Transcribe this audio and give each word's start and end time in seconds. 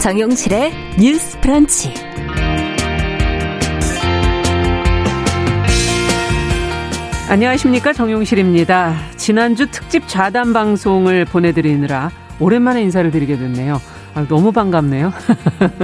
정용실의 0.00 0.72
뉴스 0.98 1.38
프런치. 1.40 1.92
안녕하십니까. 7.28 7.92
정용실입니다. 7.92 8.96
지난주 9.16 9.70
특집 9.70 10.08
좌담 10.08 10.54
방송을 10.54 11.26
보내드리느라 11.26 12.10
오랜만에 12.40 12.82
인사를 12.82 13.10
드리게 13.10 13.36
됐네요. 13.36 13.78
아, 14.14 14.26
너무 14.26 14.52
반갑네요. 14.52 15.12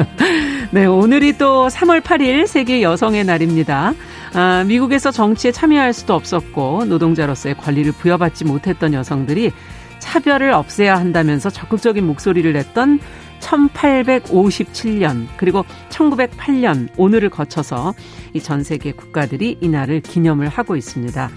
네, 0.73 0.87
오늘이 0.87 1.37
또 1.37 1.69
3월 1.69 2.01
8일 2.01 2.47
세계 2.47 2.81
여성의 2.81 3.25
날입니다. 3.25 3.93
아, 4.33 4.65
미국에서 4.67 5.11
정치에 5.11 5.53
참여할 5.53 5.93
수도 5.93 6.15
없었고 6.15 6.87
노동자로서의 6.87 7.57
권리를 7.59 7.93
부여받지 7.93 8.47
못했던 8.47 8.95
여성들이 8.95 9.53
차별을 9.99 10.53
없애야 10.53 10.97
한다면서 10.97 11.51
적극적인 11.51 12.07
목소리를 12.07 12.53
냈던 12.53 13.01
1857년 13.47 15.27
그리고 15.37 15.65
1908년 15.91 16.89
오늘을 16.97 17.31
거쳐서 17.31 17.95
이 18.35 18.41
전 18.41 18.63
세계 18.63 18.93
국가들이 18.93 19.59
이 19.61 19.69
날을 19.69 20.01
기념을 20.01 20.49
하고 20.49 20.77
있습니다. 20.77 21.31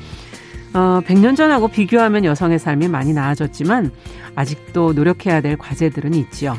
어, 0.73 1.01
100년 1.05 1.35
전하고 1.35 1.67
비교하면 1.69 2.25
여성의 2.25 2.59
삶이 2.59 2.87
많이 2.87 3.13
나아졌지만 3.13 3.91
아직도 4.35 4.93
노력해야 4.93 5.41
될 5.41 5.57
과제들은 5.57 6.13
있지요. 6.13 6.55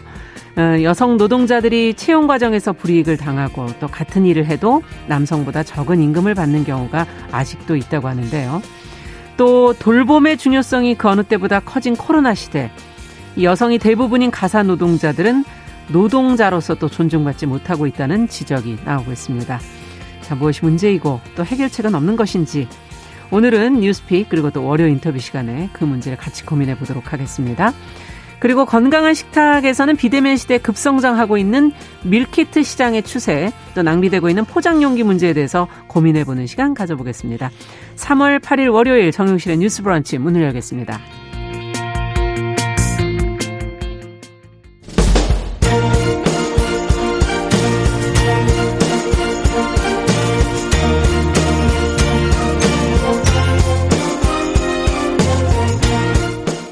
어, 0.57 0.83
여성 0.83 1.17
노동자들이 1.17 1.95
채용 1.95 2.27
과정에서 2.27 2.73
불이익을 2.73 3.17
당하고 3.17 3.67
또 3.79 3.87
같은 3.87 4.27
일을 4.27 4.47
해도 4.47 4.83
남성보다 5.07 5.63
적은 5.63 6.03
임금을 6.03 6.35
받는 6.35 6.65
경우가 6.65 7.07
아직도 7.31 7.77
있다고 7.77 8.09
하는데요. 8.09 8.61
또 9.37 9.73
돌봄의 9.75 10.37
중요성이 10.37 10.97
그 10.97 11.09
어느 11.09 11.23
때보다 11.23 11.61
커진 11.61 11.95
코로나 11.97 12.35
시대 12.35 12.71
여성이 13.41 13.79
대부분인 13.79 14.31
가사 14.31 14.63
노동자들은 14.63 15.45
노동자로서 15.89 16.75
또 16.75 16.89
존중받지 16.89 17.47
못하고 17.47 17.87
있다는 17.87 18.29
지적이 18.29 18.79
나오고 18.85 19.13
있습니다. 19.13 19.61
자, 20.23 20.35
무엇이 20.35 20.65
문제이고 20.65 21.21
또 21.35 21.45
해결책은 21.45 21.95
없는 21.95 22.17
것인지 22.17 22.69
오늘은 23.31 23.81
뉴스 23.81 24.10
pick 24.10 24.29
그리고 24.29 24.51
또 24.51 24.65
월요 24.65 24.87
인터뷰 24.87 25.19
시간에 25.19 25.69
그 25.73 25.85
문제를 25.85 26.19
같이 26.19 26.45
고민해 26.45 26.79
보도록 26.79 27.13
하겠습니다. 27.13 27.73
그리고 28.41 28.65
건강한 28.65 29.13
식탁에서는 29.13 29.97
비대면 29.97 30.37
시대 30.39 30.57
급성장하고 30.59 31.37
있는 31.37 31.73
밀키트 32.05 32.63
시장의 32.63 33.03
추세, 33.03 33.53
또 33.75 33.83
낭비되고 33.83 34.31
있는 34.31 34.47
포장용기 34.47 35.03
문제에 35.03 35.35
대해서 35.35 35.69
고민해보는 35.89 36.47
시간 36.47 36.73
가져보겠습니다. 36.73 37.51
3월 37.97 38.41
8일 38.41 38.73
월요일 38.73 39.13
정용실의 39.13 39.59
뉴스 39.59 39.83
브런치 39.83 40.19
문을 40.19 40.43
열겠습니다. 40.43 40.99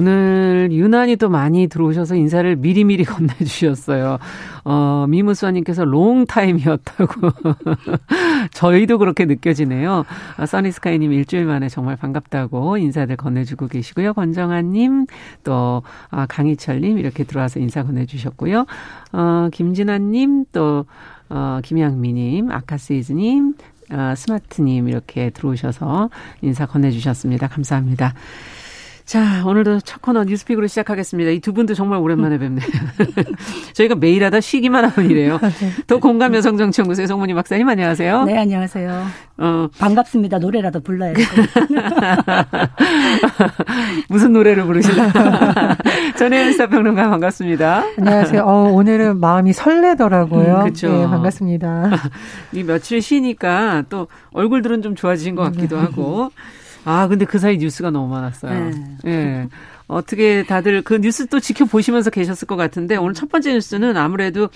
오늘 0.00 0.70
유난히 0.72 1.16
또 1.16 1.28
많이 1.28 1.66
들어오셔서 1.66 2.14
인사를 2.14 2.56
미리미리 2.56 3.04
건네주셨어요. 3.04 4.16
어, 4.64 5.04
미무수아님께서 5.06 5.84
롱타임이었다고. 5.84 7.30
저희도 8.54 8.96
그렇게 8.96 9.26
느껴지네요. 9.26 10.06
아, 10.38 10.46
써니스카이님 10.46 11.12
일주일 11.12 11.44
만에 11.44 11.68
정말 11.68 11.96
반갑다고 11.96 12.78
인사들 12.78 13.16
건네주고 13.16 13.68
계시고요. 13.68 14.14
권정아님, 14.14 15.04
또, 15.44 15.82
아, 16.08 16.24
강희철님 16.24 16.96
이렇게 16.96 17.24
들어와서 17.24 17.60
인사 17.60 17.82
건네주셨고요. 17.82 18.64
어, 19.12 19.48
김진아님, 19.52 20.46
또, 20.52 20.86
어, 21.28 21.60
김양미님, 21.62 22.50
아카스이즈님, 22.50 23.54
어, 23.92 24.14
스마트님 24.16 24.88
이렇게 24.88 25.28
들어오셔서 25.28 26.08
인사 26.40 26.64
건네주셨습니다. 26.64 27.48
감사합니다. 27.48 28.14
자, 29.10 29.42
오늘도 29.44 29.80
첫 29.80 30.00
코너 30.00 30.22
뉴스픽으로 30.22 30.68
시작하겠습니다. 30.68 31.32
이 31.32 31.40
두 31.40 31.52
분도 31.52 31.74
정말 31.74 31.98
오랜만에 31.98 32.38
뵙네요. 32.38 32.64
저희가 33.74 33.96
매일 33.96 34.22
하다 34.22 34.40
쉬기만 34.40 34.84
하면 34.84 35.10
이래요. 35.10 35.34
아, 35.42 35.48
네. 35.48 35.72
더 35.88 35.98
공감 35.98 36.32
여성 36.36 36.56
정치연구소의 36.56 37.08
송문희 37.08 37.34
박사님 37.34 37.68
안녕하세요. 37.68 38.22
네, 38.22 38.38
안녕하세요. 38.38 39.06
어. 39.38 39.68
반갑습니다. 39.80 40.38
노래라도 40.38 40.78
불러야 40.78 41.12
돼. 41.14 41.24
무슨 44.08 44.32
노래를 44.32 44.62
부르실래요? 44.64 45.10
전혜연 46.16 46.52
사평론가 46.52 47.10
반갑습니다. 47.10 47.82
안녕하세요. 47.98 48.44
어, 48.44 48.70
오늘은 48.72 49.18
마음이 49.18 49.52
설레더라고요. 49.52 50.54
음, 50.58 50.60
그렇죠. 50.60 50.88
네, 50.88 51.08
반갑습니다. 51.08 51.90
이 52.52 52.62
며칠 52.62 53.02
쉬니까 53.02 53.82
또 53.88 54.06
얼굴들은 54.34 54.82
좀 54.82 54.94
좋아지신 54.94 55.34
것 55.34 55.42
같기도 55.42 55.78
네. 55.78 55.82
하고. 55.82 56.30
아, 56.84 57.08
근데 57.08 57.24
그 57.24 57.38
사이 57.38 57.58
뉴스가 57.58 57.90
너무 57.90 58.08
많았어요. 58.08 58.70
네. 58.70 58.96
예. 59.06 59.48
어떻게 59.86 60.44
다들 60.44 60.82
그 60.82 61.00
뉴스 61.00 61.26
또 61.26 61.40
지켜보시면서 61.40 62.10
계셨을 62.10 62.46
것 62.46 62.56
같은데 62.56 62.96
오늘 62.96 63.12
첫 63.12 63.28
번째 63.28 63.52
뉴스는 63.54 63.96
아무래도 63.96 64.48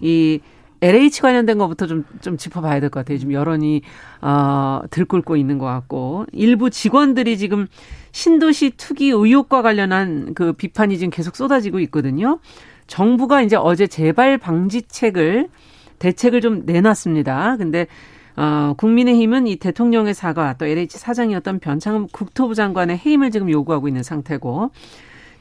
이 0.00 0.40
LH 0.82 1.22
관련된 1.22 1.58
것부터 1.58 1.86
좀, 1.86 2.04
좀 2.20 2.36
짚어봐야 2.36 2.80
될 2.80 2.90
것 2.90 3.00
같아요. 3.00 3.16
지금 3.18 3.32
여론이, 3.32 3.82
어, 4.20 4.80
들끓고 4.90 5.36
있는 5.36 5.58
것 5.58 5.64
같고. 5.66 6.26
일부 6.32 6.70
직원들이 6.70 7.38
지금 7.38 7.68
신도시 8.10 8.72
투기 8.76 9.08
의혹과 9.10 9.62
관련한 9.62 10.34
그 10.34 10.52
비판이 10.52 10.98
지금 10.98 11.10
계속 11.10 11.36
쏟아지고 11.36 11.78
있거든요. 11.80 12.40
정부가 12.88 13.42
이제 13.42 13.54
어제 13.56 13.86
재발 13.86 14.38
방지책을, 14.38 15.48
대책을 16.00 16.40
좀 16.40 16.62
내놨습니다. 16.66 17.56
근데 17.58 17.86
어, 18.42 18.74
국민의힘은 18.76 19.46
이 19.46 19.54
대통령의 19.54 20.14
사과 20.14 20.54
또 20.54 20.66
LH 20.66 20.98
사장이었던 20.98 21.60
변창흠 21.60 22.08
국토부 22.10 22.56
장관의 22.56 22.98
해임을 22.98 23.30
지금 23.30 23.48
요구하고 23.48 23.86
있는 23.86 24.02
상태고 24.02 24.72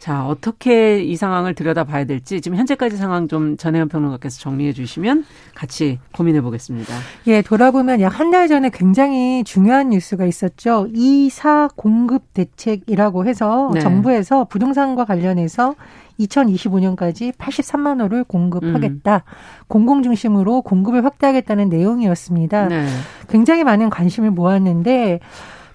자, 0.02 0.26
어떻게 0.26 1.04
이 1.04 1.16
상황을 1.16 1.54
들여다봐야 1.54 2.06
될지 2.06 2.42
지금 2.42 2.58
현재까지 2.58 2.98
상황 2.98 3.28
좀 3.28 3.56
전혜연 3.56 3.88
평론가께서 3.88 4.40
정리해 4.40 4.74
주시면 4.74 5.26
같이 5.54 6.00
고민해 6.12 6.42
보겠습니다. 6.42 6.92
예, 7.28 7.44
돌아보면 7.44 8.02
약 8.02 8.20
한 8.20 8.32
달 8.32 8.48
전에 8.48 8.72
굉장히 8.74 9.44
중요한 9.44 9.90
뉴스가 9.90 10.26
있었죠. 10.26 10.88
이사 10.96 11.70
공급 11.76 12.34
대책이라고 12.34 13.26
해서 13.28 13.70
네. 13.76 13.80
정부에서 13.80 14.46
부동산과 14.46 15.06
관련해서 15.06 15.76
2025년까지 16.20 17.32
83만 17.38 18.02
호를 18.02 18.24
공급하겠다. 18.24 19.16
음. 19.16 19.22
공공 19.68 20.02
중심으로 20.02 20.62
공급을 20.64 21.06
확대하겠다는 21.06 21.70
내용이었습니다. 21.70 22.68
네. 22.70 22.88
굉장히 23.30 23.64
많은 23.64 23.90
관심을 23.92 24.32
모았는데 24.32 25.20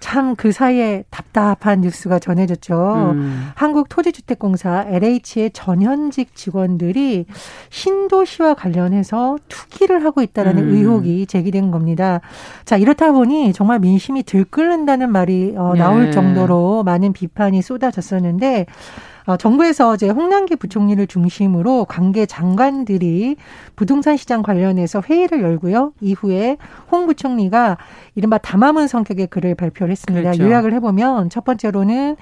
참 0.06 0.36
그 0.36 0.52
사이에 0.52 1.02
답답한 1.10 1.80
뉴스가 1.80 2.20
전해졌죠. 2.20 3.12
음. 3.14 3.50
한국토지주택공사 3.56 4.86
LH의 4.88 5.50
전현직 5.52 6.36
직원들이 6.36 7.26
신도시와 7.70 8.54
관련해서 8.54 9.36
투기를 9.48 10.04
하고 10.04 10.22
있다라는 10.22 10.62
음. 10.62 10.74
의혹이 10.74 11.26
제기된 11.26 11.72
겁니다. 11.72 12.20
자 12.64 12.76
이렇다 12.76 13.10
보니 13.10 13.52
정말 13.52 13.80
민심이 13.80 14.22
들끓는다는 14.22 15.10
말이 15.10 15.54
어, 15.56 15.74
나올 15.76 16.06
네. 16.06 16.10
정도로 16.12 16.84
많은 16.84 17.12
비판이 17.12 17.60
쏟아졌었는데 17.60 18.66
어, 18.66 19.15
정부에서 19.34 19.90
어제 19.90 20.08
홍남기 20.08 20.55
부총리를 20.55 21.05
중심으로 21.08 21.87
관계 21.87 22.26
장관들이 22.26 23.37
부동산 23.75 24.17
시장 24.17 24.43
관련해서 24.43 25.02
회의를 25.05 25.43
열고요. 25.43 25.93
이후에 26.00 26.58
홍 26.93 27.06
부총리가 27.06 27.76
이른바 28.14 28.38
담화문 28.38 28.87
성격의 28.87 29.26
글을 29.26 29.56
발표를 29.56 29.90
했습니다. 29.90 30.31
그렇죠. 30.31 30.44
요약을 30.44 30.73
해보면 30.75 31.31
첫 31.31 31.44
번째로는 31.44 32.17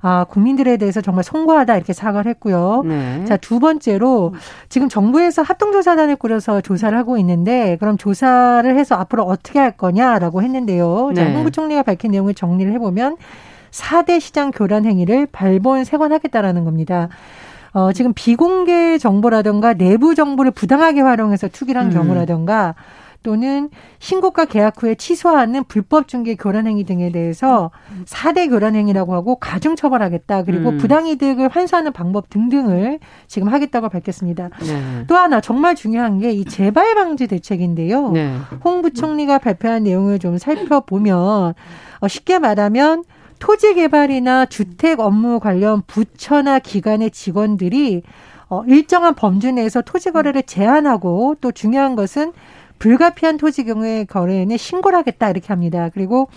아, 0.00 0.24
국민들에 0.24 0.76
대해서 0.76 1.00
정말 1.00 1.24
송구하다 1.24 1.76
이렇게 1.76 1.92
사과를 1.92 2.30
했고요. 2.30 2.82
네. 2.86 3.24
자, 3.24 3.36
두 3.36 3.58
번째로 3.58 4.34
지금 4.68 4.88
정부에서 4.88 5.42
합동조사단을 5.42 6.16
꾸려서 6.16 6.60
조사를 6.60 6.96
하고 6.96 7.18
있는데 7.18 7.76
그럼 7.80 7.96
조사를 7.96 8.78
해서 8.78 8.94
앞으로 8.94 9.24
어떻게 9.24 9.58
할 9.58 9.72
거냐라고 9.72 10.42
했는데요. 10.42 11.12
네. 11.14 11.24
자, 11.24 11.32
홍 11.32 11.42
부총리가 11.44 11.82
밝힌 11.82 12.12
내용을 12.12 12.34
정리를 12.34 12.72
해보면 12.74 13.16
4대 13.70 14.20
시장 14.20 14.50
교란 14.50 14.84
행위를 14.84 15.26
발본 15.26 15.84
세관하겠다라는 15.84 16.64
겁니다. 16.64 17.08
어, 17.72 17.92
지금 17.92 18.12
비공개 18.14 18.98
정보라든가 18.98 19.74
내부 19.74 20.14
정보를 20.14 20.50
부당하게 20.50 21.00
활용해서 21.02 21.48
투기를 21.48 21.80
한 21.80 21.88
음. 21.88 21.92
경우라든가 21.92 22.74
또는 23.24 23.68
신고가 23.98 24.44
계약 24.44 24.80
후에 24.82 24.94
취소하는 24.94 25.64
불법 25.64 26.06
중개 26.06 26.36
교란 26.36 26.66
행위 26.68 26.84
등에 26.84 27.10
대해서 27.10 27.72
4대 28.06 28.48
교란 28.48 28.76
행위라고 28.76 29.12
하고 29.12 29.34
가중 29.36 29.74
처벌하겠다. 29.74 30.44
그리고 30.44 30.70
음. 30.70 30.78
부당 30.78 31.08
이득을 31.08 31.48
환수하는 31.48 31.92
방법 31.92 32.30
등등을 32.30 33.00
지금 33.26 33.48
하겠다고 33.48 33.88
밝혔습니다. 33.88 34.50
네. 34.60 35.04
또 35.08 35.16
하나 35.16 35.40
정말 35.40 35.74
중요한 35.74 36.20
게 36.20 36.30
이 36.32 36.44
재발 36.44 36.94
방지 36.94 37.26
대책인데요. 37.26 38.12
네. 38.12 38.34
홍 38.64 38.82
부총리가 38.82 39.38
발표한 39.38 39.82
내용을 39.82 40.20
좀 40.20 40.38
살펴보면 40.38 41.54
어, 42.00 42.08
쉽게 42.08 42.38
말하면 42.38 43.02
토지 43.38 43.74
개발이나 43.74 44.46
주택 44.46 45.00
업무 45.00 45.40
관련 45.40 45.82
부처나 45.86 46.58
기관의 46.58 47.10
직원들이 47.10 48.02
어, 48.48 48.64
일정한 48.66 49.14
범주 49.14 49.52
내에서 49.52 49.82
토지 49.82 50.10
거래를 50.10 50.42
제한하고 50.42 51.36
또 51.40 51.52
중요한 51.52 51.96
것은 51.96 52.32
불가피한 52.78 53.36
토지 53.36 53.64
경우의 53.64 54.06
거래에는 54.06 54.56
신고를 54.56 54.98
하겠다 54.98 55.30
이렇게 55.30 55.48
합니다. 55.48 55.90
그리고 55.92 56.28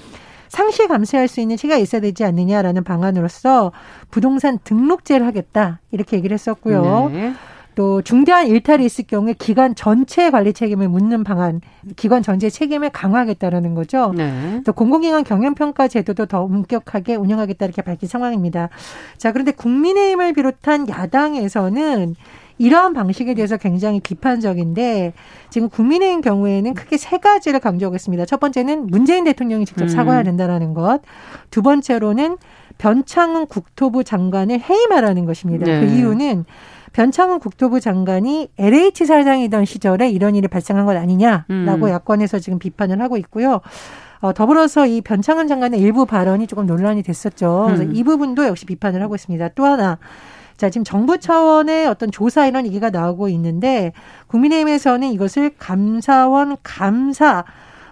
상시 0.49 0.85
감시할 0.87 1.29
수 1.29 1.39
있는 1.39 1.55
시가 1.55 1.77
있어야 1.77 2.01
되지 2.01 2.25
않느냐라는 2.25 2.83
방안으로서 2.83 3.71
부동산 4.09 4.59
등록제를 4.63 5.25
하겠다 5.25 5.79
이렇게 5.91 6.17
얘기를 6.17 6.33
했었고요. 6.33 7.09
네. 7.13 7.33
또 7.75 8.01
중대한 8.01 8.47
일탈이 8.47 8.85
있을 8.85 9.05
경우에 9.05 9.33
기관 9.37 9.75
전체 9.75 10.29
관리 10.29 10.53
책임을 10.53 10.89
묻는 10.89 11.23
방안, 11.23 11.61
기관 11.95 12.21
전체의 12.21 12.51
책임을 12.51 12.89
강화하겠다라는 12.89 13.75
거죠. 13.75 14.13
네. 14.15 14.61
또 14.65 14.73
공공기관 14.73 15.23
경영평가 15.23 15.87
제도도 15.87 16.25
더 16.25 16.41
엄격하게 16.41 17.15
운영하겠다 17.15 17.65
이렇게 17.65 17.81
밝힌 17.81 18.09
상황입니다. 18.09 18.69
자, 19.17 19.31
그런데 19.31 19.51
국민의힘을 19.51 20.33
비롯한 20.33 20.89
야당에서는 20.89 22.15
이러한 22.57 22.93
방식에 22.93 23.33
대해서 23.33 23.57
굉장히 23.57 23.99
비판적인데 23.99 25.13
지금 25.49 25.67
국민의힘 25.67 26.21
경우에는 26.21 26.75
크게 26.75 26.97
세 26.97 27.17
가지를 27.17 27.59
강조하겠습니다. 27.59 28.25
첫 28.25 28.39
번째는 28.39 28.85
문재인 28.87 29.23
대통령이 29.23 29.65
직접 29.65 29.85
음. 29.85 29.87
사과해야 29.87 30.21
된다라는 30.21 30.75
것. 30.75 31.01
두 31.49 31.63
번째로는 31.63 32.37
변창훈 32.77 33.47
국토부 33.47 34.03
장관을 34.03 34.59
해임하라는 34.59 35.25
것입니다. 35.25 35.65
네. 35.65 35.79
그 35.79 35.85
이유는 35.87 36.45
변창훈 36.93 37.39
국토부 37.39 37.79
장관이 37.79 38.49
LH 38.57 39.05
사장이던 39.05 39.65
시절에 39.65 40.09
이런 40.09 40.35
일이 40.35 40.47
발생한 40.47 40.85
것 40.85 40.95
아니냐라고 40.97 41.45
음. 41.51 41.89
야권에서 41.89 42.39
지금 42.39 42.59
비판을 42.59 43.01
하고 43.01 43.17
있고요. 43.17 43.61
어, 44.19 44.33
더불어서 44.33 44.85
이 44.85 45.01
변창훈 45.01 45.47
장관의 45.47 45.79
일부 45.79 46.05
발언이 46.05 46.47
조금 46.47 46.65
논란이 46.65 47.01
됐었죠. 47.03 47.63
그래서 47.67 47.83
음. 47.83 47.95
이 47.95 48.03
부분도 48.03 48.45
역시 48.45 48.65
비판을 48.65 49.01
하고 49.01 49.15
있습니다. 49.15 49.49
또 49.49 49.65
하나 49.65 49.97
자, 50.57 50.69
지금 50.69 50.83
정부 50.83 51.17
차원의 51.17 51.87
어떤 51.87 52.11
조사 52.11 52.45
이런 52.45 52.67
얘기가 52.67 52.91
나오고 52.91 53.29
있는데 53.29 53.93
국민의힘에서는 54.27 55.11
이것을 55.11 55.51
감사원 55.57 56.57
감사 56.61 57.45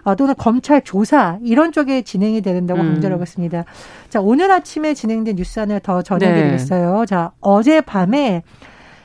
어, 0.04 0.14
또는 0.14 0.34
검찰 0.38 0.82
조사 0.82 1.38
이런 1.42 1.72
쪽에 1.72 2.02
진행이 2.02 2.42
된다고 2.42 2.80
음. 2.80 2.92
강조하고 2.92 3.24
있습니다. 3.24 3.64
자, 4.08 4.20
오늘 4.20 4.52
아침에 4.52 4.94
진행된 4.94 5.34
뉴스 5.34 5.58
하나 5.58 5.78
더 5.80 6.02
전해드리겠어요. 6.02 7.00
네. 7.00 7.06
자, 7.06 7.32
어젯밤에 7.40 8.42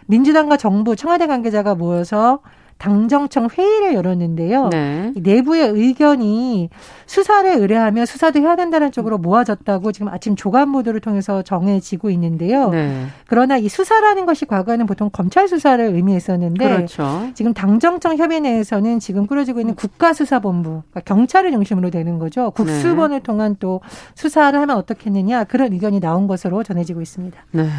민주당과 0.07 0.57
정부 0.57 0.95
청와대 0.95 1.27
관계자가 1.27 1.75
모여서 1.75 2.39
당정청 2.77 3.47
회의를 3.57 3.93
열었는데요. 3.93 4.69
네. 4.69 5.13
내부의 5.15 5.69
의견이 5.69 6.69
수사를 7.05 7.49
의뢰하면 7.49 8.05
수사도 8.05 8.39
해야 8.39 8.57
된다는 8.57 8.91
쪽으로 8.91 9.17
모아졌다고 9.17 9.91
지금 9.93 10.09
아침 10.09 10.35
조간 10.35 10.71
보도를 10.71 10.99
통해서 10.99 11.41
정해지고 11.41 12.09
있는데요. 12.09 12.69
네. 12.69 13.05
그러나 13.27 13.57
이 13.57 13.69
수사라는 13.69 14.25
것이 14.25 14.45
과거에는 14.45 14.87
보통 14.87 15.09
검찰 15.11 15.47
수사를 15.47 15.83
의미했었는데 15.85 16.67
그렇죠. 16.67 17.29
지금 17.33 17.53
당정청 17.53 18.17
협의 18.17 18.41
내에서는 18.41 18.99
지금 18.99 19.25
꾸려지고 19.25 19.61
있는 19.61 19.75
국가수사본부, 19.75 20.69
그러니까 20.69 20.99
경찰을 21.01 21.51
중심으로 21.51 21.91
되는 21.91 22.19
거죠. 22.19 22.51
국수본을 22.51 23.19
네. 23.19 23.23
통한 23.23 23.55
또 23.59 23.79
수사를 24.15 24.59
하면 24.59 24.75
어떻겠느냐 24.75 25.45
그런 25.45 25.71
의견이 25.71 26.01
나온 26.01 26.27
것으로 26.27 26.63
전해지고 26.63 27.01
있습니다. 27.01 27.39
네. 27.51 27.69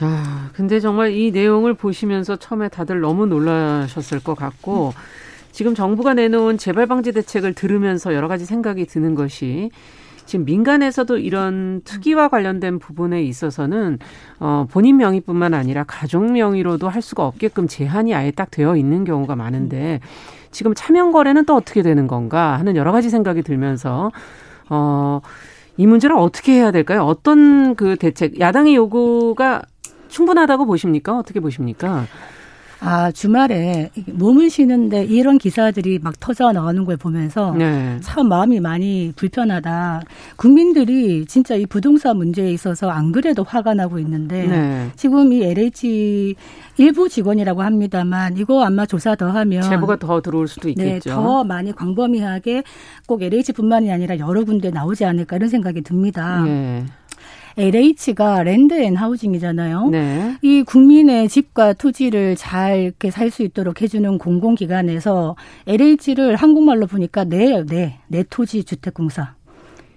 아, 0.00 0.50
근데 0.54 0.78
정말 0.80 1.12
이 1.12 1.30
내용을 1.30 1.74
보시면서 1.74 2.36
처음에 2.36 2.68
다들 2.68 3.00
너무 3.00 3.26
놀라셨을 3.26 4.20
것 4.20 4.34
같고 4.34 4.92
지금 5.50 5.74
정부가 5.74 6.14
내놓은 6.14 6.56
재발 6.56 6.86
방지 6.86 7.10
대책을 7.12 7.54
들으면서 7.54 8.14
여러 8.14 8.28
가지 8.28 8.44
생각이 8.44 8.86
드는 8.86 9.16
것이 9.16 9.70
지금 10.24 10.44
민간에서도 10.44 11.18
이런 11.18 11.80
투기와 11.84 12.28
관련된 12.28 12.78
부분에 12.78 13.22
있어서는 13.24 13.98
어 14.38 14.66
본인 14.70 14.98
명의뿐만 14.98 15.54
아니라 15.54 15.84
가족 15.84 16.30
명의로도 16.30 16.88
할 16.88 17.00
수가 17.00 17.26
없게끔 17.26 17.66
제한이 17.66 18.14
아예 18.14 18.30
딱 18.30 18.50
되어 18.50 18.76
있는 18.76 19.04
경우가 19.04 19.34
많은데 19.36 20.00
지금 20.50 20.74
차명 20.74 21.12
거래는 21.12 21.46
또 21.46 21.56
어떻게 21.56 21.82
되는 21.82 22.06
건가 22.06 22.58
하는 22.58 22.76
여러 22.76 22.92
가지 22.92 23.08
생각이 23.08 23.42
들면서 23.42 24.12
어이 24.68 25.86
문제를 25.86 26.14
어떻게 26.16 26.52
해야 26.52 26.70
될까요? 26.72 27.04
어떤 27.04 27.74
그 27.74 27.96
대책 27.96 28.38
야당의 28.38 28.76
요구가 28.76 29.62
충분하다고 30.08 30.66
보십니까? 30.66 31.18
어떻게 31.18 31.40
보십니까? 31.40 32.06
아, 32.80 33.10
주말에 33.10 33.90
몸을 34.06 34.50
쉬는데 34.50 35.04
이런 35.04 35.38
기사들이 35.38 35.98
막 36.00 36.18
터져 36.20 36.52
나오는 36.52 36.84
걸 36.84 36.96
보면서 36.96 37.52
네. 37.52 37.98
참 38.00 38.28
마음이 38.28 38.60
많이 38.60 39.12
불편하다. 39.16 40.02
국민들이 40.36 41.26
진짜 41.26 41.56
이 41.56 41.66
부동산 41.66 42.16
문제에 42.16 42.52
있어서 42.52 42.88
안 42.88 43.10
그래도 43.10 43.42
화가 43.42 43.74
나고 43.74 43.98
있는데 43.98 44.46
네. 44.46 44.90
지금 44.94 45.32
이 45.32 45.42
LH 45.42 46.36
일부 46.76 47.08
직원이라고 47.08 47.62
합니다만 47.62 48.36
이거 48.36 48.64
아마 48.64 48.86
조사 48.86 49.16
더 49.16 49.28
하면 49.28 49.62
제보가 49.62 49.96
더 49.96 50.20
들어올 50.20 50.46
수도 50.46 50.68
네, 50.68 50.70
있겠죠. 50.70 51.10
네, 51.10 51.14
더 51.16 51.42
많이 51.42 51.72
광범위하게 51.72 52.62
꼭 53.06 53.22
LH뿐만이 53.22 53.90
아니라 53.90 54.18
여러 54.18 54.44
군데 54.44 54.70
나오지 54.70 55.04
않을까 55.04 55.36
이런 55.36 55.48
생각이 55.48 55.82
듭니다. 55.82 56.42
네. 56.44 56.86
LH가 57.58 58.44
Land 58.44 58.74
and 58.74 58.94
Housing이잖아요. 58.96 59.88
네. 59.90 60.36
이 60.42 60.62
국민의 60.62 61.28
집과 61.28 61.72
토지를 61.74 62.36
잘 62.36 62.78
이렇게 62.80 63.10
살 63.10 63.30
수 63.30 63.42
있도록 63.42 63.82
해주는 63.82 64.16
공공기관에서 64.18 65.36
LH를 65.66 66.36
한국말로 66.36 66.86
보니까 66.86 67.24
내, 67.24 67.64
내, 67.66 67.98
내 68.06 68.24
토지 68.30 68.64
주택공사. 68.64 69.34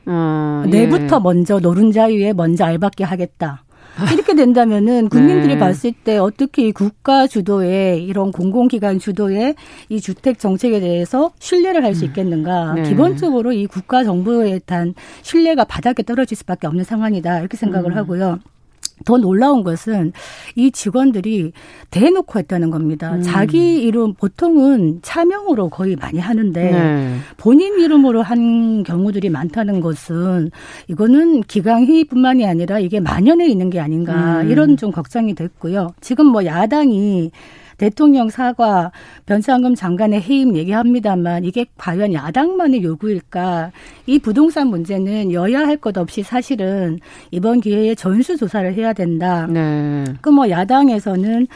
어, 0.05 0.63
내부터 0.67 1.17
예. 1.17 1.19
먼저 1.23 1.59
노른자 1.59 2.05
위에 2.05 2.33
먼저 2.33 2.65
알박기 2.65 3.03
하겠다. 3.03 3.63
이렇게 4.13 4.35
된다면은 4.35 5.09
국민들이 5.09 5.55
네. 5.55 5.59
봤을 5.59 5.91
때 5.91 6.17
어떻게 6.17 6.67
이 6.67 6.71
국가 6.71 7.27
주도의 7.27 8.03
이런 8.03 8.31
공공기관 8.31 8.99
주도의 8.99 9.55
이 9.89 9.99
주택 10.01 10.39
정책에 10.39 10.79
대해서 10.79 11.31
신뢰를 11.39 11.83
할수 11.83 12.05
음. 12.05 12.07
있겠는가. 12.07 12.73
네. 12.73 12.83
기본적으로 12.83 13.51
이 13.51 13.67
국가 13.67 14.03
정부에 14.03 14.59
대한 14.65 14.93
신뢰가 15.21 15.65
바닥에 15.65 16.03
떨어질 16.03 16.37
수밖에 16.37 16.67
없는 16.67 16.83
상황이다. 16.83 17.39
이렇게 17.39 17.57
생각을 17.57 17.91
음. 17.91 17.97
하고요. 17.97 18.39
더 19.05 19.17
놀라운 19.17 19.63
것은 19.63 20.13
이 20.55 20.71
직원들이 20.71 21.51
대놓고 21.89 22.39
했다는 22.39 22.71
겁니다. 22.71 23.15
음. 23.15 23.21
자기 23.21 23.81
이름 23.81 24.13
보통은 24.13 24.99
차명으로 25.01 25.69
거의 25.69 25.95
많이 25.95 26.19
하는데 26.19 26.71
네. 26.71 27.17
본인 27.37 27.79
이름으로 27.79 28.21
한 28.21 28.83
경우들이 28.83 29.29
많다는 29.29 29.81
것은 29.81 30.51
이거는 30.87 31.41
기강회의뿐만이 31.41 32.45
아니라 32.45 32.79
이게 32.79 32.99
만연해 32.99 33.47
있는 33.47 33.69
게 33.69 33.79
아닌가 33.79 34.41
음. 34.41 34.49
이런 34.49 34.77
좀 34.77 34.91
걱정이 34.91 35.35
됐고요. 35.35 35.93
지금 36.01 36.27
뭐 36.27 36.45
야당이 36.45 37.31
대통령 37.85 38.29
사과, 38.29 38.91
변상금 39.25 39.73
장관의 39.73 40.21
해임 40.21 40.55
얘기합니다만 40.55 41.43
이게 41.45 41.65
과연 41.79 42.13
야당만의 42.13 42.83
요구일까? 42.83 43.71
이 44.05 44.19
부동산 44.19 44.67
문제는 44.67 45.31
여야 45.31 45.61
할 45.61 45.77
것 45.77 45.97
없이 45.97 46.21
사실은 46.21 46.99
이번 47.31 47.59
기회에 47.59 47.95
전수 47.95 48.37
조사를 48.37 48.71
해야 48.75 48.93
된다. 48.93 49.47
네. 49.47 50.03
그뭐 50.21 50.51
야당에서는 50.51 51.47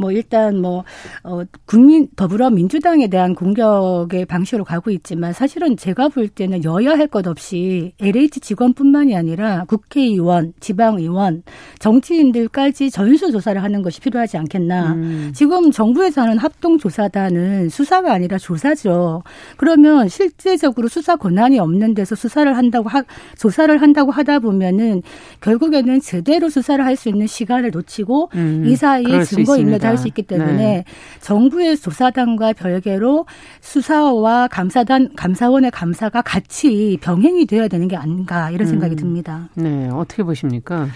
뭐 0.00 0.10
일단 0.12 0.60
뭐 0.60 0.84
어, 1.22 1.42
국민 1.66 2.08
더불어민주당에 2.16 3.08
대한 3.08 3.34
공격의 3.34 4.24
방식으로 4.24 4.64
가고 4.64 4.90
있지만 4.90 5.32
사실은 5.32 5.76
제가 5.76 6.08
볼 6.08 6.28
때는 6.28 6.64
여야 6.64 6.92
할 6.98 7.10
것 7.10 7.26
없이 7.26 7.92
LH 8.00 8.38
직원뿐만이 8.40 9.16
아니라 9.16 9.64
국회의원, 9.66 10.52
지방의원, 10.60 11.42
정치인들까지 11.80 12.90
전수 12.90 13.32
조사를 13.32 13.60
하는 13.62 13.82
것이 13.82 14.00
필요하지 14.00 14.36
않겠나. 14.38 14.92
음. 14.92 15.32
지금 15.34 15.70
정부에서 15.72 16.22
하는 16.22 16.38
합동 16.38 16.78
조사단은 16.78 17.68
수사가 17.68 18.12
아니라 18.12 18.38
조사죠. 18.38 19.22
그러면 19.56 20.08
실제적으로 20.08 20.86
수사 20.88 21.16
권한이 21.16 21.58
없는 21.58 21.94
데서 21.94 22.14
수사를 22.14 22.56
한다고 22.56 22.88
하, 22.88 23.02
조사를 23.36 23.80
한다고 23.80 24.12
하다 24.12 24.38
보면은 24.38 25.02
결국에는 25.40 26.00
제대로 26.00 26.48
수사를 26.48 26.84
할 26.84 26.96
수 27.00 27.08
있는 27.08 27.26
시간을 27.26 27.70
놓치고 27.70 28.30
음. 28.34 28.64
이 28.66 28.76
사이 28.76 29.04
증거 29.24 29.56
인멸 29.56 29.78
할 29.90 30.00
수 30.00 30.08
있기 30.08 30.22
때문에 30.22 30.56
네. 30.56 30.84
정부의 31.20 31.76
조사단과 31.76 32.54
별개로 32.54 33.26
수사와 33.60 34.48
감사단 34.48 35.10
감사원의 35.16 35.70
감사가 35.70 36.22
같이 36.22 36.98
병행이 37.02 37.46
되어야 37.46 37.68
되는 37.68 37.86
게 37.88 37.96
아닌가 37.96 38.50
이런 38.50 38.66
생각이 38.66 38.94
음. 38.94 38.96
듭니다. 38.96 39.48
네, 39.54 39.88
어떻게 39.92 40.22
보십니까? 40.22 40.86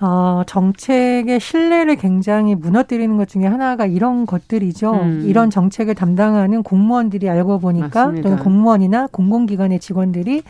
어, 0.00 0.42
정책의 0.46 1.40
신뢰를 1.40 1.96
굉장히 1.96 2.54
무너뜨리는 2.54 3.16
것 3.16 3.28
중에 3.28 3.46
하나가 3.46 3.86
이런 3.86 4.26
것들이죠. 4.26 4.92
음. 4.92 5.22
이런 5.24 5.48
정책을 5.50 5.94
담당하는 5.94 6.62
공무원들이 6.62 7.30
알고 7.30 7.60
보니까 7.60 8.06
맞습니다. 8.06 8.28
또는 8.28 8.42
공무원이나 8.42 9.08
공공기관의 9.10 9.80
직원들이 9.80 10.42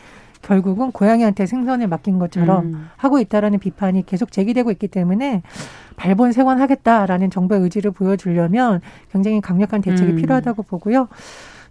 결국은 0.42 0.92
고양이한테 0.92 1.46
생선을 1.46 1.88
맡긴 1.88 2.18
것처럼 2.18 2.66
음. 2.66 2.88
하고 2.96 3.18
있다라는 3.18 3.58
비판이 3.58 4.06
계속 4.06 4.32
제기되고 4.32 4.70
있기 4.72 4.88
때문에 4.88 5.42
발본색원하겠다라는 5.96 7.30
정부의 7.30 7.60
의지를 7.62 7.90
보여주려면 7.90 8.80
굉장히 9.12 9.40
강력한 9.40 9.80
대책이 9.80 10.12
음. 10.12 10.16
필요하다고 10.16 10.64
보고요. 10.64 11.08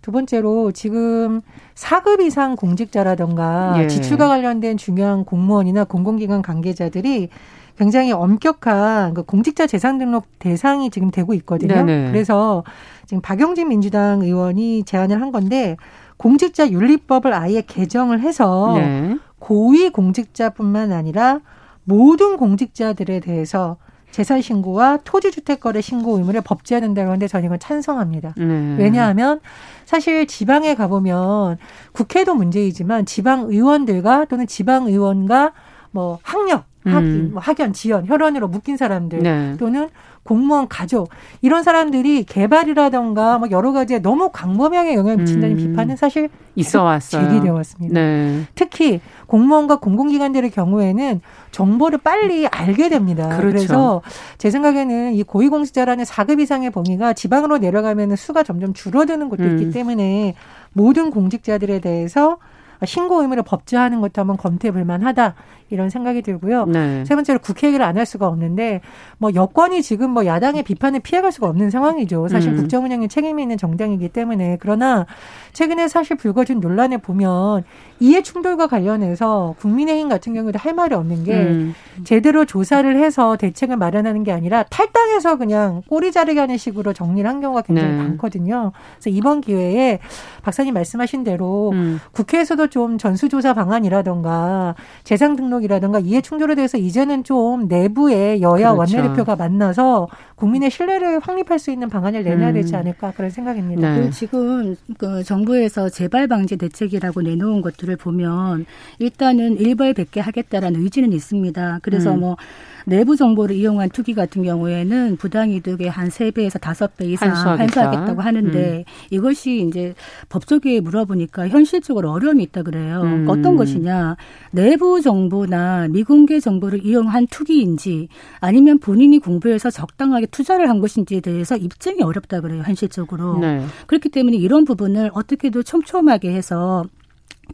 두 0.01 0.11
번째로 0.11 0.71
지금 0.73 1.41
4급 1.75 2.21
이상 2.21 2.55
공직자라던가 2.55 3.75
예. 3.77 3.87
지출과 3.87 4.27
관련된 4.27 4.75
중요한 4.77 5.23
공무원이나 5.23 5.85
공공기관 5.85 6.41
관계자들이 6.41 7.29
굉장히 7.77 8.11
엄격한 8.11 9.13
그 9.13 9.23
공직자 9.23 9.65
재산 9.65 9.97
등록 9.97 10.27
대상이 10.39 10.89
지금 10.89 11.09
되고 11.09 11.33
있거든요. 11.35 11.83
네네. 11.83 12.11
그래서 12.11 12.63
지금 13.05 13.21
박용진 13.21 13.69
민주당 13.69 14.21
의원이 14.21 14.83
제안을 14.83 15.21
한 15.21 15.31
건데 15.31 15.77
공직자 16.17 16.69
윤리법을 16.69 17.33
아예 17.33 17.61
개정을 17.61 18.19
해서 18.19 18.73
네. 18.75 19.17
고위 19.39 19.89
공직자뿐만 19.89 20.91
아니라 20.91 21.39
모든 21.85 22.37
공직자들에 22.37 23.21
대해서 23.21 23.77
재산 24.13 24.41
신고와 24.41 24.99
토지 25.03 25.31
주택 25.31 25.59
거래 25.59 25.81
신고 25.81 26.17
의무를 26.17 26.41
법제화된다고 26.41 27.07
하는데 27.07 27.27
저는 27.27 27.47
이건 27.47 27.59
찬성합니다. 27.59 28.35
네. 28.37 28.75
왜냐하면 28.77 29.39
사실 29.85 30.27
지방에 30.27 30.75
가보면 30.75 31.57
국회도 31.93 32.35
문제이지만 32.35 33.07
지방 33.07 33.49
의원들과 33.49 34.25
또는 34.25 34.45
지방 34.45 34.85
의원과 34.85 35.53
뭐 35.89 36.19
학력 36.21 36.65
학위, 36.85 37.05
음. 37.05 37.29
뭐 37.33 37.41
학연, 37.41 37.73
지연, 37.73 38.07
혈연으로 38.07 38.47
묶인 38.47 38.77
사람들 38.77 39.19
네. 39.19 39.55
또는 39.57 39.89
공무원 40.23 40.67
가족 40.69 41.09
이런 41.41 41.63
사람들이 41.63 42.23
개발이라던가 42.23 43.39
뭐 43.39 43.49
여러 43.51 43.71
가지에 43.73 43.99
너무 43.99 44.29
광범위하게 44.31 44.95
영향을 44.95 45.17
미친다는 45.17 45.57
음. 45.57 45.57
비판은 45.57 45.95
사실 45.97 46.29
있어 46.55 46.83
왔어요. 46.83 47.27
제기되어 47.27 47.53
왔습니다. 47.53 47.93
네. 47.99 48.43
특히 48.55 49.01
공무원과 49.27 49.77
공공기관들의 49.77 50.49
경우에는 50.51 51.21
정보를 51.51 51.99
빨리 51.99 52.47
알게 52.47 52.89
됩니다. 52.89 53.27
그렇죠. 53.29 53.41
그래서 53.49 54.01
제 54.37 54.49
생각에는 54.49 55.13
이 55.13 55.23
고위공직자라는 55.23 56.05
4급 56.05 56.39
이상의 56.39 56.69
범위가 56.71 57.13
지방으로 57.13 57.57
내려가면 57.57 58.15
수가 58.15 58.43
점점 58.43 58.73
줄어드는 58.73 59.29
것도 59.29 59.43
음. 59.43 59.57
있기 59.57 59.71
때문에 59.71 60.35
모든 60.71 61.11
공직자들에 61.11 61.79
대해서 61.79 62.37
신고 62.85 63.21
의무를 63.21 63.43
법제화하는 63.43 64.01
것도 64.01 64.21
한번 64.21 64.37
검토해 64.37 64.71
볼 64.71 64.85
만하다 64.85 65.35
이런 65.69 65.89
생각이 65.89 66.21
들고요. 66.21 66.65
네. 66.65 67.03
세 67.05 67.15
번째로 67.15 67.39
국회 67.39 67.67
얘기를 67.67 67.83
안 67.83 67.93
할 67.93 68.05
수가 68.07 68.27
없는데 68.27 68.81
뭐 69.19 69.31
여권이 69.35 69.83
지금 69.83 70.09
뭐 70.09 70.25
야당의 70.25 70.63
비판을 70.63 70.99
피해갈 71.01 71.31
수가 71.31 71.47
없는 71.47 71.69
상황이죠. 71.69 72.27
사실 72.27 72.51
음. 72.51 72.57
국정 72.57 72.83
운영에 72.85 73.07
책임이 73.07 73.41
있는 73.41 73.55
정당이기 73.55 74.09
때문에 74.09 74.57
그러나 74.59 75.05
최근에 75.53 75.87
사실 75.87 76.17
불거진 76.17 76.59
논란에 76.59 76.97
보면 76.97 77.63
이해 77.99 78.23
충돌과 78.23 78.65
관련해서 78.67 79.55
국민의힘 79.59 80.09
같은 80.09 80.33
경우도 80.33 80.57
할 80.59 80.73
말이 80.73 80.95
없는 80.95 81.23
게 81.23 81.33
음. 81.33 81.75
제대로 82.03 82.45
조사를 82.45 82.97
해서 82.97 83.37
대책을 83.37 83.77
마련하는 83.77 84.23
게 84.23 84.31
아니라 84.31 84.63
탈당해서 84.63 85.37
그냥 85.37 85.83
꼬리 85.87 86.11
자르게 86.11 86.39
하는 86.39 86.57
식으로 86.57 86.93
정리를 86.93 87.29
한 87.29 87.39
경우가 87.39 87.61
굉장히 87.61 87.91
네. 87.91 87.97
많거든요. 87.97 88.71
그래서 88.95 89.15
이번 89.15 89.41
기회에 89.41 89.99
박사님 90.41 90.73
말씀하신 90.73 91.23
대로 91.23 91.69
음. 91.73 91.99
국회에서도 92.11 92.67
좀 92.73 92.97
전수조사 92.97 93.53
방안이라던가 93.53 94.73
재산 95.03 95.35
등록이라던가 95.35 95.99
이해 95.99 96.21
충돌에 96.21 96.55
대해서 96.55 96.79
이제는 96.79 97.23
좀 97.23 97.67
내부에 97.67 98.41
여야 98.41 98.73
그렇죠. 98.73 98.97
원내대표가 98.97 99.35
만나서 99.35 100.07
국민의 100.33 100.71
신뢰를 100.71 101.19
확립할 101.19 101.59
수 101.59 101.69
있는 101.69 101.87
방안을 101.87 102.23
내놔야 102.23 102.47
음. 102.47 102.53
되지 102.55 102.75
않을까 102.75 103.11
그런 103.11 103.29
생각입니다. 103.29 103.95
네. 103.95 104.09
지금 104.09 104.75
그 104.97 105.23
정부에서 105.23 105.89
재발 105.89 106.27
방지 106.27 106.57
대책이라고 106.57 107.21
내놓은 107.21 107.61
것들을 107.61 107.95
보면 107.95 108.65
일단은 108.97 109.59
일벌백계 109.59 110.19
하겠다라는 110.19 110.81
의지는 110.81 111.13
있습니다. 111.13 111.79
그래서 111.83 112.11
음. 112.15 112.21
뭐 112.21 112.37
내부 112.85 113.15
정보를 113.15 113.55
이용한 113.55 113.89
투기 113.89 114.13
같은 114.13 114.43
경우에는 114.43 115.17
부당이득의 115.17 115.89
한 115.89 116.09
세배에서 116.09 116.59
다섯 116.59 116.95
배 116.97 117.05
이상 117.05 117.31
환수하겠다. 117.31 118.13
고 118.15 118.21
하는데 118.21 118.77
음. 118.77 118.83
이것이 119.09 119.65
이제 119.67 119.93
법조계에 120.29 120.81
물어보니까 120.81 121.47
현실적으로 121.47 122.11
어려움이 122.11 122.43
있다 122.43 122.63
그래요. 122.63 123.01
음. 123.01 123.25
어떤 123.27 123.55
것이냐. 123.55 124.17
내부 124.51 125.01
정보나 125.01 125.87
미공개 125.89 126.39
정보를 126.39 126.85
이용한 126.85 127.27
투기인지 127.27 128.09
아니면 128.39 128.79
본인이 128.79 129.19
공부해서 129.19 129.69
적당하게 129.69 130.27
투자를 130.27 130.69
한 130.69 130.79
것인지에 130.79 131.21
대해서 131.21 131.55
입증이 131.55 132.01
어렵다 132.01 132.41
그래요. 132.41 132.63
현실적으로. 132.65 133.39
네. 133.39 133.65
그렇기 133.87 134.09
때문에 134.09 134.37
이런 134.37 134.65
부분을 134.65 135.11
어떻게도 135.13 135.63
촘촘하게 135.63 136.33
해서 136.33 136.85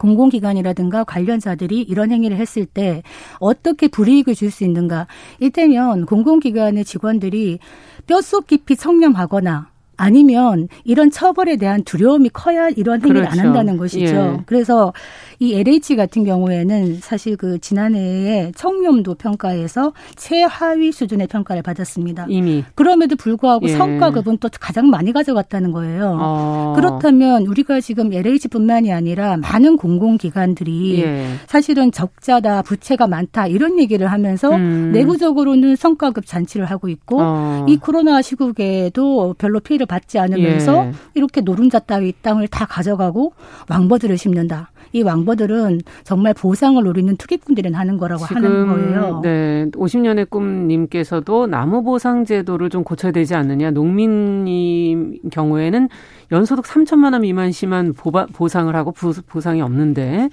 공공기관이라든가 0.00 1.04
관련자들이 1.04 1.82
이런 1.82 2.10
행위를 2.10 2.36
했을 2.38 2.66
때 2.66 3.02
어떻게 3.38 3.86
불이익을 3.86 4.34
줄 4.34 4.50
수 4.50 4.64
있는가. 4.64 5.06
이때면 5.38 6.06
공공기관의 6.06 6.84
직원들이 6.84 7.60
뼛속 8.08 8.48
깊이 8.48 8.74
청렴하거나 8.76 9.69
아니면 10.00 10.68
이런 10.84 11.10
처벌에 11.10 11.56
대한 11.56 11.84
두려움이 11.84 12.30
커야 12.30 12.70
이런 12.70 13.02
행위를 13.02 13.22
그렇죠. 13.22 13.38
안 13.40 13.46
한다는 13.46 13.76
것이죠. 13.76 14.16
예. 14.16 14.42
그래서 14.46 14.94
이 15.38 15.54
LH 15.54 15.96
같은 15.96 16.24
경우에는 16.24 17.00
사실 17.00 17.36
그 17.36 17.58
지난해에 17.58 18.52
청렴도 18.56 19.14
평가에서 19.14 19.92
최하위 20.16 20.90
수준의 20.92 21.26
평가를 21.26 21.62
받았습니다. 21.62 22.26
이미 22.30 22.64
그럼에도 22.74 23.16
불구하고 23.16 23.68
예. 23.68 23.72
성과급은 23.72 24.38
또 24.38 24.48
가장 24.58 24.88
많이 24.88 25.12
가져갔다는 25.12 25.72
거예요. 25.72 26.16
어. 26.18 26.72
그렇다면 26.76 27.46
우리가 27.46 27.80
지금 27.80 28.12
LH뿐만이 28.12 28.92
아니라 28.92 29.36
많은 29.36 29.76
공공기관들이 29.76 31.02
예. 31.02 31.26
사실은 31.46 31.92
적자다, 31.92 32.62
부채가 32.62 33.06
많다 33.06 33.48
이런 33.48 33.78
얘기를 33.78 34.10
하면서 34.10 34.50
음. 34.50 34.92
내부적으로는 34.92 35.76
성과급 35.76 36.24
잔치를 36.24 36.64
하고 36.66 36.88
있고 36.88 37.18
어. 37.20 37.66
이 37.68 37.76
코로나 37.76 38.22
시국에도 38.22 39.34
별로 39.36 39.60
피해를 39.60 39.86
받지 39.90 40.20
않으면서 40.20 40.86
예. 40.86 40.92
이렇게 41.14 41.40
노른자 41.40 41.80
따위 41.80 42.12
땅을 42.22 42.46
다 42.46 42.64
가져가고 42.64 43.32
왕버들을 43.68 44.16
심는다. 44.16 44.70
이 44.92 45.02
왕버들은 45.02 45.80
정말 46.04 46.34
보상을 46.34 46.82
노리는 46.82 47.16
투기꾼들이 47.16 47.72
하는 47.72 47.96
거라고 47.96 48.24
하는 48.24 48.66
거예요. 48.66 49.20
네, 49.22 49.66
50년의 49.72 50.30
꿈님께서도 50.30 51.46
나무 51.46 51.82
보상 51.82 52.24
제도를 52.24 52.70
좀 52.70 52.82
고쳐야 52.82 53.12
되지 53.12 53.34
않느냐. 53.34 53.70
농민님 53.70 55.18
경우에는 55.30 55.88
연소득 56.32 56.64
3천만 56.64 57.12
원 57.12 57.22
미만 57.22 57.52
심한 57.52 57.92
보상을 57.92 58.74
하고 58.74 58.92
보상이 59.26 59.60
없는데 59.60 60.28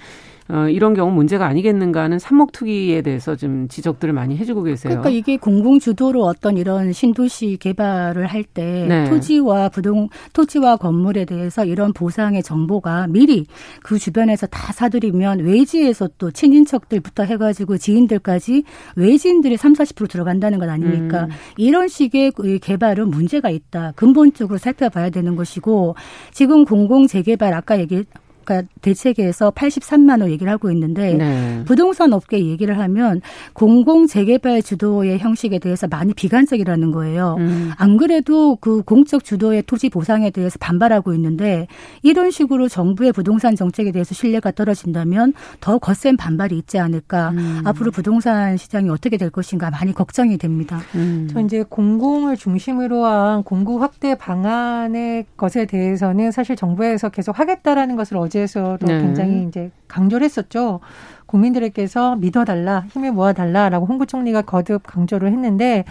어, 0.50 0.66
이런 0.68 0.94
경우 0.94 1.12
문제가 1.12 1.46
아니겠는가 1.46 2.02
하는 2.02 2.18
삽목 2.18 2.52
투기에 2.52 3.02
대해서 3.02 3.36
좀 3.36 3.68
지적들을 3.68 4.14
많이 4.14 4.36
해주고 4.36 4.62
계세요. 4.62 4.90
그러니까 4.90 5.10
이게 5.10 5.36
공공 5.36 5.78
주도로 5.78 6.24
어떤 6.24 6.56
이런 6.56 6.92
신도시 6.92 7.58
개발을 7.60 8.26
할때 8.26 8.86
네. 8.88 9.04
토지와 9.10 9.68
부동 9.68 10.08
토지와 10.32 10.76
건물에 10.76 11.26
대해서 11.26 11.66
이런 11.66 11.92
보상의 11.92 12.42
정보가 12.42 13.08
미리 13.08 13.46
그 13.82 13.98
주변에서 13.98 14.46
다 14.46 14.72
사들이면 14.72 15.40
외지에서 15.40 16.08
또 16.16 16.30
친인척들부터 16.30 17.24
해가지고 17.24 17.76
지인들까지 17.76 18.64
외지인들이 18.96 19.58
3, 19.58 19.74
40% 19.74 20.08
들어간다는 20.08 20.58
것 20.58 20.68
아닙니까? 20.68 21.24
음. 21.24 21.28
이런 21.58 21.88
식의 21.88 22.32
그 22.32 22.58
개발은 22.58 23.10
문제가 23.10 23.50
있다. 23.50 23.92
근본적으로 23.96 24.58
살펴봐야 24.58 25.10
되는 25.10 25.36
것이고 25.36 25.94
지금 26.32 26.64
공공 26.64 27.06
재개발 27.06 27.52
아까 27.52 27.78
얘기 27.78 28.04
그러니까 28.48 28.66
대책에서 28.80 29.50
83만 29.50 30.22
원 30.22 30.30
얘기를 30.30 30.50
하고 30.50 30.70
있는데 30.70 31.14
네. 31.14 31.62
부동산 31.66 32.14
업계 32.14 32.42
얘기를 32.42 32.78
하면 32.78 33.20
공공 33.52 34.06
재개발 34.06 34.62
주도의 34.62 35.18
형식에 35.18 35.58
대해서 35.58 35.86
많이 35.86 36.14
비관적이라는 36.14 36.90
거예요. 36.90 37.36
음. 37.38 37.70
안 37.76 37.98
그래도 37.98 38.56
그 38.56 38.82
공적 38.82 39.24
주도의 39.24 39.64
토지 39.66 39.90
보상에 39.90 40.30
대해서 40.30 40.56
반발하고 40.58 41.12
있는데 41.14 41.66
이런 42.02 42.30
식으로 42.30 42.68
정부의 42.68 43.12
부동산 43.12 43.54
정책에 43.54 43.92
대해서 43.92 44.14
신뢰가 44.14 44.52
떨어진다면 44.52 45.34
더 45.60 45.78
거센 45.78 46.16
반발이 46.16 46.56
있지 46.56 46.78
않을까. 46.78 47.30
음. 47.30 47.62
앞으로 47.66 47.90
부동산 47.90 48.56
시장이 48.56 48.88
어떻게 48.88 49.18
될 49.18 49.28
것인가 49.28 49.70
많이 49.70 49.92
걱정이 49.92 50.38
됩니다. 50.38 50.80
음. 50.94 51.28
저 51.30 51.40
이제 51.40 51.62
공공을 51.68 52.36
중심으로 52.36 53.04
한 53.04 53.42
공구 53.42 53.82
확대 53.82 54.16
방안의 54.16 55.26
것에 55.36 55.66
대해서는 55.66 56.30
사실 56.30 56.56
정부에서 56.56 57.10
계속 57.10 57.38
하겠다라는 57.38 57.96
것을 57.96 58.16
어제 58.16 58.37
대체에서도 58.38 58.86
네. 58.86 59.00
굉장히 59.00 59.44
이제 59.48 59.70
강조를 59.88 60.24
했었죠. 60.24 60.80
국민들에게서 61.26 62.16
믿어달라, 62.16 62.84
힘을 62.90 63.12
모아달라라고 63.12 63.86
홍 63.86 63.98
부총리가 63.98 64.42
거듭 64.42 64.82
강조를 64.86 65.30
했는데 65.32 65.84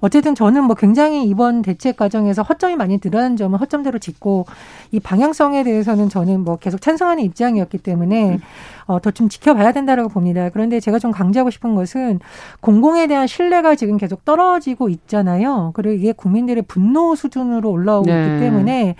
어쨌든 0.00 0.34
저는 0.34 0.64
뭐 0.64 0.74
굉장히 0.74 1.24
이번 1.28 1.62
대책 1.62 1.96
과정에서 1.96 2.42
허점이 2.42 2.74
많이 2.74 2.98
드러난 2.98 3.36
점은 3.36 3.60
허점대로 3.60 4.00
짚고 4.00 4.46
이 4.90 4.98
방향성에 4.98 5.62
대해서는 5.62 6.08
저는 6.08 6.40
뭐 6.40 6.56
계속 6.56 6.80
찬성하는 6.80 7.22
입장이었기 7.22 7.78
때문에 7.78 8.40
어, 8.86 9.00
더 9.00 9.12
좀 9.12 9.28
지켜봐야 9.28 9.70
된다라고 9.70 10.08
봅니다. 10.08 10.48
그런데 10.48 10.80
제가 10.80 10.98
좀 10.98 11.12
강조하고 11.12 11.50
싶은 11.50 11.76
것은 11.76 12.18
공공에 12.60 13.06
대한 13.06 13.28
신뢰가 13.28 13.76
지금 13.76 13.98
계속 13.98 14.24
떨어지고 14.24 14.88
있잖아요. 14.88 15.70
그리고 15.74 15.94
이게 15.94 16.10
국민들의 16.10 16.64
분노 16.66 17.14
수준으로 17.14 17.70
올라오고 17.70 18.06
네. 18.06 18.26
있기 18.26 18.40
때문에 18.40 18.96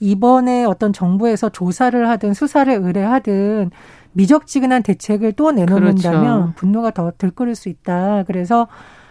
이번에 0.00 0.64
어떤 0.64 0.92
정부에서 0.92 1.48
조사를 1.48 2.08
하든 2.08 2.34
수사를 2.34 2.72
의뢰하든 2.72 3.70
미적지근한 4.12 4.82
대책을 4.82 5.32
또 5.32 5.52
내놓는다면 5.52 6.22
그렇죠. 6.22 6.52
분노가 6.56 6.90
더 6.90 7.12
들끓을 7.16 7.54
수 7.54 7.68
있다. 7.68 8.24
그래서 8.26 8.66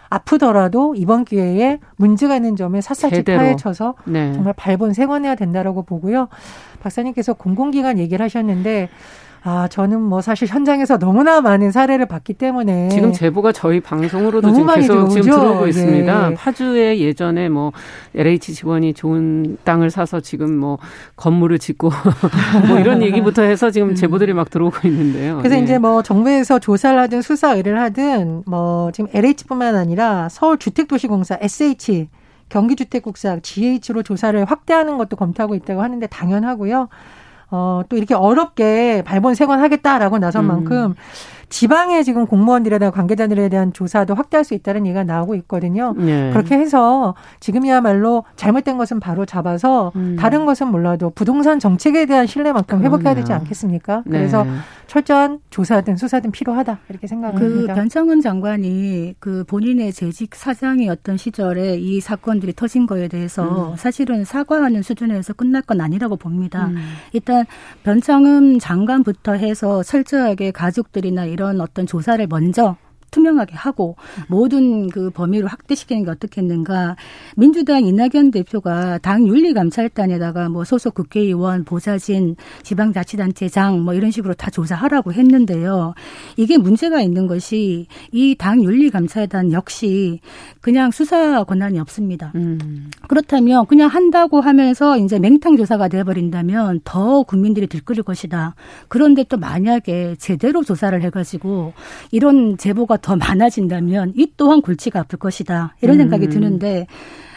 아프더라도 0.08 0.94
이번 0.96 1.24
기회에 1.24 1.78
문제가 1.96 2.36
있는 2.36 2.56
점에 2.56 2.80
샅샅이 2.80 3.24
파헤쳐서 3.24 3.94
네. 4.04 4.32
정말 4.32 4.52
발본 4.56 4.92
생원해야 4.92 5.34
된다라고 5.34 5.82
보고요. 5.82 6.28
박사님께서 6.80 7.34
공공기관 7.34 7.98
얘기를 7.98 8.22
하셨는데 8.24 8.88
아, 9.42 9.68
저는 9.68 10.00
뭐 10.00 10.20
사실 10.20 10.48
현장에서 10.48 10.98
너무나 10.98 11.40
많은 11.40 11.70
사례를 11.70 12.06
봤기 12.06 12.34
때문에 12.34 12.88
지금 12.88 13.12
제보가 13.12 13.52
저희 13.52 13.80
방송으로도 13.80 14.52
지금 14.52 14.66
계속 14.74 14.92
들어오죠? 14.94 15.22
지금 15.22 15.38
들어오고 15.38 15.66
있습니다. 15.68 16.28
네. 16.30 16.34
파주에 16.34 16.98
예전에 16.98 17.48
뭐 17.48 17.72
LH 18.14 18.54
직원이 18.54 18.92
좋은 18.92 19.56
땅을 19.64 19.90
사서 19.90 20.20
지금 20.20 20.56
뭐 20.56 20.78
건물을 21.16 21.58
짓고 21.58 21.90
뭐 22.68 22.78
이런 22.78 23.02
얘기부터 23.02 23.42
해서 23.42 23.70
지금 23.70 23.90
음. 23.90 23.94
제보들이 23.94 24.32
막 24.32 24.50
들어오고 24.50 24.88
있는데요. 24.88 25.38
그래서 25.38 25.56
네. 25.56 25.62
이제 25.62 25.78
뭐 25.78 26.02
정부에서 26.02 26.58
조사를 26.58 26.98
하든 26.98 27.22
수사 27.22 27.54
의뢰를 27.54 27.80
하든 27.80 28.42
뭐 28.46 28.90
지금 28.92 29.08
LH뿐만 29.12 29.76
아니라 29.76 30.28
서울 30.28 30.58
주택도시공사 30.58 31.38
SH 31.40 32.08
경기주택국사 32.48 33.40
GH로 33.42 34.02
조사를 34.02 34.44
확대하는 34.44 34.98
것도 34.98 35.16
검토하고 35.16 35.54
있다고 35.54 35.82
하는데 35.82 36.06
당연하고요. 36.06 36.88
어, 37.50 37.82
또 37.88 37.96
이렇게 37.96 38.14
어렵게 38.14 39.02
발본 39.04 39.34
세관하겠다라고 39.34 40.18
나선 40.18 40.44
음. 40.44 40.48
만큼 40.48 40.94
지방의 41.48 42.04
지금 42.04 42.26
공무원들에다 42.26 42.90
관계자들에 42.90 43.48
대한 43.48 43.72
조사도 43.72 44.14
확대할 44.14 44.44
수 44.44 44.54
있다는 44.54 44.86
얘기가 44.86 45.04
나오고 45.04 45.34
있거든요. 45.36 45.94
네. 45.96 46.30
그렇게 46.32 46.56
해서 46.56 47.14
지금이야말로 47.40 48.24
잘못된 48.36 48.76
것은 48.78 49.00
바로 49.00 49.24
잡아서 49.24 49.92
음. 49.96 50.16
다른 50.18 50.44
것은 50.46 50.68
몰라도 50.68 51.10
부동산 51.10 51.58
정책에 51.58 52.06
대한 52.06 52.26
신뢰만큼 52.26 52.82
회복해야 52.82 53.14
되지 53.14 53.32
않겠습니까? 53.32 54.02
네. 54.06 54.18
그래서 54.18 54.46
철저한 54.86 55.40
조사든 55.50 55.96
수사든 55.96 56.30
필요하다 56.30 56.78
이렇게 56.88 57.06
생각합니다. 57.06 57.46
그 57.46 57.66
변창훈 57.66 58.20
장관이 58.20 59.14
그 59.18 59.44
본인의 59.44 59.92
재직 59.92 60.34
사장이었던 60.34 61.16
시절에 61.16 61.76
이 61.76 62.00
사건들이 62.00 62.54
터진 62.54 62.86
거에 62.86 63.08
대해서 63.08 63.72
음. 63.72 63.76
사실은 63.76 64.24
사과하는 64.24 64.82
수준에서 64.82 65.32
끝날 65.32 65.62
건 65.62 65.80
아니라고 65.80 66.16
봅니다. 66.16 66.66
음. 66.66 66.76
일단 67.12 67.44
변창흠 67.82 68.58
장관부터 68.58 69.32
해서 69.34 69.82
철저하게 69.82 70.52
가족들이나 70.52 71.26
이런 71.36 71.60
어떤 71.60 71.86
조사를 71.86 72.26
먼저 72.28 72.76
투명하게 73.16 73.54
하고 73.54 73.96
모든 74.28 74.90
그 74.90 75.08
범위를 75.08 75.48
확대시키는 75.48 76.04
게 76.04 76.10
어떻겠는가. 76.10 76.96
민주당 77.34 77.86
이낙연 77.86 78.30
대표가 78.30 78.98
당 78.98 79.26
윤리감찰단에다가 79.26 80.50
뭐 80.50 80.64
소속 80.64 80.92
국회의원, 80.94 81.64
보좌진, 81.64 82.36
지방자치단체장 82.62 83.80
뭐 83.80 83.94
이런 83.94 84.10
식으로 84.10 84.34
다 84.34 84.50
조사하라고 84.50 85.14
했는데요. 85.14 85.94
이게 86.36 86.58
문제가 86.58 87.00
있는 87.00 87.26
것이 87.26 87.86
이 88.12 88.34
당 88.38 88.62
윤리감찰단 88.62 89.52
역시 89.52 90.20
그냥 90.60 90.90
수사 90.90 91.42
권한이 91.44 91.78
없습니다. 91.80 92.32
음. 92.34 92.90
그렇다면 93.08 93.64
그냥 93.66 93.88
한다고 93.88 94.42
하면서 94.42 94.98
이제 94.98 95.18
맹탕 95.18 95.56
조사가 95.56 95.88
돼버린다면 95.88 96.82
더 96.84 97.22
국민들이 97.22 97.66
들끓을 97.66 98.02
것이다. 98.02 98.54
그런데 98.88 99.24
또 99.24 99.38
만약에 99.38 100.16
제대로 100.18 100.62
조사를 100.62 101.00
해가지고 101.02 101.72
이런 102.10 102.58
제보가 102.58 102.98
더 103.06 103.14
많아진다면 103.14 104.14
이 104.16 104.26
또한 104.36 104.60
골치가 104.60 104.98
아플 104.98 105.16
것이다. 105.16 105.76
이런 105.80 105.96
생각이 105.96 106.24
음. 106.24 106.30
드는데 106.30 106.88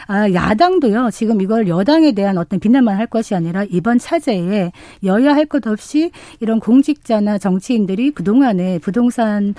아, 0.08 0.28
야당도요, 0.32 1.10
지금 1.12 1.40
이걸 1.40 1.68
여당에 1.68 2.10
대한 2.10 2.36
어떤 2.36 2.58
비난만 2.58 2.96
할 2.96 3.06
것이 3.06 3.36
아니라 3.36 3.64
이번 3.70 3.98
차제에 3.98 4.72
여야 5.04 5.32
할 5.32 5.46
것 5.46 5.64
없이 5.68 6.10
이런 6.40 6.58
공직자나 6.58 7.38
정치인들이 7.38 8.10
그동안에 8.10 8.80
부동산 8.80 9.54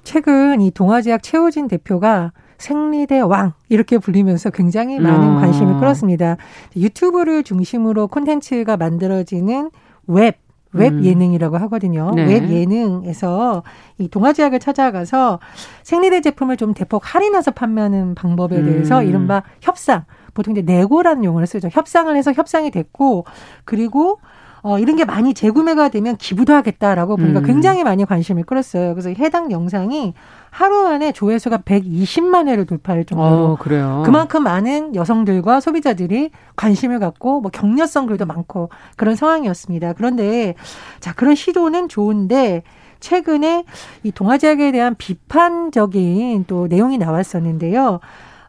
최근 0.03 0.61
이 0.61 0.69
동아제약 0.69 1.23
최호진 1.23 1.67
대표가 1.67 2.31
생리대 2.59 3.21
왕 3.21 3.53
이렇게 3.69 3.97
불리면서 3.97 4.51
굉장히 4.51 4.99
많은 4.99 5.37
어. 5.37 5.39
관심을 5.39 5.79
끌었습니다. 5.79 6.37
유튜브를 6.75 7.41
중심으로 7.41 8.07
콘텐츠가 8.07 8.77
만들어지는 8.77 9.71
웹, 10.07 10.41
웹 10.73 10.93
음. 10.93 11.03
예능이라고 11.03 11.57
하거든요. 11.57 12.11
네. 12.15 12.25
웹 12.25 12.49
예능에서 12.49 13.63
이 13.97 14.09
동아제약을 14.09 14.59
찾아가서 14.59 15.39
생리대 15.83 16.21
제품을 16.21 16.57
좀 16.57 16.75
대폭 16.75 17.15
할인해서 17.15 17.51
판매하는 17.51 18.13
방법에 18.13 18.61
대해서 18.61 19.01
음. 19.01 19.07
이른바 19.07 19.41
협상, 19.61 20.03
보통 20.33 20.55
이제 20.55 20.61
네고라는 20.61 21.23
용어를 21.23 21.47
쓰죠. 21.47 21.69
협상을 21.71 22.15
해서 22.15 22.31
협상이 22.33 22.71
됐고 22.71 23.25
그리고 23.65 24.19
어, 24.61 24.77
이런 24.77 24.95
게 24.95 25.05
많이 25.05 25.33
재구매가 25.33 25.89
되면 25.89 26.17
기부도 26.17 26.53
하겠다라고 26.53 27.15
보니까 27.15 27.39
음. 27.39 27.45
굉장히 27.45 27.83
많이 27.83 28.05
관심을 28.05 28.43
끌었어요. 28.43 28.93
그래서 28.93 29.09
해당 29.11 29.51
영상이 29.51 30.13
하루 30.49 30.83
만에 30.83 31.11
조회수가 31.11 31.59
120만 31.59 32.47
회를 32.47 32.65
돌파할 32.65 33.05
정도로 33.05 33.29
어, 33.29 33.57
그만큼 34.03 34.43
많은 34.43 34.95
여성들과 34.95 35.59
소비자들이 35.61 36.31
관심을 36.55 36.99
갖고 36.99 37.39
뭐 37.41 37.51
격려성 37.51 38.07
글도 38.07 38.25
많고 38.25 38.69
그런 38.97 39.15
상황이었습니다. 39.15 39.93
그런데 39.93 40.55
자 40.99 41.13
그런 41.13 41.35
시도는 41.35 41.87
좋은데 41.87 42.63
최근에 42.99 43.63
이 44.03 44.11
동아제약에 44.11 44.73
대한 44.73 44.95
비판적인 44.95 46.45
또 46.47 46.67
내용이 46.67 46.97
나왔었는데요. 46.97 47.99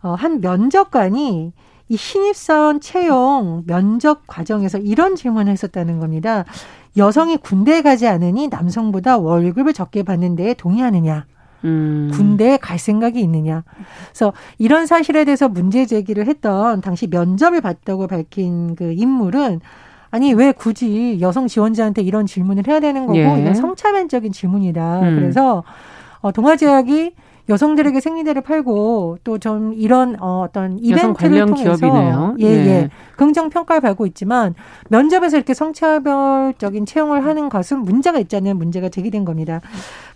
어, 0.02 0.14
한 0.14 0.40
면접관이 0.40 1.52
이 1.90 1.96
신입사원 1.96 2.80
채용 2.80 3.64
면접 3.66 4.22
과정에서 4.28 4.78
이런 4.78 5.16
질문을 5.16 5.52
했었다는 5.52 5.98
겁니다. 5.98 6.44
여성이 6.96 7.36
군대에 7.36 7.82
가지 7.82 8.06
않으니 8.06 8.46
남성보다 8.46 9.18
월급을 9.18 9.72
적게 9.72 10.04
받는 10.04 10.36
데에 10.36 10.54
동의하느냐? 10.54 11.26
음. 11.64 12.10
군대에 12.14 12.58
갈 12.58 12.78
생각이 12.78 13.20
있느냐. 13.20 13.64
그래서 14.06 14.32
이런 14.58 14.86
사실에 14.86 15.24
대해서 15.24 15.48
문제 15.48 15.84
제기를 15.84 16.28
했던 16.28 16.80
당시 16.80 17.08
면접을 17.08 17.60
봤다고 17.60 18.06
밝힌 18.06 18.76
그 18.76 18.92
인물은 18.92 19.60
아니 20.12 20.32
왜 20.32 20.52
굳이 20.52 21.18
여성 21.20 21.48
지원자한테 21.48 22.02
이런 22.02 22.24
질문을 22.24 22.68
해야 22.68 22.78
되는 22.78 23.06
거고 23.06 23.18
예. 23.18 23.22
이건 23.22 23.52
성차별적인 23.52 24.30
질문이다. 24.30 25.00
음. 25.00 25.16
그래서 25.16 25.64
어, 26.20 26.30
동아제약이 26.30 27.14
여성들에게 27.50 28.00
생리대를 28.00 28.40
팔고 28.42 29.18
또 29.24 29.40
좀 29.40 29.72
이런 29.74 30.16
어, 30.20 30.44
어떤 30.46 30.78
이벤트를 30.78 31.46
통해서 31.46 31.76
기업이네요. 31.76 32.36
예, 32.40 32.44
예. 32.44 32.50
예. 32.66 32.90
긍정 33.16 33.48
평가를 33.48 33.80
받고 33.80 34.06
있지만 34.06 34.54
면접에서 34.88 35.36
이렇게 35.36 35.54
성차별적인 35.54 36.86
채용을 36.86 37.24
하는 37.24 37.48
것은 37.48 37.80
문제가 37.80 38.18
있잖아요. 38.20 38.54
문제가 38.54 38.88
제기된 38.90 39.24
겁니다. 39.24 39.60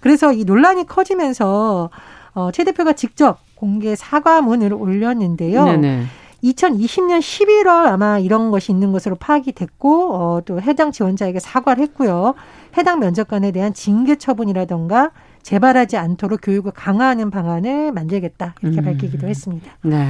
그래서 0.00 0.32
이 0.32 0.44
논란이 0.44 0.86
커지면서 0.86 1.90
어, 2.34 2.50
최 2.52 2.64
대표가 2.64 2.92
직접 2.92 3.38
공개 3.54 3.96
사과문을 3.96 4.74
올렸는데요. 4.74 5.64
네네. 5.64 6.04
2020년 6.44 7.20
11월 7.20 7.86
아마 7.86 8.18
이런 8.18 8.50
것이 8.50 8.70
있는 8.70 8.92
것으로 8.92 9.16
파악이 9.16 9.52
됐고 9.52 10.14
어, 10.14 10.40
또 10.44 10.60
해당 10.60 10.92
지원자에게 10.92 11.40
사과를 11.40 11.82
했고요. 11.84 12.34
해당 12.76 13.00
면접관에 13.00 13.50
대한 13.52 13.72
징계 13.72 14.16
처분이라던가 14.16 15.12
재발하지 15.44 15.96
않도록 15.96 16.40
교육을 16.42 16.72
강화하는 16.72 17.30
방안을 17.30 17.92
만들겠다 17.92 18.54
이렇게 18.62 18.78
음. 18.80 18.84
밝히기도 18.84 19.28
했습니다. 19.28 19.70
네. 19.82 20.08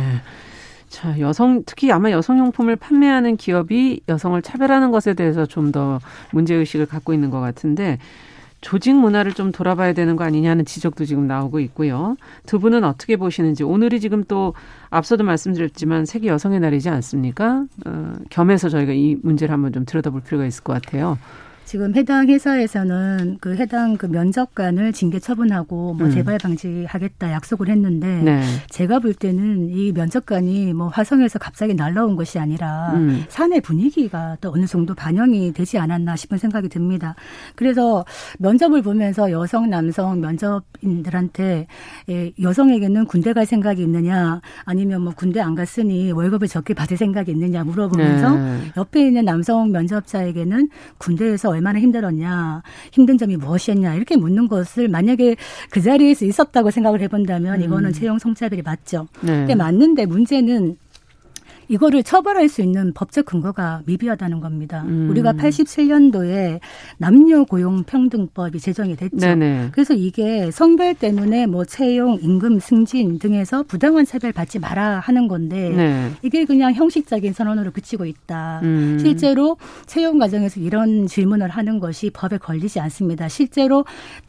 자, 0.88 1.18
여성 1.18 1.64
특히 1.66 1.90
아마 1.90 2.10
여성용품을 2.12 2.76
판매하는 2.76 3.36
기업이 3.36 4.00
여성을 4.08 4.40
차별하는 4.40 4.90
것에 4.92 5.12
대해서 5.14 5.44
좀 5.44 5.72
더 5.72 5.98
문제 6.30 6.54
의식을 6.54 6.86
갖고 6.86 7.12
있는 7.12 7.30
것 7.30 7.40
같은데 7.40 7.98
조직 8.60 8.94
문화를 8.94 9.32
좀 9.34 9.50
돌아봐야 9.50 9.92
되는 9.92 10.14
거 10.14 10.22
아니냐는 10.24 10.64
지적도 10.64 11.04
지금 11.04 11.26
나오고 11.26 11.58
있고요. 11.60 12.16
두 12.46 12.60
분은 12.60 12.84
어떻게 12.84 13.16
보시는지 13.16 13.64
오늘이 13.64 13.98
지금 14.00 14.22
또 14.24 14.54
앞서도 14.90 15.24
말씀드렸지만 15.24 16.06
세계 16.06 16.28
여성의 16.28 16.60
날이지 16.60 16.88
않습니까? 16.90 17.64
어, 17.86 18.12
겸해서 18.30 18.68
저희가 18.68 18.92
이 18.92 19.16
문제를 19.22 19.52
한번 19.52 19.72
좀 19.72 19.84
들여다볼 19.84 20.22
필요가 20.22 20.46
있을 20.46 20.62
것 20.62 20.72
같아요. 20.80 21.18
지금 21.64 21.94
해당 21.96 22.28
회사에서는 22.28 23.38
그 23.40 23.56
해당 23.56 23.96
그 23.96 24.06
면접관을 24.06 24.92
징계 24.92 25.18
처분하고 25.18 25.94
뭐 25.94 26.06
음. 26.06 26.10
재발 26.10 26.38
방지하겠다 26.38 27.32
약속을 27.32 27.68
했는데 27.68 28.22
네. 28.22 28.42
제가 28.68 28.98
볼 28.98 29.14
때는 29.14 29.70
이 29.70 29.92
면접관이 29.92 30.74
뭐 30.74 30.88
화성에서 30.88 31.38
갑자기 31.38 31.74
날라온 31.74 32.16
것이 32.16 32.38
아니라 32.38 32.92
음. 32.94 33.24
사내 33.28 33.60
분위기가 33.60 34.36
또 34.40 34.52
어느 34.52 34.66
정도 34.66 34.94
반영이 34.94 35.52
되지 35.54 35.78
않았나 35.78 36.16
싶은 36.16 36.36
생각이 36.36 36.68
듭니다. 36.68 37.14
그래서 37.54 38.04
면접을 38.38 38.82
보면서 38.82 39.30
여성 39.30 39.70
남성 39.70 40.20
면접인들한테 40.20 41.66
예, 42.10 42.32
여성에게는 42.40 43.06
군대 43.06 43.32
갈 43.32 43.46
생각이 43.46 43.82
있느냐 43.82 44.40
아니면 44.64 45.02
뭐 45.02 45.14
군대 45.16 45.40
안 45.40 45.54
갔으니 45.54 46.12
월급을 46.12 46.48
적게 46.48 46.74
받을 46.74 46.96
생각이 46.96 47.30
있느냐 47.32 47.64
물어보면서 47.64 48.36
네. 48.36 48.58
옆에 48.76 49.06
있는 49.06 49.24
남성 49.24 49.72
면접자에게는 49.72 50.68
군대에서 50.98 51.53
얼마나 51.54 51.78
힘들었냐, 51.80 52.62
힘든 52.92 53.18
점이 53.18 53.36
무엇이었냐 53.36 53.94
이렇게 53.94 54.16
묻는 54.16 54.48
것을 54.48 54.88
만약에 54.88 55.36
그 55.70 55.80
자리에서 55.80 56.24
있었다고 56.24 56.70
생각을 56.70 57.00
해본다면 57.00 57.62
이거는 57.62 57.90
음. 57.90 57.92
채용 57.92 58.18
성차별이 58.18 58.62
맞죠. 58.62 59.08
네. 59.20 59.32
근데 59.32 59.54
맞는데 59.54 60.06
문제는 60.06 60.76
이거를 61.68 62.02
처벌할 62.02 62.48
수 62.48 62.62
있는 62.62 62.92
법적 62.92 63.24
근거가 63.24 63.82
미비하다는 63.86 64.40
겁니다. 64.40 64.84
음. 64.86 65.08
우리가 65.10 65.32
87년도에 65.32 66.60
남녀 66.98 67.44
고용 67.44 67.84
평등법이 67.84 68.60
제정이 68.60 68.96
됐죠. 68.96 69.16
네네. 69.16 69.70
그래서 69.72 69.94
이게 69.94 70.50
성별 70.50 70.94
때문에 70.94 71.46
뭐 71.46 71.64
채용, 71.64 72.18
임금 72.20 72.60
승진 72.60 73.18
등에서 73.18 73.62
부당한 73.62 74.04
차별 74.04 74.32
받지 74.32 74.58
마라 74.58 75.00
하는 75.00 75.28
건데 75.28 75.70
네. 75.70 76.10
이게 76.22 76.44
그냥 76.44 76.72
형식적인 76.72 77.32
선언으로 77.32 77.72
그치고 77.72 78.04
있다. 78.04 78.60
음. 78.62 78.98
실제로 79.00 79.56
채용 79.86 80.18
과정에서 80.18 80.60
이런 80.60 81.06
질문을 81.06 81.48
하는 81.48 81.80
것이 81.80 82.10
법에 82.10 82.38
걸리지 82.38 82.80
않습니다. 82.80 83.28
실제로 83.28 83.84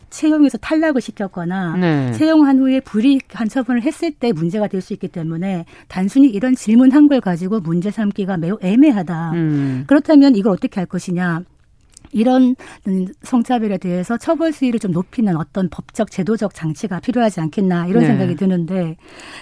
채용에서 0.09 0.57
탈락을 0.57 1.01
시켰거나 1.01 1.75
네. 1.77 2.11
채용한 2.13 2.59
후에 2.59 2.79
불이익한 2.79 3.49
처분을 3.49 3.81
했을 3.81 4.11
때 4.11 4.31
문제가 4.31 4.67
될 4.67 4.81
수 4.81 4.93
있기 4.93 5.07
때문에 5.09 5.65
단순히 5.87 6.27
이런 6.29 6.55
질문 6.55 6.91
한 6.91 7.07
걸 7.07 7.21
가지고 7.21 7.59
문제 7.59 7.91
삼기가 7.91 8.37
매우 8.37 8.57
애매하다. 8.61 9.31
음. 9.33 9.83
그렇다면 9.87 10.35
이걸 10.35 10.53
어떻게 10.53 10.79
할 10.79 10.85
것이냐? 10.87 11.41
이런 12.11 12.55
성차별에 13.23 13.77
대해서 13.77 14.17
처벌 14.17 14.53
수위를 14.53 14.79
좀 14.79 14.91
높이는 14.91 15.35
어떤 15.35 15.69
법적 15.69 16.11
제도적 16.11 16.53
장치가 16.53 16.99
필요하지 17.01 17.41
않겠나 17.41 17.87
이런 17.87 18.03
네. 18.03 18.07
생각이 18.07 18.35
드는데 18.35 18.95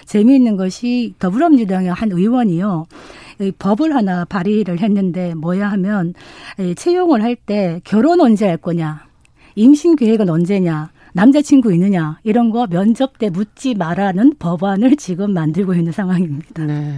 재미있는 0.06 0.56
것이 0.56 1.14
더불어민주당의 1.20 1.92
한 1.92 2.10
의원이요. 2.10 2.86
법을 3.58 3.94
하나 3.94 4.24
발의를 4.24 4.80
했는데 4.80 5.34
뭐야 5.34 5.68
하면 5.72 6.14
채용을 6.76 7.22
할 7.22 7.36
때 7.36 7.80
결혼 7.84 8.20
언제 8.20 8.46
할 8.48 8.56
거냐 8.56 9.06
임신 9.56 9.96
계획은 9.96 10.28
언제냐, 10.28 10.90
남자친구 11.14 11.72
있느냐, 11.74 12.18
이런 12.24 12.50
거 12.50 12.66
면접 12.66 13.18
때 13.18 13.30
묻지 13.30 13.74
말라는 13.74 14.34
법안을 14.38 14.96
지금 14.96 15.32
만들고 15.32 15.74
있는 15.74 15.92
상황입니다. 15.92 16.64
네. 16.64 16.92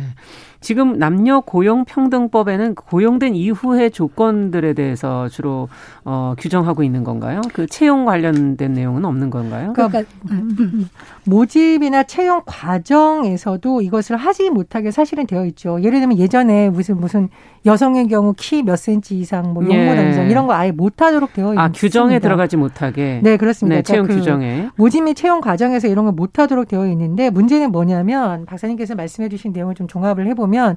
지금 0.62 0.98
남녀 0.98 1.40
고용 1.40 1.84
평등법에는 1.84 2.74
고용된 2.74 3.36
이후의 3.36 3.90
조건들에 3.90 4.72
대해서 4.72 5.28
주로 5.28 5.68
어, 6.04 6.34
규정하고 6.38 6.82
있는 6.82 7.04
건가요? 7.04 7.42
그 7.52 7.66
채용 7.66 8.06
관련된 8.06 8.72
내용은 8.72 9.04
없는 9.04 9.28
건가요? 9.30 9.74
그러니까 9.74 10.00
음, 10.30 10.56
음, 10.58 10.70
음. 10.74 10.88
모집이나 11.24 12.04
채용 12.04 12.40
과정에서도 12.46 13.82
이것을 13.82 14.16
하지 14.16 14.48
못하게 14.50 14.90
사실은 14.90 15.26
되어 15.26 15.44
있죠. 15.46 15.78
예를 15.82 16.00
들면 16.00 16.18
예전에 16.18 16.70
무슨 16.70 16.98
무슨 16.98 17.28
여성의 17.66 18.08
경우 18.08 18.32
키 18.36 18.62
몇 18.62 18.76
센치 18.76 19.18
이상, 19.18 19.52
뭐 19.52 19.62
용모 19.62 19.94
남성 19.94 20.24
예. 20.24 20.30
이런 20.30 20.46
거 20.46 20.54
아예 20.54 20.72
못하도록 20.72 21.32
되어 21.34 21.46
있습니다. 21.48 21.62
아 21.62 21.68
규정에 21.72 22.18
들어가지 22.18 22.56
못하게. 22.56 23.20
네 23.22 23.36
그렇습니다. 23.36 23.76
네, 23.76 23.82
채용 23.82 24.05
그러니까 24.05 24.05
그 24.06 24.16
규정에. 24.16 24.70
모집 24.76 25.04
및 25.04 25.14
채용 25.14 25.40
과정에서 25.40 25.88
이런 25.88 26.04
걸 26.04 26.14
못하도록 26.14 26.66
되어 26.68 26.86
있는데 26.88 27.30
문제는 27.30 27.72
뭐냐면 27.72 28.46
박사님께서 28.46 28.94
말씀해주신 28.94 29.52
내용을 29.52 29.74
좀 29.74 29.86
종합을 29.88 30.26
해보면 30.28 30.76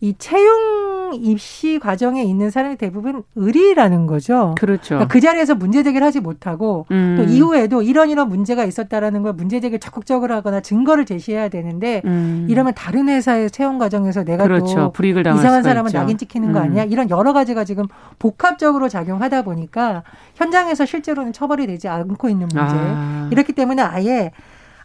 이 0.00 0.14
채용 0.18 1.14
입시 1.14 1.78
과정에 1.78 2.22
있는 2.22 2.50
사람이 2.50 2.76
대부분 2.76 3.22
의리라는 3.34 4.06
거죠. 4.06 4.54
그렇죠. 4.58 4.96
그러니까 4.96 5.08
그 5.08 5.20
자리에서 5.20 5.54
문제 5.54 5.82
제기를 5.82 6.06
하지 6.06 6.20
못하고 6.20 6.86
음. 6.90 7.16
또 7.16 7.24
이후에도 7.24 7.80
이런 7.82 8.10
이런 8.10 8.28
문제가 8.28 8.64
있었다라는 8.64 9.22
걸 9.22 9.32
문제 9.32 9.60
제기를 9.60 9.78
적극적으로 9.80 10.34
하거나 10.34 10.60
증거를 10.60 11.06
제시해야 11.06 11.48
되는데 11.48 12.02
음. 12.04 12.46
이러면 12.50 12.74
다른 12.74 13.08
회사의 13.08 13.50
채용 13.50 13.78
과정에서 13.78 14.24
내가 14.24 14.44
그렇죠. 14.44 14.74
또 14.74 14.92
불이익을 14.92 15.22
이상한 15.26 15.62
사람은 15.62 15.90
있죠. 15.90 15.98
낙인 15.98 16.18
찍히는 16.18 16.48
음. 16.48 16.52
거 16.52 16.60
아니야? 16.60 16.84
이런 16.84 17.08
여러 17.08 17.32
가지가 17.32 17.64
지금 17.64 17.86
복합적으로 18.18 18.88
작용하다 18.88 19.42
보니까 19.42 20.02
현장에서 20.34 20.84
실제로는 20.84 21.32
처벌이 21.32 21.66
되지 21.66 21.88
않고 21.88 22.28
있는 22.28 22.48
문제. 22.52 22.74
아. 22.76 23.28
이렇기 23.30 23.52
때문에 23.52 23.80
아예 23.82 24.32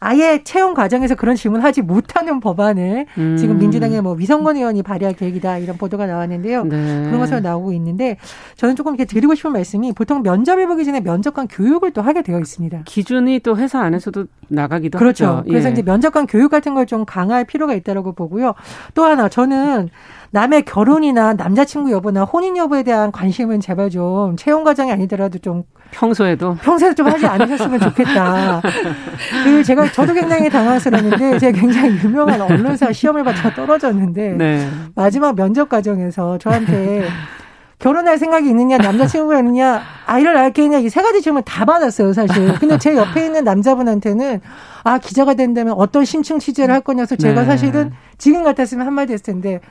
아예 0.03 0.41
채용 0.43 0.73
과정에서 0.73 1.13
그런 1.15 1.35
질문하지 1.35 1.83
못하는 1.83 2.39
법안을 2.39 3.05
음. 3.17 3.37
지금 3.37 3.59
민주당의 3.59 4.01
뭐 4.01 4.13
위성건 4.13 4.57
의원이 4.57 4.81
발의할 4.81 5.15
계획이다 5.15 5.59
이런 5.59 5.77
보도가 5.77 6.07
나왔는데요. 6.07 6.63
네. 6.65 7.03
그런 7.05 7.19
것으로 7.19 7.39
나오고 7.39 7.71
있는데 7.73 8.17
저는 8.55 8.75
조금 8.75 8.95
이렇게 8.95 9.05
드리고 9.05 9.35
싶은 9.35 9.53
말씀이 9.53 9.93
보통 9.93 10.23
면접을 10.23 10.67
보기 10.67 10.85
전에 10.85 11.01
면접관 11.01 11.47
교육을 11.47 11.91
또 11.91 12.01
하게 12.01 12.23
되어 12.23 12.39
있습니다. 12.39 12.81
기준이 12.85 13.39
또 13.41 13.55
회사 13.57 13.79
안에서도 13.79 14.25
나가기도 14.47 14.97
그렇죠. 14.97 15.27
하죠. 15.27 15.43
그래서 15.47 15.69
예. 15.69 15.73
이제 15.73 15.81
면접관 15.83 16.27
교육 16.27 16.49
같은 16.51 16.73
걸 16.73 16.81
좀 16.91 17.05
강화할 17.05 17.45
필요가 17.45 17.75
있다라고 17.75 18.13
보고요. 18.13 18.53
또 18.95 19.05
하나 19.05 19.29
저는 19.29 19.89
남의 20.33 20.63
결혼이나 20.63 21.33
남자친구 21.33 21.91
여부나 21.91 22.23
혼인 22.23 22.55
여부에 22.55 22.83
대한 22.83 23.11
관심은 23.11 23.59
제발 23.59 23.89
좀 23.89 24.37
채용 24.37 24.63
과정이 24.63 24.91
아니더라도 24.91 25.39
좀 25.39 25.63
평소에도 25.91 26.55
평소에 26.61 26.93
좀 26.93 27.07
하지 27.07 27.25
않으셨으면 27.25 27.79
좋겠다. 27.81 28.61
그 29.43 29.61
제가 29.63 29.91
저도 29.91 30.13
굉장히 30.13 30.49
당황스러웠는데 30.49 31.37
제가 31.37 31.59
굉장히 31.59 31.97
유명한 32.01 32.39
언론사 32.39 32.93
시험을 32.93 33.25
받다가 33.25 33.53
떨어졌는데 33.53 34.29
네. 34.37 34.69
마지막 34.95 35.35
면접 35.35 35.67
과정에서 35.67 36.37
저한테 36.37 37.05
결혼할 37.79 38.17
생각이 38.17 38.47
있느냐, 38.47 38.77
남자친구가 38.77 39.39
있느냐, 39.39 39.81
아이를 40.05 40.35
낳게 40.35 40.63
있냐, 40.65 40.77
이 40.77 40.87
세 40.87 41.01
가지 41.01 41.19
질문 41.19 41.41
다 41.43 41.65
받았어요, 41.65 42.13
사실. 42.13 42.53
근데 42.59 42.77
제 42.77 42.95
옆에 42.95 43.25
있는 43.25 43.43
남자분한테는, 43.43 44.39
아, 44.83 44.99
기자가 44.99 45.33
된다면 45.33 45.73
어떤 45.75 46.05
심층 46.05 46.37
취재를 46.37 46.71
할 46.71 46.81
거냐서 46.81 47.15
제가 47.15 47.41
네. 47.41 47.47
사실은 47.47 47.91
지금 48.19 48.43
같았으면 48.43 48.85
한마디 48.85 49.13
했을 49.13 49.25
텐데, 49.25 49.61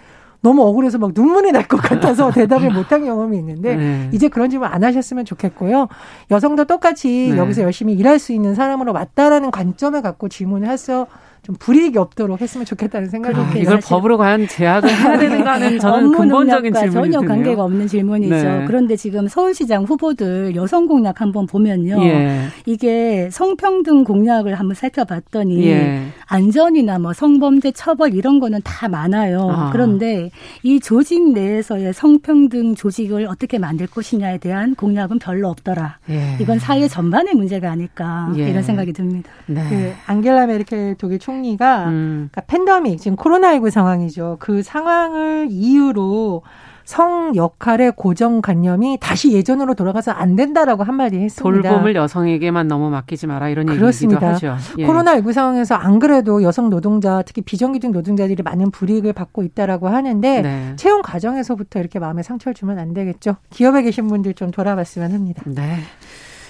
너무 0.43 0.63
억울해서 0.63 0.99
막 0.99 1.13
눈물이 1.15 1.53
날 1.53 1.69
것 1.69 1.77
같아서 1.77 2.31
대답을 2.33 2.71
못한 2.71 3.05
경험이 3.05 3.39
있는데 3.39 3.77
네. 3.77 4.09
이제 4.13 4.29
그런 4.29 4.51
질문 4.51 4.69
안 4.69 4.83
하셨으면 4.83 5.25
좋겠고요. 5.25 5.89
여성도 6.31 6.65
똑같이 6.65 7.31
네. 7.33 7.37
여기서 7.39 7.63
열심히 7.63 7.93
일할 7.95 8.19
수 8.19 8.33
있는 8.33 8.55
사람으로 8.55 8.93
맞다라는 8.93 9.51
관점을 9.51 10.01
갖고 10.03 10.29
질문을 10.29 10.69
해서 10.69 11.07
좀 11.43 11.55
불이익이 11.59 11.97
없도록 11.97 12.41
했으면 12.41 12.67
좋겠다는 12.67 13.09
생각이 13.09 13.35
듭니다. 13.35 13.59
이걸 13.59 13.81
법으로 13.81 14.19
과연 14.19 14.47
제약을 14.47 14.91
해야 14.91 15.19
되는가는 15.19 15.79
저는 15.79 16.13
근본적인 16.13 16.75
질문이 16.75 17.13
전혀 17.13 17.27
관계가 17.27 17.65
없는 17.65 17.87
질문이죠. 17.87 18.35
네. 18.35 18.65
그런데 18.67 18.97
지금 18.97 19.27
서울시장 19.27 19.85
후보들 19.85 20.55
여성 20.55 20.87
공약 20.87 21.21
한번 21.21 21.47
보면요. 21.47 22.03
예. 22.05 22.41
이게 22.67 23.29
성평등 23.31 24.05
공약을 24.05 24.55
한번 24.55 24.75
살펴봤더니 24.75 25.67
예. 25.67 26.03
안전이나 26.27 26.99
뭐 26.99 27.13
성범죄 27.13 27.73
처벌 27.73 28.15
이런 28.15 28.39
거는 28.39 28.61
다 28.63 28.89
많아요. 28.89 29.49
아. 29.51 29.71
그런데 29.73 30.31
이 30.63 30.79
조직 30.79 31.33
내에서의 31.33 31.95
성평등 31.95 32.75
조직을 32.75 33.27
어떻게 33.27 33.59
만들 33.59 33.87
것이냐에 33.87 34.39
대한 34.39 34.75
공약은 34.75 35.19
별로 35.19 35.49
없더라. 35.49 35.99
예. 36.11 36.37
이건 36.39 36.59
사회 36.59 36.87
전반의 36.87 37.35
문제가 37.35 37.71
아닐까 37.71 38.31
예. 38.37 38.51
이런 38.51 38.63
생각이 38.63 38.93
듭니다. 38.93 39.31
네. 39.47 39.65
그 39.69 39.93
앙겔라 40.07 40.47
메르켈 40.47 40.97
독일 40.99 41.19
총 41.19 41.30
리가 41.31 41.89
음. 41.89 42.29
그러니까 42.31 42.41
팬데믹 42.47 43.01
지금 43.01 43.17
코로나19 43.17 43.71
상황이죠. 43.71 44.37
그 44.41 44.63
상황을 44.63 45.49
이유로 45.51 46.43
성 46.91 47.37
역할의 47.37 47.93
고정관념이 47.95 48.99
다시 49.01 49.33
예전으로 49.33 49.75
돌아가서 49.75 50.11
안 50.11 50.35
된다라고 50.35 50.83
한마디 50.83 51.19
했습니다. 51.19 51.69
돌봄을 51.71 51.95
여성에게만 51.95 52.67
너무 52.67 52.91
맡기지 52.91 53.29
마라 53.29 53.49
이런 53.49 53.67
그렇습니다. 53.67 54.33
얘기도 54.33 54.51
하죠. 54.51 54.57
예. 54.79 54.87
코로나19 54.87 55.33
상황에서 55.33 55.77
안 55.77 56.01
그래도 56.01 56.43
여성 56.43 56.69
노동자 56.69 57.23
특히 57.23 57.43
비정규직 57.43 57.93
노동자들이 57.93 58.43
많은 58.43 58.73
불이익을 58.73 59.13
받고 59.13 59.45
있다라고 59.45 59.89
하는데 59.89 60.43
네. 60.43 60.73
채용 60.75 61.01
과정에서부터 61.03 61.79
이렇게 61.79 62.01
마음에 62.01 62.25
상처를 62.25 62.55
주면 62.55 62.81
안 62.81 62.93
되겠죠. 62.93 63.37
기업에 63.51 63.83
계신 63.83 64.09
분들 64.09 64.35
좀 64.35 64.51
돌아봤으면 64.51 65.13
합니다. 65.13 65.45
네. 65.47 65.77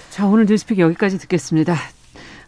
자, 0.09 0.25
오늘 0.25 0.47
뉴스픽 0.47 0.79
여기까지 0.79 1.19
듣겠습니다. 1.19 1.75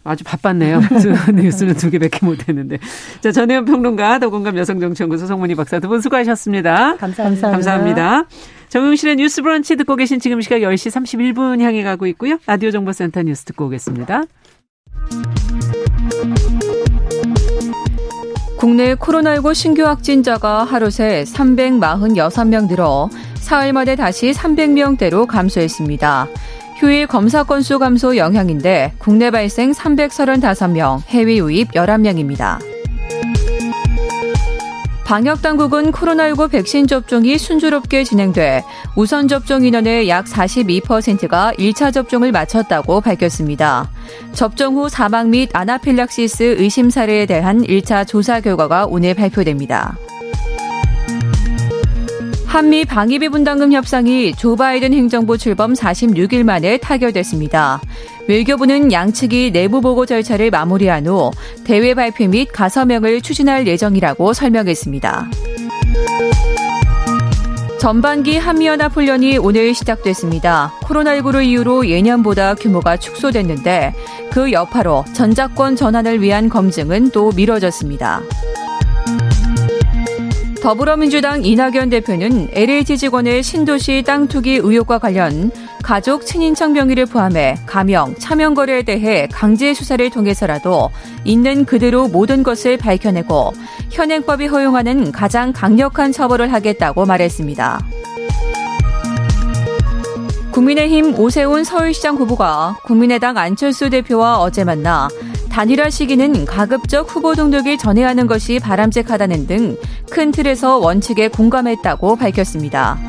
아주 0.04 0.24
바빴네요. 0.24 0.82
뉴스는 1.34 1.76
두 1.76 1.90
개밖에 1.90 2.26
못했는데. 2.26 2.78
자, 3.22 3.32
전혜연 3.32 3.66
평론가, 3.66 4.20
더공감 4.20 4.58
여성정치연구소 4.58 5.28
송문희 5.28 5.56
박사 5.56 5.80
두 5.80 5.88
분 5.88 6.02
수고하셨습니다. 6.02 6.98
감사합니다. 6.98 7.52
감사합니다. 7.52 8.24
정용실의 8.70 9.16
뉴스 9.18 9.42
브런치 9.42 9.76
듣고 9.78 9.96
계신 9.96 10.20
지금 10.20 10.42
시각 10.42 10.58
10시 10.58 10.90
31분 10.92 11.62
향해 11.62 11.84
가고 11.84 12.08
있고요. 12.08 12.38
라디오 12.48 12.72
정보센터 12.72 13.22
뉴스 13.24 13.44
듣고 13.46 13.66
오겠습니다. 13.68 14.24
국내 18.58 18.96
코로나19 18.96 19.54
신규 19.54 19.84
확진자가 19.86 20.64
하루 20.64 20.90
새 20.90 21.24
346명 21.28 22.68
늘어 22.70 23.10
사흘 23.36 23.74
만에 23.74 23.96
다시 23.96 24.32
300명대로 24.32 25.28
감소했습니다. 25.28 26.28
휴일 26.84 27.08
검사 27.08 27.44
건수 27.46 27.80
감소 27.80 28.18
영향인데 28.18 28.96
국내 28.98 29.32
발생 29.32 29.72
335명, 29.72 31.02
해외 31.08 31.38
유입 31.38 31.72
11명입니다. 31.72 32.60
방역당국은 35.06 35.94
코로나19 35.94 36.52
백신 36.52 36.88
접종이 36.88 37.38
순조롭게 37.38 38.04
진행돼 38.04 38.66
우선 38.98 39.30
접종 39.30 39.64
인원의 39.64 40.10
약 40.10 40.26
42%가 40.26 41.54
1차 41.58 41.94
접종을 41.94 42.34
마쳤다고 42.34 43.00
밝혔습니다. 43.00 43.90
접종 44.34 44.76
후 44.76 44.90
사망 44.90 45.30
및 45.30 45.52
아나필락시스 45.54 46.58
의심 46.60 46.90
사례에 46.90 47.26
대한 47.26 47.62
1차 47.62 48.06
조사 48.06 48.42
결과가 48.42 48.88
오늘 48.88 49.14
발표됩니다. 49.14 49.96
한미 52.54 52.86
방위비 52.86 53.30
분담금 53.30 53.74
협상이 53.74 54.36
조 54.36 54.56
바이든 54.56 54.94
행정부 54.94 55.40
출범 55.40 55.74
46일 55.74 56.44
만에 56.44 56.78
타결됐습니다. 56.78 57.82
외교부는 58.28 58.92
양측이 58.92 59.50
내부 59.52 59.82
보고 59.82 60.06
절차를 60.06 60.52
마무리한 60.52 61.08
후 61.08 61.32
대외 61.64 61.96
발표 61.96 62.28
및 62.28 62.48
가서명을 62.54 63.22
추진할 63.22 63.66
예정이라고 63.66 64.34
설명했습니다. 64.34 65.32
전반기 67.80 68.38
한미연합훈련이 68.38 69.40
오늘 69.40 69.74
시작됐습니다. 69.74 70.74
코로나19를 70.84 71.46
이유로 71.46 71.88
예년보다 71.88 72.54
규모가 72.54 72.98
축소됐는데 72.98 73.96
그 74.32 74.52
여파로 74.52 75.06
전작권 75.14 75.76
전환을 75.76 76.22
위한 76.22 76.50
검증은 76.50 77.10
또 77.10 77.32
미뤄졌습니다. 77.36 78.22
더불어민주당 80.64 81.44
이낙연 81.44 81.90
대표는 81.90 82.48
LH 82.54 82.98
직원의 82.98 83.44
신도시 83.44 84.02
땅 84.08 84.30
투기 84.30 84.52
의혹과 84.52 84.98
관련 84.98 85.52
가족 85.84 86.26
친인척 86.26 86.72
명의를 86.72 87.06
포함해 87.06 87.58
가명, 87.66 88.16
차명 88.18 88.54
거래에 88.54 88.84
대해 88.84 89.28
강제 89.30 89.74
수사를 89.74 90.10
통해서라도 90.10 90.90
있는 91.26 91.66
그대로 91.66 92.08
모든 92.08 92.44
것을 92.44 92.78
밝혀내고 92.78 93.52
현행법이 93.92 94.48
허용하는 94.48 95.12
가장 95.12 95.52
강력한 95.52 96.14
처벌을 96.14 96.54
하겠다고 96.54 97.06
말했습니다. 97.08 97.86
국민의힘 100.52 101.20
오세훈 101.20 101.66
서울시장 101.66 102.16
후보가 102.16 102.78
국민의당 102.86 103.38
안철수 103.38 103.90
대표와 103.90 104.40
어제 104.40 104.64
만나 104.64 105.10
단일화 105.54 105.90
시기는 105.90 106.46
가급적 106.46 107.16
후보 107.16 107.36
등록을 107.36 107.78
전해야 107.78 108.10
하는 108.10 108.28
것이 108.28 108.60
바람직하다는 108.60 109.48
등 109.48 109.78
큰 110.14 110.32
틀에서 110.32 110.78
원칙에 110.78 111.28
공감했다고 111.28 112.18
밝혔습니다. 112.18 113.00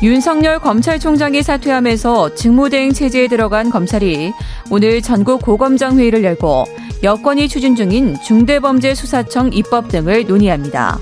윤석열 0.00 0.60
검찰총장이 0.60 1.42
사퇴하면서 1.42 2.36
직무대행 2.36 2.92
체제에 2.92 3.26
들어간 3.26 3.68
검찰이 3.68 4.32
오늘 4.70 5.02
전국 5.02 5.42
고검장 5.42 5.98
회의를 5.98 6.22
열고 6.22 6.66
여건이 7.02 7.48
추진 7.48 7.74
중인 7.74 8.16
중대범죄수사청 8.22 9.50
입법 9.52 9.88
등을 9.88 10.26
논의합니다. 10.26 11.00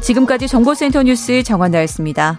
지금까지 0.00 0.48
정보센터 0.48 1.02
뉴스 1.02 1.42
정원나였습니다. 1.42 2.38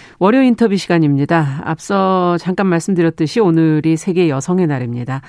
월요 0.21 0.43
인터뷰 0.43 0.77
시간입니다. 0.77 1.63
앞서 1.63 2.37
잠깐 2.37 2.67
말씀드렸듯이 2.67 3.39
오늘이 3.39 3.97
세계 3.97 4.29
여성의 4.29 4.67
날입니다. 4.67 5.21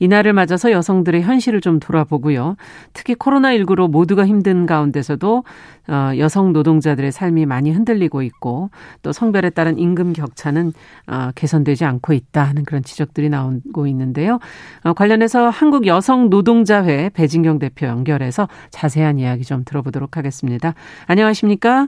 이날을 0.00 0.32
맞아서 0.32 0.72
여성들의 0.72 1.22
현실을 1.22 1.60
좀 1.60 1.78
돌아보고요. 1.78 2.56
특히 2.92 3.14
코로나19로 3.14 3.88
모두가 3.88 4.26
힘든 4.26 4.66
가운데서도 4.66 5.44
어, 5.86 6.10
여성 6.18 6.52
노동자들의 6.52 7.12
삶이 7.12 7.46
많이 7.46 7.70
흔들리고 7.70 8.22
있고 8.22 8.70
또 9.04 9.12
성별에 9.12 9.50
따른 9.50 9.78
임금 9.78 10.14
격차는 10.14 10.72
어, 11.06 11.30
개선되지 11.36 11.84
않고 11.84 12.12
있다 12.12 12.42
하는 12.42 12.64
그런 12.64 12.82
지적들이 12.82 13.28
나오고 13.28 13.86
있는데요. 13.86 14.40
어, 14.82 14.94
관련해서 14.94 15.48
한국 15.48 15.86
여성 15.86 16.28
노동자회 16.28 17.10
배진경 17.10 17.60
대표 17.60 17.86
연결해서 17.86 18.48
자세한 18.70 19.20
이야기 19.20 19.44
좀 19.44 19.62
들어보도록 19.64 20.16
하겠습니다. 20.16 20.74
안녕하십니까? 21.06 21.86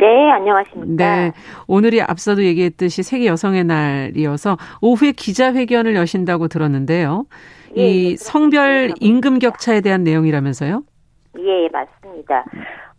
네, 0.00 0.30
안녕하십니까. 0.30 0.96
네. 0.96 1.32
오늘이 1.68 2.00
앞서도 2.00 2.42
얘기했듯이 2.44 3.02
세계 3.02 3.26
여성의 3.26 3.64
날이어서 3.64 4.56
오후에 4.80 5.12
기자회견을 5.12 5.94
여신다고 5.94 6.48
들었는데요. 6.48 7.26
예, 7.76 7.82
이 7.82 8.10
예, 8.12 8.16
성별 8.16 8.92
임금 8.98 9.38
격차에 9.38 9.82
대한 9.82 10.02
내용이라면서요? 10.02 10.82
예, 11.38 11.68
맞습니다. 11.70 12.44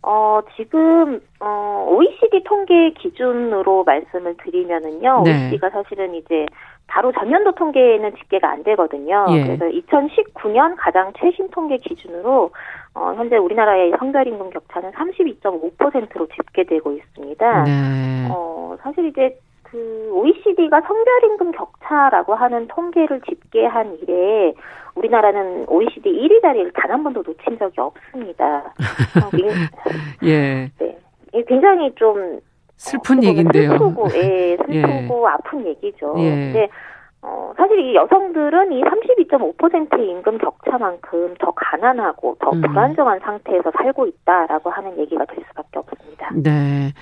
어, 0.04 0.40
지금, 0.56 1.20
어, 1.40 1.86
OECD 1.88 2.42
통계 2.44 2.92
기준으로 2.92 3.84
말씀을 3.84 4.36
드리면은요, 4.44 5.22
네. 5.24 5.30
OECD가 5.32 5.70
사실은 5.70 6.14
이제 6.14 6.46
바로 6.86 7.10
전년도 7.12 7.52
통계는 7.52 8.16
집계가 8.16 8.50
안 8.50 8.62
되거든요. 8.64 9.26
예. 9.30 9.44
그래서 9.44 9.64
2019년 9.66 10.74
가장 10.76 11.12
최신 11.18 11.48
통계 11.50 11.78
기준으로 11.78 12.50
어, 12.94 13.14
현재 13.16 13.36
우리나라의 13.36 13.92
성별 13.98 14.26
임금 14.26 14.50
격차는 14.50 14.92
32.5%로 14.92 16.26
집계되고 16.28 16.92
있습니다. 16.92 17.62
네. 17.64 18.28
어, 18.30 18.76
사실 18.82 19.06
이제 19.06 19.38
그 19.62 20.10
OECD가 20.12 20.82
성별 20.82 21.24
임금 21.24 21.52
격차라고 21.52 22.34
하는 22.34 22.68
통계를 22.68 23.22
집계한 23.22 23.98
이래 24.02 24.52
우리나라는 24.94 25.64
OECD 25.68 26.10
1위 26.10 26.42
자리를 26.42 26.72
단 26.72 26.90
한 26.90 27.02
번도 27.02 27.22
놓친 27.26 27.58
적이 27.58 27.80
없습니다. 27.80 28.74
어, 29.24 29.30
예. 30.24 30.70
네. 30.78 30.98
굉장히 31.48 31.90
좀 31.94 32.38
슬픈 32.82 33.18
어, 33.18 33.22
얘기인데요. 33.22 33.70
슬프고, 33.70 34.08
예, 34.14 34.56
슬프고 34.66 35.26
예. 35.28 35.32
아픈 35.32 35.66
얘기죠. 35.66 36.14
예. 36.18 36.30
근데 36.30 36.68
어, 37.22 37.52
사실 37.56 37.78
이 37.78 37.94
여성들은 37.94 38.72
이 38.72 38.82
32.5%의 38.82 40.10
임금 40.10 40.38
격차만큼 40.38 41.34
더 41.38 41.52
가난하고 41.52 42.36
더 42.40 42.50
음. 42.50 42.60
불안정한 42.62 43.20
상태에서 43.20 43.70
살고 43.78 44.06
있다라고 44.06 44.70
하는 44.70 44.98
얘기가 44.98 45.24
될 45.26 45.44
수밖에 45.48 45.78
없습니다. 45.78 46.30
네. 46.34 46.92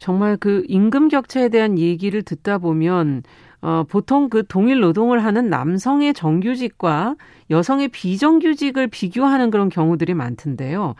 정말 0.00 0.36
그 0.36 0.64
임금 0.66 1.08
격차에 1.08 1.50
대한 1.50 1.78
얘기를 1.78 2.22
듣다 2.22 2.58
보면 2.58 3.22
어, 3.62 3.84
보통 3.90 4.28
그 4.28 4.46
동일 4.46 4.80
노동을 4.80 5.24
하는 5.24 5.50
남성의 5.50 6.14
정규직과 6.14 7.16
여성의 7.50 7.88
비정규직을 7.88 8.88
비교하는 8.88 9.50
그런 9.50 9.68
경우들이 9.68 10.14
많던데요. 10.14 10.94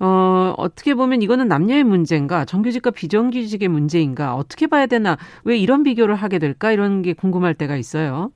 어, 0.00 0.54
어떻게 0.56 0.94
보면 0.94 1.22
이거는 1.22 1.48
남녀의 1.48 1.84
문제인가, 1.84 2.44
정규직과 2.44 2.90
비정규직의 2.90 3.68
문제인가, 3.68 4.34
어떻게 4.34 4.66
봐야 4.66 4.86
되나, 4.86 5.16
왜 5.44 5.56
이런 5.56 5.82
비교를 5.82 6.14
하게 6.14 6.38
될까, 6.38 6.72
이런 6.72 7.02
게 7.02 7.12
궁금할 7.12 7.54
때가 7.54 7.76
있어요. 7.76 8.30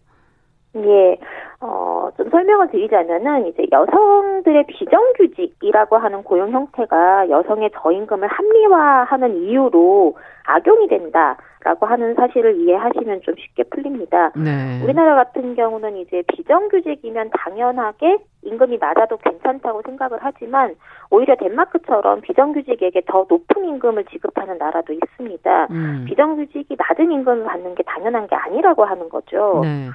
예. 0.77 1.19
어, 1.61 2.11
좀 2.19 2.29
설명을 2.29 2.69
드리자면은 2.71 3.47
이제 3.47 3.67
여성들의 3.73 4.67
비정규직이라고 4.67 5.97
하는 5.97 6.23
고용 6.23 6.53
형태가 6.53 7.31
여성의 7.31 7.71
저임금을 7.81 8.29
합리화하는 8.29 9.43
이유로 9.43 10.15
악용이 10.45 10.89
된다 10.89 11.39
라고 11.67 11.85
하는 11.85 12.15
사실을 12.15 12.61
이해하시면 12.61 13.23
좀 13.23 13.35
쉽게 13.37 13.65
풀립니다. 13.65 14.31
네. 14.37 14.81
우리나라 14.85 15.17
같은 15.17 15.57
경우는 15.57 15.97
이제 15.97 16.23
비정규직이면 16.29 17.31
당연하게 17.37 18.19
임금이 18.43 18.79
낮아도 18.79 19.17
괜찮다고 19.17 19.83
생각을 19.85 20.19
하지만 20.23 20.77
오히려 21.11 21.35
덴마크처럼 21.35 22.21
비정규직에게 22.21 23.03
더 23.09 23.27
높은 23.29 23.65
임금을 23.65 24.05
지급하는 24.05 24.59
나라도 24.59 24.93
있습니다. 24.93 25.67
음. 25.73 26.05
비정규직이 26.07 26.77
낮은 26.79 27.11
임금을 27.11 27.45
받는 27.47 27.75
게 27.75 27.83
당연한 27.83 28.29
게 28.29 28.37
아니라고 28.37 28.85
하는 28.85 29.09
거죠. 29.09 29.63
네. 29.65 29.89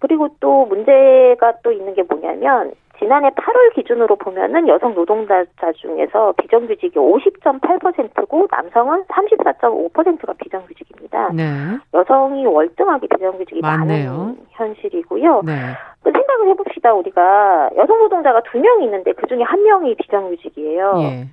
그리고 0.00 0.34
또 0.40 0.66
문제가 0.66 1.54
또 1.62 1.70
있는 1.70 1.94
게 1.94 2.02
뭐냐면 2.02 2.72
지난해 2.98 3.30
8월 3.30 3.74
기준으로 3.74 4.16
보면은 4.16 4.68
여성 4.68 4.94
노동자 4.94 5.44
중에서 5.76 6.32
비정규직이 6.40 6.96
50.8%고 6.96 8.48
남성은 8.50 9.04
34.5%가 9.04 10.32
비정규직입니다. 10.34 11.32
네. 11.32 11.44
여성이 11.92 12.46
월등하게 12.46 13.08
비정규직이 13.08 13.60
많네요. 13.60 14.10
많은 14.10 14.38
현실이고요. 14.50 15.42
네. 15.44 15.52
그 16.02 16.12
생각을 16.12 16.48
해봅시다. 16.48 16.94
우리가 16.94 17.70
여성 17.76 17.98
노동자가 17.98 18.40
두 18.50 18.58
명이 18.58 18.84
있는데 18.84 19.12
그 19.12 19.26
중에 19.26 19.42
한 19.42 19.62
명이 19.62 19.96
비정규직이에요. 19.96 20.94
예. 20.98 21.28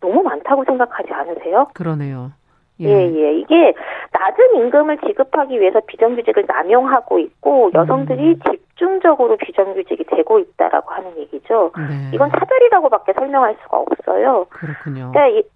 너무 0.00 0.22
많다고 0.22 0.64
생각하지 0.64 1.12
않으세요? 1.12 1.66
그러네요. 1.74 2.32
예. 2.80 2.88
예, 2.88 3.14
예. 3.14 3.38
이게 3.38 3.74
낮은 4.12 4.56
임금을 4.56 4.98
지급하기 5.06 5.60
위해서 5.60 5.80
비정규직을 5.86 6.44
남용하고 6.46 7.18
있고 7.18 7.70
여성들이 7.74 8.34
음. 8.34 8.40
집중적으로 8.50 9.36
비정규직이 9.36 10.04
되고 10.04 10.38
있다라고 10.38 10.90
하는 10.92 11.16
얘기죠. 11.18 11.72
네. 11.76 12.10
이건 12.12 12.30
사별이라고밖에 12.30 13.14
설명할 13.14 13.56
수가 13.62 13.78
없어요. 13.78 14.46
그렇군요. 14.50 15.12
그러니까 15.12 15.48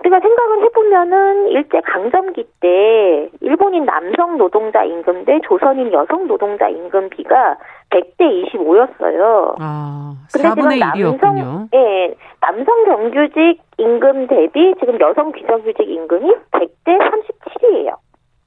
우리가 0.00 0.20
생각을 0.20 0.62
해보면은 0.64 1.48
일제 1.48 1.80
강점기 1.80 2.44
때 2.60 3.28
일본인 3.40 3.84
남성 3.84 4.38
노동자 4.38 4.84
임금 4.84 5.24
대 5.24 5.40
조선인 5.46 5.92
여성 5.92 6.28
노동자 6.28 6.68
임금비가 6.68 7.56
100대 7.90 8.52
25였어요. 8.52 9.56
아, 9.58 10.14
4분의 10.28 10.80
1이었군요. 10.80 11.68
예, 11.74 12.14
남성 12.40 12.84
정규직 12.84 13.60
임금 13.78 14.28
대비 14.28 14.74
지금 14.78 15.00
여성 15.00 15.32
비정규직 15.32 15.80
임금이 15.80 16.34
100대 16.52 16.98
37이에요. 16.98 17.96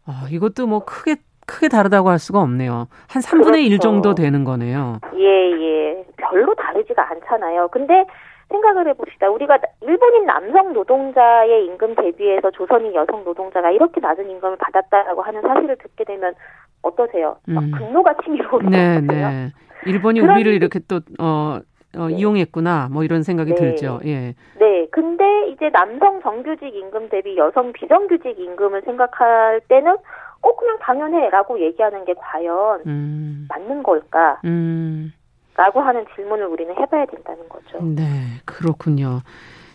아, 0.07 0.27
이것도 0.31 0.67
뭐 0.67 0.85
크게 0.85 1.15
크게 1.45 1.67
다르다고 1.67 2.09
할 2.09 2.17
수가 2.17 2.39
없네요. 2.39 2.87
한 3.09 3.21
3분의 3.21 3.43
그렇죠. 3.43 3.57
1 3.57 3.79
정도 3.79 4.15
되는 4.15 4.45
거네요. 4.45 4.99
예, 5.15 5.25
예. 5.25 6.05
별로 6.15 6.53
다르지가 6.55 7.09
않잖아요. 7.11 7.67
근데 7.69 8.05
생각을 8.51 8.87
해봅시다. 8.89 9.29
우리가 9.29 9.59
일본인 9.81 10.25
남성 10.25 10.73
노동자의 10.73 11.65
임금 11.65 11.95
대비해서 11.95 12.51
조선인 12.51 12.93
여성 12.93 13.23
노동자가 13.23 13.71
이렇게 13.71 13.99
낮은 13.99 14.29
임금을 14.29 14.57
받았다라고 14.57 15.21
하는 15.21 15.41
사실을 15.41 15.77
듣게 15.77 16.03
되면 16.03 16.33
어떠세요? 16.81 17.37
음. 17.49 17.71
분노가 17.77 18.13
치밀어 18.23 18.49
오르는 18.55 18.71
네, 18.71 19.01
네. 19.01 19.49
일본이 19.85 20.19
우리를 20.19 20.51
이렇게 20.53 20.79
또 20.87 20.99
어, 21.19 21.59
어, 21.97 22.07
네. 22.07 22.13
이용했구나 22.13 22.89
뭐 22.91 23.03
이런 23.03 23.23
생각이 23.23 23.53
네. 23.53 23.55
들죠. 23.55 23.99
예. 24.05 24.35
네. 24.59 24.87
근데 24.91 25.49
이제 25.49 25.69
남성 25.69 26.21
정규직 26.21 26.75
임금 26.75 27.09
대비 27.09 27.37
여성 27.37 27.71
비정규직 27.73 28.39
임금을 28.39 28.81
생각할 28.83 29.61
때는 29.67 29.95
어 30.43 30.55
그냥 30.55 30.79
당연해라고 30.79 31.59
얘기하는 31.59 32.03
게 32.05 32.13
과연 32.15 32.81
음. 32.87 33.47
맞는 33.49 33.83
걸까? 33.83 34.41
음. 34.45 35.13
라고 35.61 35.79
하는 35.79 36.07
질문을 36.15 36.47
우리는 36.47 36.73
해봐야 36.75 37.05
된다는 37.05 37.47
거죠. 37.47 37.83
네, 37.83 38.03
그렇군요. 38.45 39.19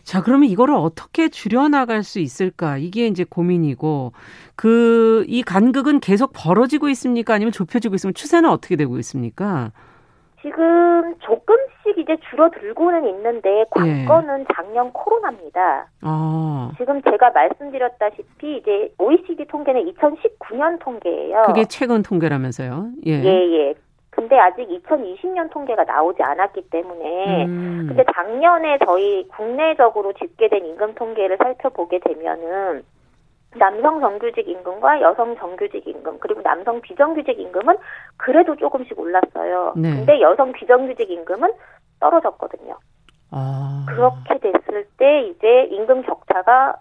자, 0.03 0.20
그러면 0.20 0.49
이거를 0.49 0.75
어떻게 0.75 1.29
줄여나갈 1.29 2.03
수 2.03 2.18
있을까? 2.18 2.77
이게 2.77 3.07
이제 3.07 3.22
고민이고, 3.22 4.11
그, 4.57 5.25
이 5.29 5.44
간극은 5.44 6.01
계속 6.01 6.33
벌어지고 6.35 6.88
있습니까? 6.88 7.35
아니면 7.35 7.53
좁혀지고 7.53 7.94
있으면 7.94 8.14
추세는 8.14 8.51
어떻게 8.51 8.75
되고 8.75 8.99
있습니까? 8.99 9.70
지금 10.42 11.14
조금씩 11.20 11.99
이제 11.99 12.16
줄어들고는 12.31 13.09
있는데, 13.09 13.64
관건은 13.70 14.40
예. 14.40 14.44
작년 14.57 14.92
코로나입니다. 14.92 15.87
아. 16.01 16.72
지금 16.79 17.01
제가 17.03 17.31
말씀드렸다시피, 17.31 18.57
이제 18.57 18.92
OECD 18.99 19.44
통계는 19.46 19.92
2019년 19.92 20.81
통계예요. 20.81 21.44
그게 21.46 21.64
최근 21.64 22.03
통계라면서요? 22.03 22.88
예. 23.07 23.22
예, 23.22 23.29
예. 23.29 23.75
근데 24.16 24.38
아직 24.38 24.66
2020년 24.66 25.50
통계가 25.50 25.85
나오지 25.85 26.22
않았기 26.22 26.70
때문에 26.70 27.44
음. 27.44 27.85
근데 27.88 28.02
작년에 28.14 28.79
저희 28.87 29.29
국내적으로 29.29 30.14
집계된 30.14 30.64
임금 30.64 30.94
통계를 30.94 31.37
살펴보게 31.37 31.98
되면은 31.98 32.83
남성 33.59 34.00
정규직 34.00 34.48
임금과 34.48 35.02
여성 35.02 35.37
정규직 35.37 35.87
임금 35.87 36.18
그리고 36.20 36.40
남성 36.42 36.81
비정규직 36.81 37.38
임금은 37.38 37.76
그래도 38.16 38.57
조금씩 38.57 38.98
올랐어요. 38.98 39.74
네. 39.76 39.90
근데 39.90 40.20
여성 40.22 40.50
비정규직 40.52 41.11
임금은 41.11 41.52
떨어졌거든요. 42.00 42.74
아. 43.31 43.85
그렇게 43.87 44.38
됐을 44.38 44.87
때 44.96 45.26
이제 45.29 45.64
임금 45.70 46.02
격차가 46.02 46.76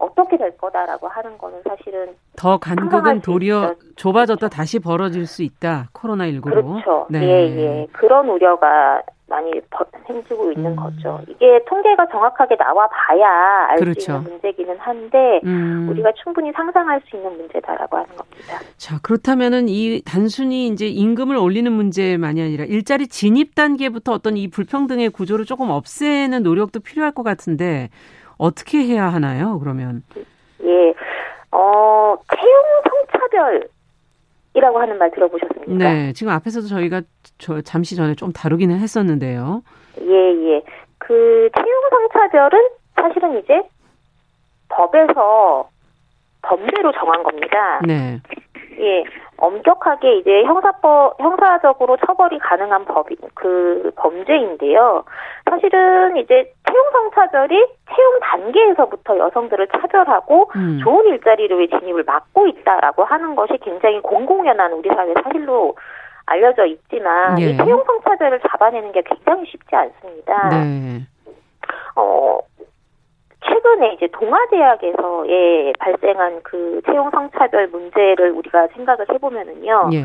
어떻게 0.00 0.36
될 0.36 0.56
거다라고 0.56 1.06
하는 1.08 1.36
거는 1.38 1.62
사실은 1.68 2.14
더 2.36 2.58
간극은 2.58 3.20
도리어 3.20 3.74
좁아졌다 3.96 4.48
다시 4.48 4.78
벌어질 4.78 5.26
수 5.26 5.42
있다 5.42 5.88
코로나 5.92 6.24
19로 6.26 6.42
그렇죠. 6.42 7.06
네. 7.10 7.20
예, 7.22 7.56
예. 7.56 7.86
그런 7.92 8.28
우려가 8.28 9.02
많이 9.30 9.52
생기고 10.06 10.50
있는 10.52 10.72
음. 10.72 10.76
거죠. 10.76 11.20
이게 11.28 11.62
통계가 11.66 12.08
정확하게 12.10 12.56
나와 12.56 12.88
봐야 12.88 13.68
알수 13.68 13.84
그렇죠. 13.84 14.12
있는 14.12 14.30
문제기는 14.32 14.78
한데 14.78 15.40
음. 15.44 15.86
우리가 15.88 16.10
충분히 16.22 16.50
상상할 16.52 17.00
수 17.08 17.16
있는 17.16 17.36
문제다라고 17.36 17.96
하는 17.96 18.08
겁니다. 18.16 18.58
자 18.76 18.98
그렇다면은 19.02 19.68
이 19.68 20.02
단순히 20.04 20.66
이제 20.66 20.88
임금을 20.88 21.36
올리는 21.36 21.70
문제만이 21.70 22.42
아니라 22.42 22.64
일자리 22.64 23.06
진입 23.06 23.54
단계부터 23.54 24.12
어떤 24.12 24.36
이 24.36 24.48
불평등의 24.50 25.10
구조를 25.10 25.44
조금 25.44 25.70
없애는 25.70 26.42
노력도 26.42 26.80
필요할 26.80 27.12
것 27.12 27.22
같은데 27.22 27.88
어떻게 28.40 28.78
해야 28.78 29.12
하나요? 29.12 29.58
그러면 29.58 30.02
예, 30.62 30.94
어 31.52 32.16
채용 32.34 32.62
성차별 32.88 33.68
이라고 34.54 34.80
하는 34.80 34.98
말 34.98 35.10
들어보셨습니까? 35.10 35.72
네, 35.74 36.12
지금 36.14 36.32
앞에서도 36.32 36.66
저희가 36.66 37.02
저 37.38 37.60
잠시 37.60 37.96
전에 37.96 38.14
좀 38.14 38.32
다루기는 38.32 38.76
했었는데요. 38.78 39.62
예, 40.00 40.54
예. 40.54 40.62
그 40.98 41.50
채용 41.54 41.80
성차별은 41.90 42.68
사실은 42.96 43.38
이제 43.38 43.60
법에서 44.70 45.68
범죄로 46.42 46.92
정한 46.92 47.22
겁니다. 47.22 47.80
네. 47.86 48.20
예, 48.78 49.04
엄격하게 49.40 50.18
이제 50.18 50.44
형사법 50.44 51.18
형사적으로 51.18 51.96
처벌이 52.06 52.38
가능한 52.38 52.84
법이 52.84 53.16
그 53.34 53.90
범죄인데요. 53.96 55.04
사실은 55.48 56.16
이제 56.18 56.52
채용 56.68 56.90
성차별이 56.92 57.66
채용 57.94 58.20
단계에서부터 58.22 59.18
여성들을 59.18 59.68
차별하고 59.68 60.50
음. 60.54 60.80
좋은 60.82 61.06
일자리를 61.06 61.68
진입을 61.68 62.04
막고 62.04 62.46
있다라고 62.46 63.04
하는 63.04 63.34
것이 63.34 63.54
굉장히 63.62 64.00
공공연한 64.00 64.72
우리 64.72 64.88
사회 64.90 65.12
사실로 65.24 65.74
알려져 66.26 66.66
있지만 66.66 67.40
예. 67.40 67.46
이 67.46 67.56
채용 67.56 67.82
성차별을 67.84 68.40
잡아내는 68.48 68.92
게 68.92 69.02
굉장히 69.02 69.46
쉽지 69.46 69.74
않습니다. 69.74 70.48
네. 70.50 71.00
어 71.96 72.38
최근에 73.46 73.94
이제 73.94 74.08
동아대학에서 74.12 75.24
예, 75.28 75.72
발생한 75.78 76.40
그 76.42 76.80
채용 76.86 77.10
성차별 77.10 77.68
문제를 77.68 78.30
우리가 78.32 78.68
생각을 78.74 79.06
해보면은요. 79.10 79.90
예. 79.92 80.04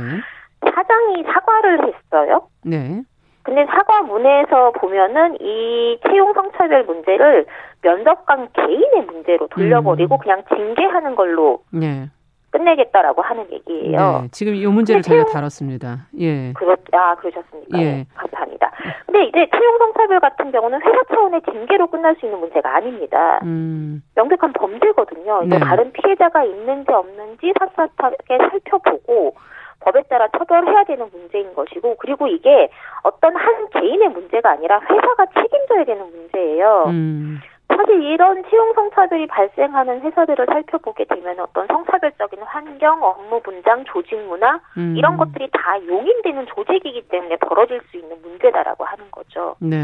사장이 0.69 1.23
사과를 1.23 1.87
했어요. 1.87 2.47
네. 2.63 3.01
근데 3.43 3.65
사과문에서 3.67 4.71
보면은 4.71 5.37
이 5.39 5.99
채용 6.07 6.33
성차별 6.33 6.83
문제를 6.83 7.45
면접관 7.83 8.49
개인의 8.53 9.05
문제로 9.05 9.47
돌려버리고 9.47 10.15
음. 10.15 10.17
그냥 10.17 10.43
징계하는 10.49 11.15
걸로 11.15 11.59
네. 11.71 12.09
끝내겠다라고 12.55 13.21
하는 13.21 13.45
얘기예요. 13.51 14.21
네, 14.21 14.27
지금 14.31 14.55
이 14.55 14.65
문제를 14.65 15.01
저희가 15.01 15.25
다뤘습니다. 15.25 16.07
예. 16.19 16.53
그렇, 16.53 16.75
아, 16.93 17.15
그러셨습니까? 17.15 17.77
예. 17.79 17.83
네, 17.83 18.05
감사합니다. 18.15 18.71
근데 19.05 19.25
이제 19.25 19.47
채용 19.51 19.77
성차별 19.77 20.21
같은 20.21 20.51
경우는 20.51 20.79
회사 20.81 21.03
차원의 21.09 21.41
징계로 21.51 21.87
끝날 21.87 22.15
수 22.15 22.25
있는 22.25 22.39
문제가 22.39 22.77
아닙니다. 22.77 23.39
음. 23.43 24.01
명백한 24.15 24.53
범죄거든요. 24.53 25.43
네. 25.43 25.59
다른 25.59 25.91
피해자가 25.91 26.45
있는지 26.45 26.91
없는지 26.91 27.53
샅샅하게 27.59 28.37
살펴보고 28.37 29.35
법에 29.81 30.01
따라 30.03 30.27
처벌해야 30.29 30.85
되는 30.85 31.07
문제인 31.11 31.53
것이고 31.53 31.97
그리고 31.99 32.27
이게 32.27 32.69
어떤 33.03 33.35
한 33.35 33.69
개인의 33.69 34.09
문제가 34.09 34.51
아니라 34.51 34.79
회사가 34.79 35.25
책임져야 35.35 35.83
되는 35.83 36.05
문제예요. 36.09 36.85
음. 36.87 37.39
사실 37.67 38.01
이런 38.03 38.43
채용 38.49 38.73
성차별이 38.73 39.27
발생하는 39.27 40.01
회사들을 40.01 40.45
살펴보게 40.45 41.05
되면 41.05 41.39
어떤 41.39 41.67
성차별적인 41.67 42.39
환경, 42.43 43.03
업무 43.03 43.41
분장, 43.41 43.83
조직 43.85 44.15
문화 44.27 44.59
음. 44.77 44.95
이런 44.97 45.17
것들이 45.17 45.49
다 45.51 45.77
용인되는 45.85 46.45
조직이기 46.55 47.07
때문에 47.09 47.35
벌어질 47.37 47.81
수 47.89 47.97
있는 47.97 48.15
문제다라고 48.21 48.85
하는 48.85 49.05
거죠. 49.11 49.55
네. 49.59 49.77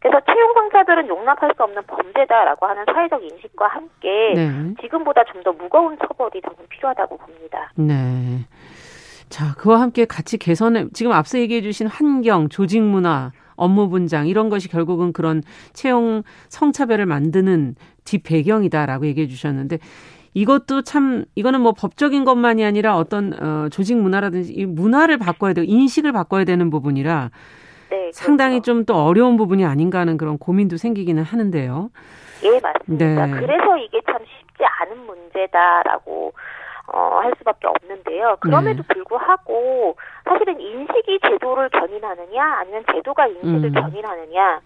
그래서 0.00 0.20
채용 0.26 0.52
성차별은 0.54 1.08
용납할 1.08 1.52
수 1.56 1.62
없는 1.62 1.82
범죄다라고 1.86 2.66
하는 2.66 2.84
사회적 2.92 3.22
인식과 3.22 3.68
함께 3.68 4.32
네. 4.34 4.74
지금보다 4.80 5.24
좀 5.24 5.36
더 5.46 5.52
무거운 5.52 5.96
처벌이 5.98 6.40
저는 6.42 6.56
필요하다고 6.68 7.18
봅니다. 7.18 7.70
네. 7.76 7.94
자, 9.28 9.54
그와 9.58 9.80
함께 9.80 10.04
같이 10.04 10.38
개선해 10.38 10.86
지금 10.92 11.12
앞서 11.12 11.38
얘기해 11.38 11.60
주신 11.60 11.86
환경, 11.86 12.48
조직 12.48 12.80
문화 12.82 13.30
업무 13.56 13.88
분장 13.88 14.28
이런 14.28 14.48
것이 14.48 14.68
결국은 14.68 15.12
그런 15.12 15.42
채용 15.72 16.22
성차별을 16.48 17.06
만드는 17.06 17.74
뒷 18.04 18.22
배경이다라고 18.22 19.06
얘기해 19.06 19.26
주셨는데 19.26 19.78
이것도 20.34 20.82
참 20.82 21.24
이거는 21.34 21.62
뭐 21.62 21.72
법적인 21.72 22.24
것만이 22.24 22.64
아니라 22.64 22.96
어떤 22.96 23.32
어 23.42 23.68
조직 23.70 23.96
문화라든지 23.96 24.52
이 24.52 24.66
문화를 24.66 25.16
바꿔야 25.16 25.54
되고 25.54 25.64
인식을 25.66 26.12
바꿔야 26.12 26.44
되는 26.44 26.68
부분이라 26.68 27.30
네, 27.90 27.96
그렇죠. 27.96 28.12
상당히 28.12 28.60
좀또 28.60 28.94
어려운 28.94 29.36
부분이 29.36 29.64
아닌가 29.64 30.00
하는 30.00 30.16
그런 30.16 30.38
고민도 30.38 30.76
생기기는 30.76 31.22
하는데요. 31.22 31.90
예, 32.44 32.60
맞습니다. 32.60 33.26
네. 33.26 33.40
그래서 33.40 33.76
이게 33.78 34.00
참 34.04 34.18
쉽지 34.18 34.64
않은 34.80 35.06
문제다라고 35.06 36.32
어, 36.92 37.20
할 37.22 37.32
수밖에 37.38 37.66
없는데요. 37.66 38.36
그럼에도 38.40 38.82
네. 38.82 38.88
불구하고 38.94 39.96
사실은 40.24 40.60
인식이 40.60 41.18
제도를 41.22 41.68
견인하느냐 41.70 42.44
아니면 42.60 42.84
제도가 42.92 43.26
인식을 43.26 43.64
음. 43.64 43.72
견인하느냐 43.72 44.60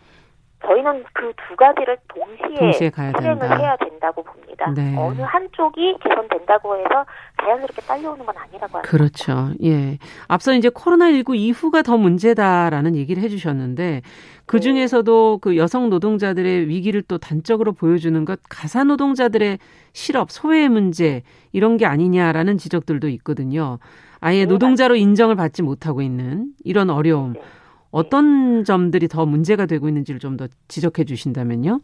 저희는 0.67 1.05
그 1.15 1.33
두 1.49 1.57
가지를 1.57 1.97
동시에, 2.09 2.57
동시에 2.59 2.91
실행을 2.95 3.39
된다. 3.41 3.57
해야 3.57 3.77
된다고 3.77 4.23
봅니다. 4.23 4.71
네. 4.77 4.95
어느 4.97 5.21
한쪽이 5.23 5.97
개선된다고 6.01 6.77
해서 6.77 7.05
자연스럽게 7.43 7.83
딸려오는 7.83 8.25
건 8.25 8.35
아니라고 8.37 8.79
합니다. 8.79 8.83
그렇죠. 8.83 9.49
예. 9.65 9.99
앞서 10.29 10.53
이제 10.53 10.69
코로나19 10.69 11.35
이후가 11.37 11.83
더 11.83 11.97
문제다라는 11.97 12.95
얘기를 12.95 13.23
해주셨는데 13.23 14.03
그 14.51 14.57
네. 14.57 14.63
중에서도 14.63 15.39
그 15.41 15.57
여성 15.57 15.91
노동자들의 15.91 16.67
위기를 16.67 17.03
또 17.03 17.19
단적으로 17.19 17.73
보여주는 17.73 18.25
것 18.25 18.41
가사 18.49 18.83
노동자들의 18.83 19.61
실업, 19.93 20.33
소외 20.33 20.69
문제 20.69 21.23
이런 21.53 21.77
게 21.77 21.87
아니냐라는 21.87 22.59
지적들도 22.59 23.09
있거든요. 23.11 23.79
아예 24.19 24.41
네, 24.41 24.47
노동자로 24.47 24.97
인정을 24.97 25.37
받지 25.37 25.63
못하고 25.63 26.03
있는 26.03 26.49
이런 26.65 26.91
어려움. 26.91 27.35
네. 27.35 27.41
어떤 27.93 28.65
점들이 28.65 29.07
더 29.07 29.25
문제가 29.25 29.67
되고 29.67 29.87
있는지를 29.87 30.19
좀 30.19 30.37
더 30.37 30.49
지적해 30.67 31.05
주신다면요. 31.05 31.81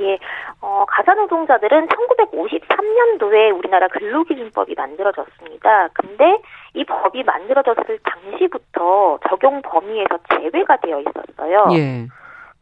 예, 0.00 0.18
어, 0.60 0.84
가사 0.88 1.14
노동자들은 1.14 1.88
1953년도에 1.88 3.56
우리나라 3.56 3.88
근로기준법이 3.88 4.74
만들어졌습니다. 4.76 5.88
근데 5.94 6.38
이 6.74 6.84
법이 6.84 7.22
만들어졌을 7.24 7.98
당시부터 8.02 9.18
적용 9.28 9.60
범위에서 9.62 10.18
제외가 10.30 10.76
되어 10.78 11.00
있었어요. 11.00 11.68
예. 11.72 12.06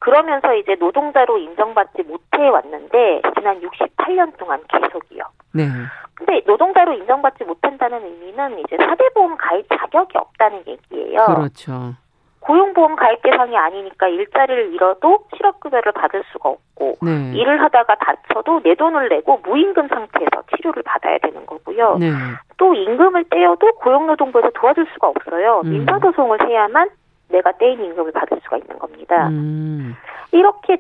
그러면서 0.01 0.55
이제 0.55 0.77
노동자로 0.81 1.39
인정받지 1.39 2.03
못해 2.03 2.49
왔는데 2.49 3.23
지난 3.37 3.61
68년 3.61 4.37
동안 4.39 4.63
계속이요. 4.69 5.23
네. 5.53 5.69
근데 6.15 6.43
노동자로 6.47 6.95
인정받지 6.95 7.45
못한다는 7.45 8.05
의미는 8.05 8.59
이제 8.61 8.77
사대보험 8.77 9.37
가입 9.37 9.67
자격이 9.69 10.17
없다는 10.17 10.65
얘기예요. 10.67 11.27
그렇죠. 11.27 11.95
고용보험 12.41 12.97
가입 12.97 13.23
대상이 13.23 13.57
아니니까 13.57 14.09
일자리를 14.09 14.73
잃어도 14.73 15.25
실업급여를 15.37 15.93
받을 15.93 16.23
수가 16.33 16.49
없고 16.49 16.97
네. 17.03 17.33
일을 17.35 17.61
하다가 17.63 17.97
다쳐도 17.97 18.63
내 18.63 18.75
돈을 18.75 19.09
내고 19.09 19.41
무임금 19.45 19.89
상태에서 19.89 20.43
치료를 20.57 20.83
받아야 20.83 21.19
되는 21.19 21.45
거고요. 21.45 21.99
네. 21.99 22.11
또 22.57 22.75
임금을 22.75 23.25
떼어도 23.31 23.73
고용노동부에서 23.73 24.51
도와줄 24.55 24.87
수가 24.95 25.09
없어요. 25.09 25.61
음. 25.65 25.71
민사소송을 25.71 26.49
해야만 26.49 26.89
내가 27.29 27.53
떼인 27.53 27.85
임금을 27.85 28.13
받을 28.13 28.41
수가 28.43 28.57
있는 28.57 28.79
겁니다. 28.79 29.29
음. 29.29 29.95
이렇게 30.33 30.79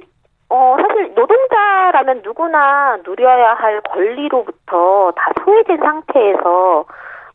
어, 0.48 0.76
사실 0.80 1.12
노동자라면 1.14 2.22
누구나 2.24 2.98
누려야 3.04 3.54
할 3.54 3.80
권리로부터 3.82 5.12
다 5.14 5.30
소외된 5.44 5.76
상태에서 5.78 6.84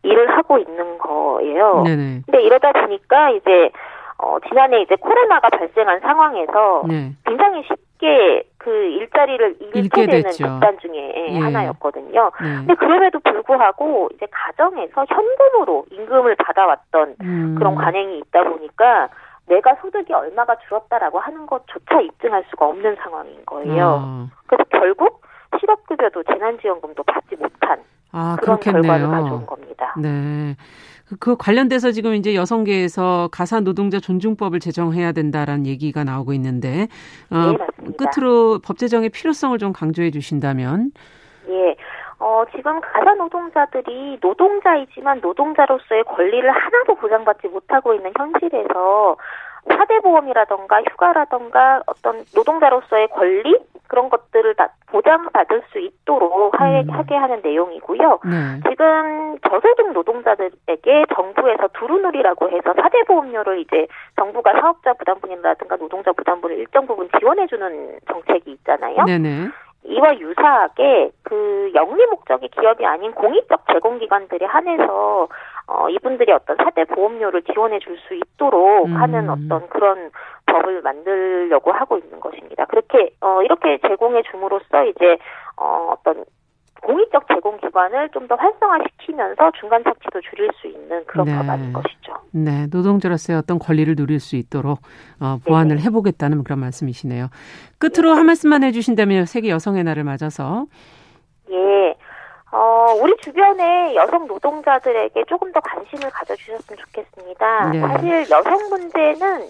일을 0.04 0.38
하고 0.38 0.58
있는 0.58 0.98
거예요. 0.98 1.84
네네. 1.84 2.22
근데 2.26 2.44
이러다 2.44 2.74
보니까 2.74 3.32
이제 3.32 3.72
어, 4.18 4.38
지난해 4.48 4.82
이제 4.82 4.96
코로나가 4.96 5.50
발생한 5.50 6.00
상황에서 6.00 6.84
네. 6.88 7.12
굉장히 7.26 7.64
쉽게 7.64 8.44
그 8.58 8.72
일자리를 8.72 9.58
잃게 9.74 10.06
되는 10.08 10.32
집단 10.32 10.80
중에 10.80 11.30
예. 11.30 11.40
하나였거든요. 11.40 12.32
네. 12.42 12.56
근데 12.56 12.74
그럼에도 12.76 13.20
불구하고 13.20 14.10
이제 14.14 14.26
가정에서 14.32 15.06
현금으로 15.08 15.86
임금을 15.92 16.36
받아왔던 16.36 17.16
음. 17.22 17.56
그런 17.58 17.76
관행이 17.76 18.20
있다 18.20 18.44
보니까 18.44 19.10
내가 19.48 19.76
소득이 19.82 20.12
얼마가 20.14 20.56
줄었다라고 20.68 21.20
하는 21.20 21.46
것조차 21.46 22.02
입증할 22.02 22.44
수가 22.50 22.68
없는 22.68 22.96
상황인 22.96 23.46
거예요. 23.46 24.00
아. 24.02 24.28
그래서 24.48 24.64
결국 24.72 25.22
실업급여도 25.60 26.24
재난지원금도 26.24 27.04
받지 27.04 27.36
못한 27.36 27.84
아, 28.12 28.38
그런 28.40 28.58
그렇겠네요. 28.60 28.82
결과를 28.82 29.08
가져온 29.10 29.46
겁니다. 29.46 29.94
네. 29.98 30.56
그 31.20 31.36
관련돼서 31.38 31.92
지금 31.92 32.16
이제 32.16 32.36
여성계에서 32.36 33.30
가사 33.32 33.60
노동자 33.60 34.00
존중법을 34.00 34.60
제정해야 34.60 35.12
된다라는 35.12 35.68
얘기가 35.68 36.04
나오고 36.04 36.34
있는데 36.34 36.88
어, 37.30 37.52
네, 37.52 37.94
끝으로 37.98 38.60
법 38.66 38.78
제정의 38.78 39.10
필요성을 39.10 39.58
좀 39.60 39.72
강조해 39.72 40.10
주신다면 40.12 40.92
예. 41.50 41.76
어, 42.18 42.44
지금 42.56 42.80
가사 42.82 43.14
노동자들이 43.14 44.18
노동자이지만 44.22 45.20
노동자로서의 45.22 46.06
권리를 46.06 46.50
하나도 46.50 46.96
보장받지 46.96 47.48
못하고 47.50 47.94
있는 47.94 48.12
현실에서 48.18 49.18
사대 49.70 50.00
보험이라던가 50.00 50.82
휴가라던가 50.90 51.82
어떤 51.86 52.24
노동자로서의 52.34 53.10
권리 53.10 53.58
그런 53.88 54.10
것들을 54.10 54.56
다 54.56 54.70
보장받을 54.88 55.64
수 55.72 55.80
있도록 55.80 56.54
음. 56.62 56.90
하게 56.90 57.16
하는 57.16 57.42
내용이고요. 57.44 58.20
네. 58.26 58.70
지금 58.70 59.38
저소득 59.50 59.92
노동자들에게 59.94 61.06
정부에서 61.16 61.68
두루누리라고 61.74 62.50
해서 62.50 62.74
사대보험료를 62.74 63.60
이제 63.60 63.88
정부가 64.16 64.54
사업자 64.60 64.94
부담분이라든가 64.94 65.78
노동자 65.78 66.12
부담분을 66.12 66.58
일정 66.58 66.88
부분 66.88 67.10
지원해주는 67.20 68.00
정책이 68.08 68.52
있잖아요. 68.52 69.04
네네. 69.06 69.50
이와 69.88 70.18
유사하게 70.18 71.12
그 71.24 71.72
영리 71.76 72.06
목적의 72.08 72.50
기업이 72.50 72.86
아닌 72.86 73.12
공익적 73.12 73.66
제공기관들에 73.72 74.46
한해서 74.46 75.28
어 75.68 75.90
이분들이 75.90 76.32
어떤 76.32 76.58
사대 76.58 76.86
보험료를 76.86 77.44
지원해 77.44 77.80
줄 77.80 77.96
수 78.08 78.14
있도록 78.14 78.88
음. 78.88 78.96
하는 78.98 79.30
어떤 79.30 79.68
그런 79.70 80.10
법을 80.56 80.82
만들려고 80.82 81.72
하고 81.72 81.98
있는 81.98 82.20
것입니다. 82.20 82.66
그렇게 82.66 83.12
어 83.22 83.42
이렇게 83.42 83.78
제공해 83.88 84.22
줌으로써 84.32 84.86
이제 84.86 85.18
어 85.58 85.94
어떤 85.98 86.26
공익적 86.82 87.28
제공 87.28 87.58
기관을 87.58 88.10
좀 88.10 88.28
더 88.28 88.36
활성화시키면서 88.36 89.52
중간 89.60 89.84
착취도 89.84 90.20
줄일 90.22 90.50
수 90.60 90.68
있는 90.68 91.04
그런 91.06 91.26
네. 91.26 91.38
법안인 91.38 91.74
것이죠. 91.74 92.14
네, 92.32 92.66
노동자로서의 92.72 93.38
어떤 93.38 93.60
권리를 93.60 93.96
누릴 93.96 94.20
수 94.20 94.36
있도록 94.36 94.80
어, 95.22 95.38
보완을 95.46 95.76
네네. 95.78 95.84
해보겠다는 95.84 96.44
그런 96.44 96.60
말씀이시네요. 96.60 97.28
끝으로 97.78 98.12
네. 98.12 98.18
한 98.18 98.26
말씀만 98.26 98.64
해주신다면 98.64 99.26
세계 99.26 99.50
여성의 99.50 99.84
날을 99.84 100.04
맞아서 100.04 100.66
예. 101.52 101.96
어, 102.52 102.94
우리 103.02 103.16
주변의 103.18 103.96
여성 103.96 104.28
노동자들에게 104.28 105.26
조금 105.28 105.52
더 105.52 105.60
관심을 105.60 106.10
가져주셨으면 106.10 106.78
좋겠습니다. 106.78 107.70
네. 107.72 107.80
사실 107.82 108.30
여성 108.32 108.70
문제는 108.70 109.50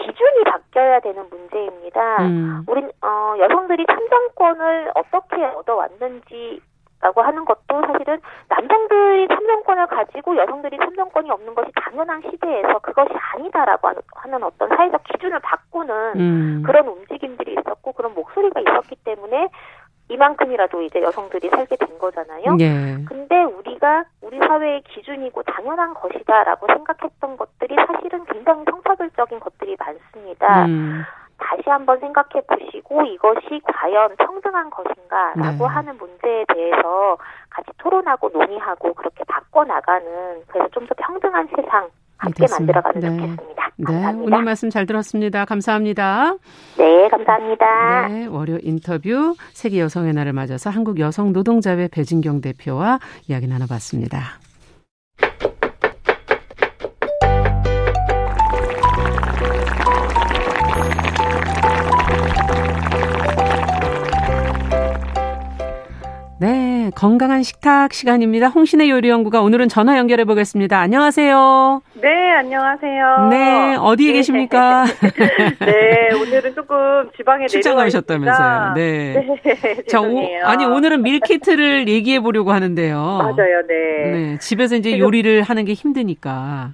기준이 0.00 0.44
바뀌어야 0.44 1.00
되는 1.00 1.28
문제입니다. 1.30 2.22
음. 2.22 2.64
우리 2.66 2.82
어, 3.02 3.34
여성들이 3.38 3.86
참정권을 3.86 4.92
어떻게 4.94 5.44
얻어왔는지 5.44 6.60
라고 7.02 7.22
하는 7.22 7.46
것도 7.46 7.80
사실은 7.86 8.20
남성들이 8.48 9.28
참정권을 9.28 9.86
가지고 9.86 10.36
여성들이 10.36 10.76
참정권이 10.76 11.30
없는 11.30 11.54
것이 11.54 11.70
당연한 11.74 12.20
시대에서 12.20 12.78
그것이 12.80 13.10
아니다라고 13.14 13.90
하는 14.16 14.42
어떤 14.42 14.68
사회적 14.68 15.02
기준을 15.04 15.40
바꾸는 15.40 15.94
음. 16.16 16.62
그런 16.66 16.86
움직임들이 16.88 17.52
있었고 17.52 17.92
그런 17.92 18.12
목소리가 18.12 18.60
있었기 18.60 18.96
때문에 18.96 19.48
이만큼이라도 20.10 20.82
이제 20.82 21.00
여성들이 21.02 21.48
살게 21.50 21.76
된 21.76 21.98
거잖아요. 21.98 22.56
예. 22.60 22.98
근데 23.06 23.42
우리가 23.44 24.04
우리 24.20 24.38
사회의 24.38 24.82
기준이고 24.82 25.42
당연한 25.44 25.94
것이다라고 25.94 26.66
생각했던 26.66 27.36
것들이 27.36 27.76
사실은 27.86 28.24
굉장히 28.24 28.64
성차별적인 28.68 29.40
것들이 29.40 29.76
많습니다. 29.78 30.66
음. 30.66 31.04
다시 31.38 31.62
한번 31.70 31.98
생각해 32.00 32.42
보시고 32.46 33.02
이것이 33.02 33.60
과연 33.64 34.14
평등한 34.16 34.68
것인가라고 34.70 35.58
네. 35.58 35.64
하는 35.64 35.96
문제에 35.96 36.44
대해서 36.52 37.16
같이 37.48 37.70
토론하고 37.78 38.28
논의하고 38.28 38.92
그렇게 38.94 39.24
바꿔 39.24 39.64
나가는 39.64 40.42
그래서 40.48 40.68
좀 40.68 40.86
더 40.86 40.94
평등한 40.98 41.48
세상 41.56 41.88
함께 42.20 42.46
만들어가면 42.50 43.00
네. 43.00 43.08
좋겠습니다. 43.08 43.70
네, 43.76 43.84
감사합니다. 43.86 44.24
오늘 44.24 44.44
말씀 44.44 44.70
잘 44.70 44.86
들었습니다. 44.86 45.44
감사합니다. 45.46 46.36
네, 46.76 47.08
감사합니다. 47.08 48.08
네, 48.08 48.26
월요 48.26 48.58
인터뷰 48.62 49.34
세계 49.52 49.80
여성의 49.80 50.12
날을 50.12 50.34
맞아서 50.34 50.68
한국 50.70 51.00
여성 51.00 51.32
노동자회 51.32 51.88
배진경 51.88 52.42
대표와 52.42 53.00
이야기 53.28 53.46
나눠봤습니다. 53.46 54.38
네, 66.38 66.90
건강한 66.94 67.42
식탁 67.42 67.92
시간입니다. 67.92 68.48
홍신의 68.48 68.90
요리 68.90 69.08
연구가 69.08 69.40
오늘은 69.42 69.68
전화 69.68 69.96
연결해 69.98 70.24
보겠습니다. 70.24 70.78
안녕하세요. 70.78 71.82
네, 72.30 72.36
안녕하세요. 72.36 73.28
네, 73.28 73.74
어디에 73.74 74.12
네. 74.12 74.18
계십니까? 74.18 74.84
네, 75.66 76.14
오늘은 76.14 76.54
조금 76.54 77.10
지방에 77.16 77.48
출장 77.48 77.74
가셨다면서요. 77.74 78.74
네. 78.76 79.26
네 79.42 79.82
자, 79.88 80.00
오, 80.00 80.16
아니 80.44 80.64
오늘은 80.64 81.02
밀키트를 81.02 81.88
얘기해 81.88 82.20
보려고 82.20 82.52
하는데요. 82.52 82.96
맞아요, 82.96 83.66
네. 83.66 84.10
네, 84.12 84.38
집에서 84.38 84.76
이제 84.76 84.96
요리를 84.96 85.42
하는 85.42 85.64
게 85.64 85.72
힘드니까. 85.72 86.70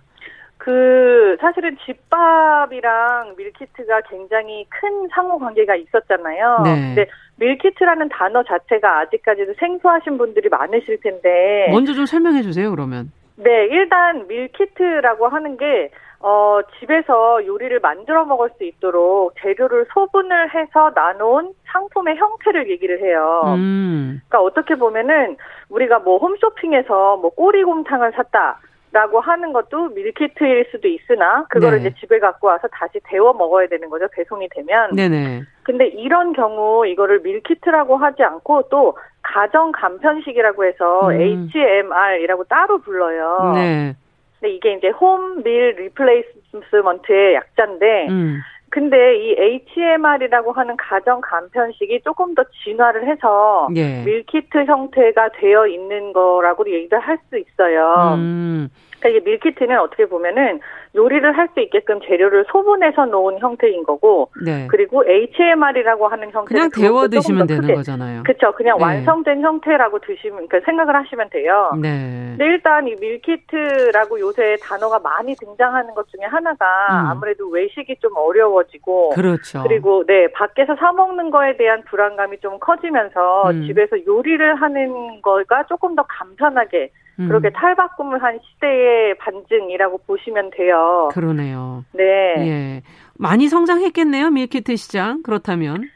그 0.58 1.38
사실은 1.40 1.78
집밥이랑 1.86 3.36
밀키트가 3.38 4.02
굉장히 4.10 4.66
큰 4.68 5.08
상호 5.14 5.38
관계가 5.38 5.74
있었잖아요. 5.74 6.60
네. 6.64 6.74
근데 6.74 7.06
밀키트라는 7.36 8.10
단어 8.10 8.42
자체가 8.42 8.98
아직까지도 9.00 9.54
생소하신 9.58 10.18
분들이 10.18 10.50
많으실 10.50 11.00
텐데 11.00 11.68
먼저 11.70 11.94
좀 11.94 12.04
설명해 12.04 12.42
주세요, 12.42 12.70
그러면. 12.70 13.10
네, 13.36 13.66
일단 13.66 14.26
밀키트라고 14.26 15.28
하는 15.28 15.56
게 15.56 15.90
어, 16.20 16.60
집에서 16.78 17.44
요리를 17.46 17.78
만들어 17.80 18.24
먹을 18.24 18.50
수 18.56 18.64
있도록 18.64 19.34
재료를 19.40 19.86
소분을 19.92 20.54
해서 20.54 20.90
나눈 20.94 21.52
상품의 21.66 22.16
형태를 22.16 22.70
얘기를 22.70 23.00
해요. 23.00 23.42
음. 23.56 24.22
그러니까 24.28 24.40
어떻게 24.40 24.74
보면은 24.76 25.36
우리가 25.68 25.98
뭐 25.98 26.18
홈쇼핑에서 26.18 27.18
뭐 27.18 27.30
꼬리곰탕을 27.30 28.12
샀다. 28.16 28.60
라고 28.92 29.20
하는 29.20 29.52
것도 29.52 29.88
밀키트일 29.90 30.68
수도 30.70 30.88
있으나 30.88 31.44
그거를 31.50 31.82
네. 31.82 31.88
이제 31.88 32.00
집에 32.00 32.18
갖고 32.18 32.46
와서 32.46 32.66
다시 32.68 32.98
데워 33.04 33.32
먹어야 33.34 33.66
되는 33.66 33.90
거죠 33.90 34.06
배송이 34.12 34.48
되면. 34.50 34.94
네네. 34.94 35.42
근데 35.64 35.86
이런 35.88 36.32
경우 36.32 36.86
이거를 36.86 37.20
밀키트라고 37.20 37.96
하지 37.96 38.22
않고 38.22 38.68
또 38.70 38.96
가정 39.22 39.72
간편식이라고 39.72 40.64
해서 40.64 41.08
음. 41.10 41.50
HMR이라고 41.52 42.44
따로 42.44 42.78
불러요. 42.78 43.52
네. 43.54 43.96
근데 44.40 44.54
이게 44.54 44.74
이제 44.74 44.88
home 44.88 45.31
meal 45.31 45.74
replacement의 45.76 47.34
약자인데 47.34 48.06
음. 48.08 48.40
근데 48.70 49.16
이 49.16 49.36
HMR이라고 49.38 50.52
하는 50.52 50.76
가정 50.76 51.20
간편식이 51.20 52.00
조금 52.02 52.34
더 52.34 52.44
진화를 52.64 53.06
해서 53.08 53.68
예. 53.76 54.02
밀키트 54.04 54.64
형태가 54.64 55.30
되어 55.40 55.66
있는 55.66 56.12
거라고도 56.12 56.70
얘기를 56.70 56.98
할 56.98 57.16
수 57.28 57.38
있어요. 57.38 58.14
음. 58.16 58.68
이게 59.08 59.20
밀키트는 59.20 59.78
어떻게 59.78 60.06
보면은 60.06 60.60
요리를 60.94 61.36
할 61.36 61.46
수 61.54 61.60
있게끔 61.60 62.00
재료를 62.00 62.44
소분해서 62.50 63.06
놓은 63.06 63.38
형태인 63.38 63.84
거고, 63.84 64.30
네. 64.44 64.66
그리고 64.68 65.04
HMR이라고 65.06 66.08
하는 66.08 66.30
형태는 66.30 66.44
그냥 66.44 66.70
데워 66.70 67.08
드시면 67.08 67.46
되는 67.46 67.74
거잖아요. 67.74 68.22
그렇죠. 68.24 68.52
그냥 68.52 68.76
네. 68.78 68.84
완성된 68.84 69.40
형태라고 69.42 70.00
드시면 70.00 70.48
그러니까 70.48 70.60
생각을 70.64 70.94
하시면 70.96 71.30
돼요. 71.30 71.72
네. 71.80 72.34
근데 72.36 72.44
일단 72.44 72.88
이 72.88 72.94
밀키트라고 73.00 74.20
요새 74.20 74.56
단어가 74.62 74.98
많이 74.98 75.34
등장하는 75.36 75.94
것 75.94 76.08
중에 76.08 76.24
하나가 76.24 76.66
음. 76.90 77.10
아무래도 77.10 77.48
외식이 77.48 77.96
좀 78.00 78.10
어려워지고, 78.16 79.10
그렇죠. 79.10 79.62
그리고 79.62 80.04
네 80.06 80.28
밖에서 80.32 80.74
사 80.76 80.92
먹는 80.92 81.30
거에 81.30 81.56
대한 81.56 81.82
불안감이 81.84 82.38
좀 82.40 82.58
커지면서 82.58 83.50
음. 83.50 83.66
집에서 83.66 83.96
요리를 84.06 84.54
하는 84.56 85.22
거가 85.22 85.64
조금 85.68 85.94
더 85.94 86.04
간편하게 86.08 86.90
음. 87.18 87.28
그렇게 87.28 87.50
탈바꿈을 87.50 88.22
한 88.22 88.38
시대의 88.42 89.16
반증이라고 89.18 89.98
보시면 90.06 90.50
돼요. 90.50 91.08
그러네요. 91.12 91.84
네. 91.92 92.04
예. 92.38 92.82
많이 93.18 93.48
성장했겠네요, 93.48 94.30
밀키트 94.30 94.76
시장. 94.76 95.22
그렇다면. 95.22 95.88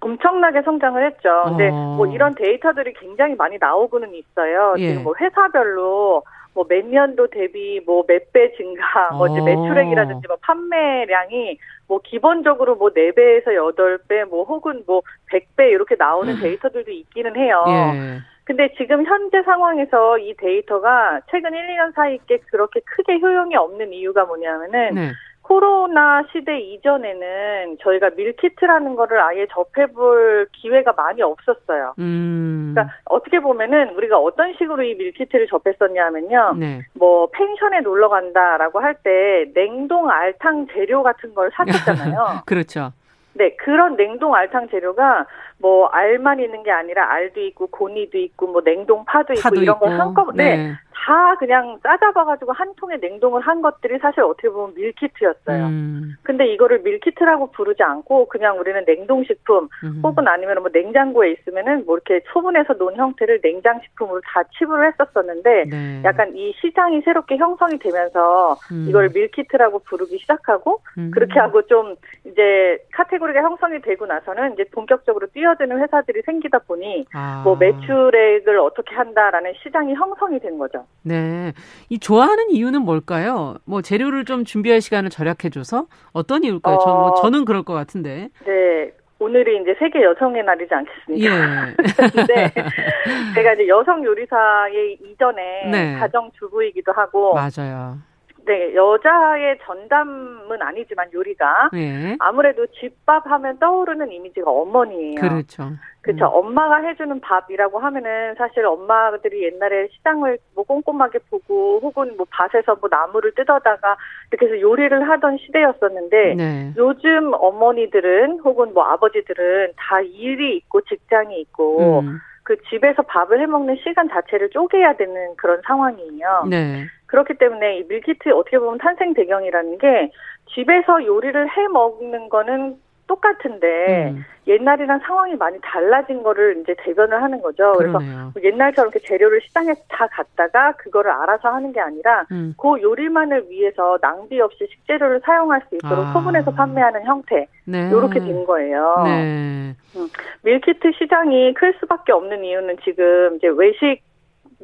엄청나게 0.00 0.62
성장을 0.62 1.04
했죠. 1.06 1.44
근데 1.46 1.70
어. 1.72 1.94
뭐 1.96 2.06
이런 2.06 2.34
데이터들이 2.34 2.92
굉장히 2.94 3.34
많이 3.34 3.56
나오고는 3.58 4.14
있어요. 4.14 4.74
예. 4.78 4.88
지금 4.90 5.04
뭐 5.04 5.14
회사별로 5.18 6.22
뭐 6.54 6.64
몇 6.68 6.86
년도 6.86 7.28
대비 7.28 7.80
뭐 7.84 8.04
몇 8.06 8.32
배 8.32 8.52
증가, 8.56 9.10
뭐 9.12 9.26
이제 9.28 9.40
어. 9.40 9.44
매출액이라든지 9.44 10.26
뭐 10.28 10.36
판매량이 10.42 11.58
뭐 11.88 12.00
기본적으로 12.02 12.76
뭐 12.76 12.90
4배에서 12.90 13.46
8배, 13.46 14.24
뭐 14.28 14.44
혹은 14.44 14.82
뭐 14.86 15.02
100배 15.32 15.70
이렇게 15.70 15.94
나오는 15.98 16.34
음. 16.34 16.40
데이터들도 16.40 16.90
있기는 16.90 17.36
해요. 17.36 17.64
예. 17.68 18.18
근데 18.46 18.72
지금 18.78 19.04
현재 19.04 19.42
상황에서 19.42 20.18
이 20.18 20.32
데이터가 20.36 21.20
최근 21.30 21.52
1, 21.52 21.66
2년 21.66 21.94
사이에 21.94 22.18
그렇게 22.46 22.80
크게 22.80 23.18
효용이 23.18 23.56
없는 23.56 23.92
이유가 23.92 24.24
뭐냐면은 24.24 24.94
네. 24.94 25.10
코로나 25.42 26.22
시대 26.32 26.58
이전에는 26.58 27.78
저희가 27.80 28.10
밀키트라는 28.16 28.94
거를 28.96 29.20
아예 29.20 29.46
접해볼 29.52 30.48
기회가 30.52 30.92
많이 30.92 31.22
없었어요. 31.22 31.94
음. 31.98 32.72
그러니까 32.74 32.94
어떻게 33.04 33.40
보면은 33.40 33.90
우리가 33.90 34.16
어떤 34.18 34.54
식으로 34.54 34.82
이 34.84 34.94
밀키트를 34.94 35.48
접했었냐면요. 35.48 36.54
네. 36.58 36.80
뭐 36.94 37.28
펜션에 37.32 37.80
놀러 37.80 38.08
간다라고 38.08 38.80
할 38.80 38.96
때 39.02 39.44
냉동 39.54 40.08
알탕 40.08 40.68
재료 40.72 41.02
같은 41.02 41.34
걸 41.34 41.50
사줬잖아요. 41.54 42.42
그렇죠. 42.46 42.92
네, 43.34 43.54
그런 43.56 43.96
냉동 43.96 44.34
알탕 44.34 44.68
재료가 44.70 45.26
뭐 45.58 45.86
알만 45.86 46.40
있는 46.40 46.62
게 46.62 46.70
아니라 46.70 47.10
알도 47.12 47.40
있고 47.40 47.66
고니도 47.68 48.18
있고 48.18 48.46
뭐 48.48 48.62
냉동 48.62 49.04
파도 49.04 49.32
있고 49.32 49.42
파도 49.42 49.62
이런. 49.62 49.78
걸 49.78 49.98
한꺼번에 49.98 50.56
네. 50.56 50.72
다 51.04 51.36
그냥 51.38 51.78
짜잡아가지고 51.82 52.52
한 52.52 52.74
통에 52.76 52.96
냉동을 52.96 53.42
한 53.42 53.60
것들이 53.60 53.98
사실 53.98 54.22
어떻게 54.22 54.48
보면 54.48 54.74
밀키트였어요. 54.74 55.66
음. 55.66 56.16
근데 56.22 56.46
이거를 56.52 56.80
밀키트라고 56.80 57.52
부르지 57.52 57.82
않고 57.82 58.28
그냥 58.28 58.58
우리는 58.58 58.82
냉동식품 58.86 59.68
음. 59.84 60.00
혹은 60.02 60.26
아니면 60.26 60.60
뭐 60.60 60.70
냉장고에 60.72 61.32
있으면은 61.32 61.84
뭐 61.84 61.96
이렇게 61.96 62.24
소분해서 62.32 62.74
놓은 62.74 62.96
형태를 62.96 63.40
냉장식품으로 63.42 64.20
다 64.22 64.42
치부를 64.58 64.92
했었었는데 64.92 65.64
네. 65.70 66.02
약간 66.04 66.34
이 66.34 66.52
시장이 66.60 67.02
새롭게 67.02 67.36
형성이 67.36 67.78
되면서 67.78 68.56
음. 68.72 68.86
이걸 68.88 69.10
밀키트라고 69.14 69.80
부르기 69.80 70.18
시작하고 70.18 70.80
음. 70.98 71.10
그렇게 71.12 71.38
하고 71.38 71.62
좀 71.62 71.94
이제 72.24 72.78
카테고리가 72.92 73.42
형성이 73.42 73.80
되고 73.80 74.06
나서는 74.06 74.54
이제 74.54 74.64
본격적으로 74.72 75.26
뛰어드는 75.28 75.78
회사들이 75.82 76.22
생기다 76.22 76.60
보니 76.60 77.04
아. 77.12 77.42
뭐 77.44 77.54
매출액을 77.56 78.58
어떻게 78.58 78.94
한다라는 78.94 79.52
시장이 79.62 79.94
형성이 79.94 80.40
된 80.40 80.58
거죠. 80.58 80.85
네. 81.02 81.52
이 81.88 81.98
좋아하는 81.98 82.50
이유는 82.50 82.82
뭘까요? 82.82 83.54
뭐 83.64 83.80
재료를 83.80 84.24
좀 84.24 84.44
준비할 84.44 84.80
시간을 84.80 85.10
절약해줘서 85.10 85.86
어떤 86.12 86.42
이유일까요? 86.42 86.74
어, 86.74 86.78
저, 86.78 86.94
뭐 86.94 87.14
저는 87.14 87.44
그럴 87.44 87.62
것 87.62 87.74
같은데. 87.74 88.28
네. 88.44 88.92
오늘이 89.18 89.62
이제 89.62 89.74
세계 89.78 90.02
여성의 90.02 90.44
날이지 90.44 90.74
않겠습니까? 90.74 91.24
예. 91.24 91.74
근데 92.12 92.52
제가 93.34 93.54
이제 93.54 93.66
여성 93.68 94.04
요리사의 94.04 94.98
이전에 95.00 95.70
네. 95.70 95.94
가정 95.98 96.30
주부이기도 96.38 96.92
하고 96.92 97.34
맞아요. 97.34 97.98
네, 98.46 98.74
여자의 98.76 99.58
전담은 99.64 100.62
아니지만 100.62 101.08
요리가 101.12 101.70
네. 101.72 102.16
아무래도 102.20 102.64
집밥 102.68 103.26
하면 103.26 103.58
떠오르는 103.58 104.12
이미지가 104.12 104.48
어머니예요. 104.48 105.20
그렇죠. 105.20 105.72
그렇죠. 106.00 106.26
음. 106.26 106.30
엄마가 106.32 106.76
해주는 106.76 107.20
밥이라고 107.20 107.80
하면은 107.80 108.36
사실 108.36 108.64
엄마들이 108.64 109.42
옛날에 109.42 109.88
시장을 109.88 110.38
뭐 110.54 110.62
꼼꼼하게 110.62 111.18
보고 111.28 111.80
혹은 111.82 112.16
뭐 112.16 112.24
밭에서 112.30 112.76
뭐 112.80 112.88
나무를 112.88 113.34
뜯어다가 113.34 113.96
이렇게 114.30 114.46
해서 114.46 114.60
요리를 114.60 115.08
하던 115.08 115.38
시대였었는데 115.38 116.34
네. 116.36 116.72
요즘 116.76 117.32
어머니들은 117.34 118.38
혹은 118.44 118.72
뭐 118.72 118.84
아버지들은 118.84 119.72
다 119.76 120.00
일이 120.00 120.56
있고 120.58 120.82
직장이 120.82 121.40
있고 121.40 122.00
음. 122.00 122.20
그 122.46 122.56
집에서 122.70 123.02
밥을 123.02 123.40
해 123.40 123.46
먹는 123.46 123.74
시간 123.82 124.08
자체를 124.08 124.50
쪼개야 124.50 124.94
되는 124.94 125.34
그런 125.36 125.60
상황이에요. 125.66 126.44
네. 126.48 126.84
그렇기 127.06 127.34
때문에 127.34 127.78
이 127.78 127.84
밀키트 127.88 128.30
어떻게 128.30 128.60
보면 128.60 128.78
탄생 128.78 129.14
배경이라는 129.14 129.78
게 129.78 130.12
집에서 130.54 131.04
요리를 131.04 131.48
해 131.48 131.68
먹는 131.68 132.28
거는 132.28 132.76
똑같은데 133.06 134.12
음. 134.14 134.24
옛날이랑 134.46 135.00
상황이 135.00 135.34
많이 135.34 135.58
달라진 135.60 136.22
거를 136.22 136.58
이제 136.60 136.74
대변을 136.78 137.20
하는 137.20 137.40
거죠. 137.42 137.72
그러네요. 137.72 138.30
그래서 138.32 138.46
옛날처럼 138.46 138.90
이렇게 138.90 139.06
재료를 139.06 139.40
시장에 139.42 139.74
다 139.88 140.06
갖다가 140.06 140.72
그거를 140.72 141.10
알아서 141.10 141.48
하는 141.48 141.72
게 141.72 141.80
아니라 141.80 142.26
음. 142.30 142.54
그 142.56 142.80
요리만을 142.80 143.50
위해서 143.50 143.98
낭비 144.00 144.40
없이 144.40 144.66
식재료를 144.70 145.20
사용할 145.24 145.62
수 145.68 145.74
있도록 145.76 146.06
아. 146.06 146.12
소분해서 146.12 146.52
판매하는 146.52 147.04
형태 147.04 147.46
네. 147.64 147.88
이렇게 147.88 148.20
된 148.20 148.44
거예요. 148.44 149.02
네. 149.04 149.74
음. 149.96 150.08
밀키트 150.42 150.92
시장이 150.98 151.54
클 151.54 151.74
수밖에 151.80 152.12
없는 152.12 152.44
이유는 152.44 152.76
지금 152.84 153.36
이제 153.36 153.48
외식 153.48 154.05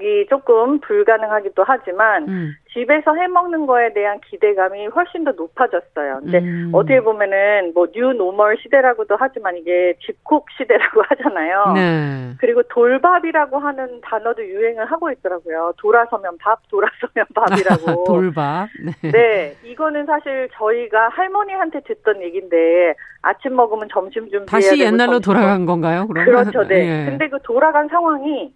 이 0.00 0.26
조금 0.30 0.80
불가능하기도 0.80 1.64
하지만 1.66 2.26
음. 2.26 2.52
집에서 2.72 3.14
해 3.14 3.26
먹는 3.28 3.66
거에 3.66 3.92
대한 3.92 4.18
기대감이 4.26 4.86
훨씬 4.86 5.24
더 5.24 5.32
높아졌어요. 5.32 6.20
근데 6.22 6.38
음. 6.38 6.70
어떻게 6.72 7.00
보면은 7.02 7.72
뭐 7.74 7.86
new 7.92 8.14
normal 8.14 8.56
시대라고도 8.62 9.16
하지만 9.18 9.54
이게 9.58 9.94
집콕 10.00 10.46
시대라고 10.56 11.02
하잖아요. 11.08 11.72
네. 11.74 12.32
그리고 12.38 12.62
돌밥이라고 12.62 13.58
하는 13.58 14.00
단어도 14.00 14.42
유행을 14.42 14.86
하고 14.86 15.10
있더라고요. 15.10 15.74
돌아서면 15.76 16.38
밥, 16.38 16.60
돌아서면 16.70 17.26
밥이라고. 17.34 18.04
돌밥. 18.04 18.68
네. 19.02 19.10
네. 19.10 19.56
이거는 19.64 20.06
사실 20.06 20.48
저희가 20.54 21.10
할머니한테 21.10 21.80
듣던 21.80 22.22
얘기인데 22.22 22.94
아침 23.20 23.54
먹으면 23.54 23.88
점심 23.92 24.22
준비해야 24.30 24.46
다시 24.46 24.80
옛날로 24.80 25.20
돌아간 25.20 25.66
건가요? 25.66 26.06
그러면? 26.08 26.24
그렇죠. 26.50 26.66
네. 26.66 26.78
네. 27.04 27.04
근데 27.10 27.28
그 27.28 27.38
돌아간 27.42 27.88
상황이 27.88 28.54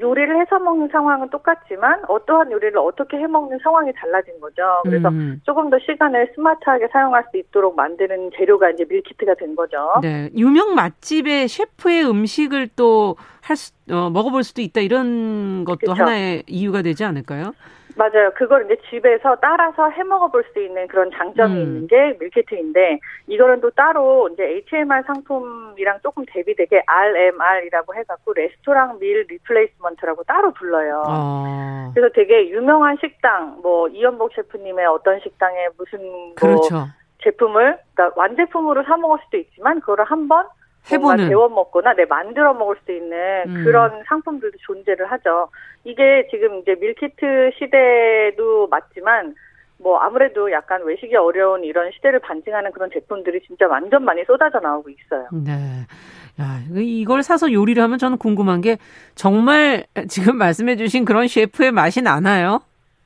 요리를 0.00 0.40
해서 0.40 0.58
먹는 0.58 0.88
상황은 0.88 1.30
똑같지만 1.30 2.02
어떠한 2.08 2.50
요리를 2.50 2.76
어떻게 2.78 3.16
해 3.16 3.26
먹는 3.26 3.58
상황이 3.62 3.92
달라진 3.92 4.40
거죠. 4.40 4.62
그래서 4.82 5.08
음. 5.08 5.40
조금 5.44 5.70
더 5.70 5.78
시간을 5.78 6.32
스마트하게 6.34 6.88
사용할 6.92 7.24
수 7.30 7.38
있도록 7.38 7.76
만드는 7.76 8.32
재료가 8.36 8.70
이제 8.70 8.84
밀키트가 8.88 9.34
된 9.34 9.54
거죠. 9.54 9.92
네, 10.02 10.30
유명 10.36 10.74
맛집의 10.74 11.46
셰프의 11.48 12.10
음식을 12.10 12.68
또할 12.74 13.56
수, 13.56 13.72
어, 13.90 14.10
먹어볼 14.10 14.42
수도 14.42 14.62
있다 14.62 14.80
이런 14.80 15.64
것도 15.64 15.78
그쵸? 15.78 15.92
하나의 15.92 16.42
이유가 16.48 16.82
되지 16.82 17.04
않을까요? 17.04 17.52
맞아요. 17.96 18.30
그걸 18.34 18.64
이제 18.64 18.76
집에서 18.90 19.36
따라서 19.40 19.88
해 19.90 20.02
먹어볼 20.02 20.44
수 20.52 20.60
있는 20.60 20.88
그런 20.88 21.10
장점이 21.12 21.54
음. 21.54 21.60
있는 21.60 21.86
게 21.86 22.16
밀키트인데 22.18 22.98
이거는 23.28 23.60
또 23.60 23.70
따로 23.70 24.28
이제 24.32 24.62
HMR 24.72 25.02
상품이랑 25.06 26.00
조금 26.02 26.24
대비되게 26.26 26.82
RMR이라고 26.86 27.94
해갖고 27.94 28.32
restaurant 28.32 28.98
meal 28.98 29.24
replacement라고 29.28 30.24
따로 30.24 30.52
불러요. 30.52 31.04
어. 31.06 31.92
그래서 31.94 32.12
되게 32.14 32.48
유명한 32.48 32.96
식당, 33.00 33.58
뭐 33.62 33.88
이연복 33.88 34.32
셰프님의 34.34 34.86
어떤 34.86 35.20
식당에 35.20 35.68
무슨 35.78 36.02
뭐 36.04 36.34
그렇죠. 36.34 36.86
제품을 37.22 37.78
그러니까 37.94 38.20
완제품으로 38.20 38.82
사 38.84 38.96
먹을 38.96 39.18
수도 39.24 39.36
있지만 39.38 39.80
그거를 39.80 40.04
한번 40.04 40.46
해보는 40.90 41.28
데워 41.28 41.48
먹거나 41.48 41.94
내 41.94 42.04
만들어 42.04 42.54
먹을 42.54 42.76
수 42.84 42.92
있는 42.92 43.44
음. 43.46 43.64
그런 43.64 44.02
상품들도 44.06 44.58
존재를 44.60 45.10
하죠. 45.12 45.48
이게 45.84 46.28
지금 46.30 46.60
이제 46.60 46.74
밀키트 46.74 47.52
시대도 47.58 48.68
맞지만 48.68 49.34
뭐 49.78 49.98
아무래도 49.98 50.50
약간 50.52 50.82
외식이 50.84 51.14
어려운 51.16 51.64
이런 51.64 51.90
시대를 51.92 52.20
반증하는 52.20 52.72
그런 52.72 52.90
제품들이 52.92 53.40
진짜 53.46 53.66
완전 53.66 54.04
많이 54.04 54.24
쏟아져 54.24 54.60
나오고 54.60 54.90
있어요. 54.90 55.28
네. 55.32 55.52
야, 56.40 56.60
이걸 56.74 57.22
사서 57.22 57.52
요리를 57.52 57.82
하면 57.82 57.98
저는 57.98 58.18
궁금한 58.18 58.60
게 58.60 58.78
정말 59.14 59.84
지금 60.08 60.36
말씀해 60.36 60.76
주신 60.76 61.04
그런 61.04 61.28
셰프의 61.28 61.70
맛이 61.70 62.02
나나요? 62.02 62.60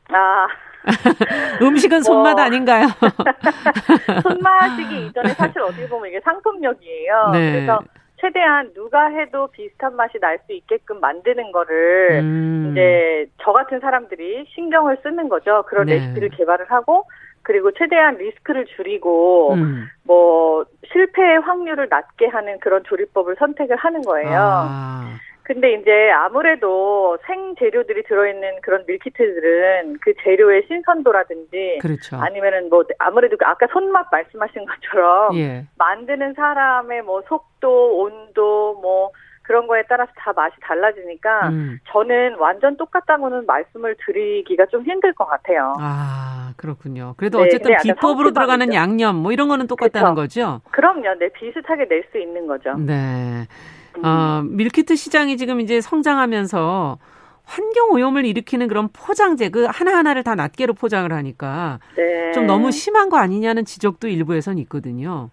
아. 0.09 0.47
음식은 1.63 2.03
손맛 2.03 2.35
뭐, 2.35 2.43
아닌가요? 2.43 2.87
손맛이기 4.23 5.07
이전에 5.09 5.29
사실 5.31 5.61
어떻게 5.61 5.89
보면 5.89 6.09
이게 6.09 6.21
상품력이에요. 6.21 7.31
네. 7.33 7.53
그래서 7.53 7.81
최대한 8.21 8.73
누가 8.75 9.07
해도 9.07 9.49
비슷한 9.49 9.95
맛이 9.97 10.19
날 10.21 10.39
수 10.47 10.53
있게끔 10.53 10.99
만드는 11.01 11.53
거를 11.53 12.21
음. 12.23 12.69
이제 12.73 13.27
저 13.43 13.53
같은 13.53 13.79
사람들이 13.81 14.47
신경을 14.55 14.99
쓰는 15.03 15.29
거죠. 15.29 15.63
그런 15.69 15.87
네. 15.87 15.97
레시피를 15.97 16.31
개발을 16.31 16.71
하고 16.71 17.05
그리고 17.43 17.71
최대한 17.73 18.17
리스크를 18.17 18.67
줄이고 18.77 19.55
음. 19.55 19.89
뭐 20.05 20.65
실패 20.93 21.23
확률을 21.37 21.89
낮게 21.89 22.27
하는 22.27 22.59
그런 22.61 22.83
조리법을 22.85 23.37
선택을 23.39 23.77
하는 23.77 24.03
거예요. 24.03 24.39
아. 24.41 25.15
근데 25.49 25.73
이제 25.73 26.11
아무래도 26.11 27.17
생 27.27 27.55
재료들이 27.59 28.03
들어있는 28.03 28.61
그런 28.61 28.85
밀키트들은 28.87 29.97
그 30.03 30.13
재료의 30.23 30.65
신선도라든지 30.69 31.79
그렇죠. 31.81 32.17
아니면은 32.17 32.69
뭐 32.69 32.85
아무래도 32.99 33.39
그 33.39 33.47
아까 33.47 33.67
손맛 33.73 34.09
말씀하신 34.13 34.67
것처럼 34.67 35.35
예. 35.37 35.65
만드는 35.79 36.35
사람의 36.35 37.01
뭐 37.01 37.23
속도, 37.27 37.99
온도 37.99 38.79
뭐 38.83 39.11
그런 39.43 39.67
거에 39.67 39.85
따라서 39.89 40.13
다 40.19 40.35
맛이 40.37 40.55
달라지니까 40.61 41.49
음. 41.49 41.79
저는 41.89 42.35
완전 42.35 42.77
똑같다고는 42.77 43.47
말씀을 43.47 43.97
드리기가 44.05 44.67
좀 44.67 44.85
힘들 44.85 45.15
것 45.15 45.25
같아요. 45.25 45.73
아 45.79 46.53
그렇군요. 46.59 47.15
그래도 47.17 47.39
네, 47.39 47.47
어쨌든 47.47 47.75
비법으로 47.83 48.33
들어가는 48.33 48.75
양념 48.75 49.17
뭐 49.17 49.33
이런 49.33 49.49
거는 49.49 49.67
똑같다는 49.67 50.15
그렇죠. 50.15 50.61
거죠? 50.61 50.61
그럼요. 50.73 51.15
네 51.19 51.31
비슷하게 51.33 51.87
낼 51.87 52.05
수 52.13 52.19
있는 52.19 52.47
거죠. 52.47 52.75
네. 52.75 53.47
어, 54.05 54.43
밀키트 54.45 54.97
시장이 54.97 55.37
지금 55.37 55.61
이제 55.61 55.81
성장하면서 55.81 56.99
환경 57.45 57.91
오염을 57.93 58.27
일으키는 58.27 58.69
그런 58.69 58.89
포장재 58.93 59.49
그 59.49 59.65
하나하나를 59.65 60.23
다 60.23 60.35
낱개로 60.35 60.75
포장을 60.75 61.11
하니까 61.11 61.81
네. 61.97 62.33
좀 62.33 62.47
너무 62.47 62.71
심한 62.71 63.09
거 63.09 63.17
아니냐는 63.17 63.65
지적도 63.65 64.07
일부에선 64.09 64.59
있거든요. 64.59 65.31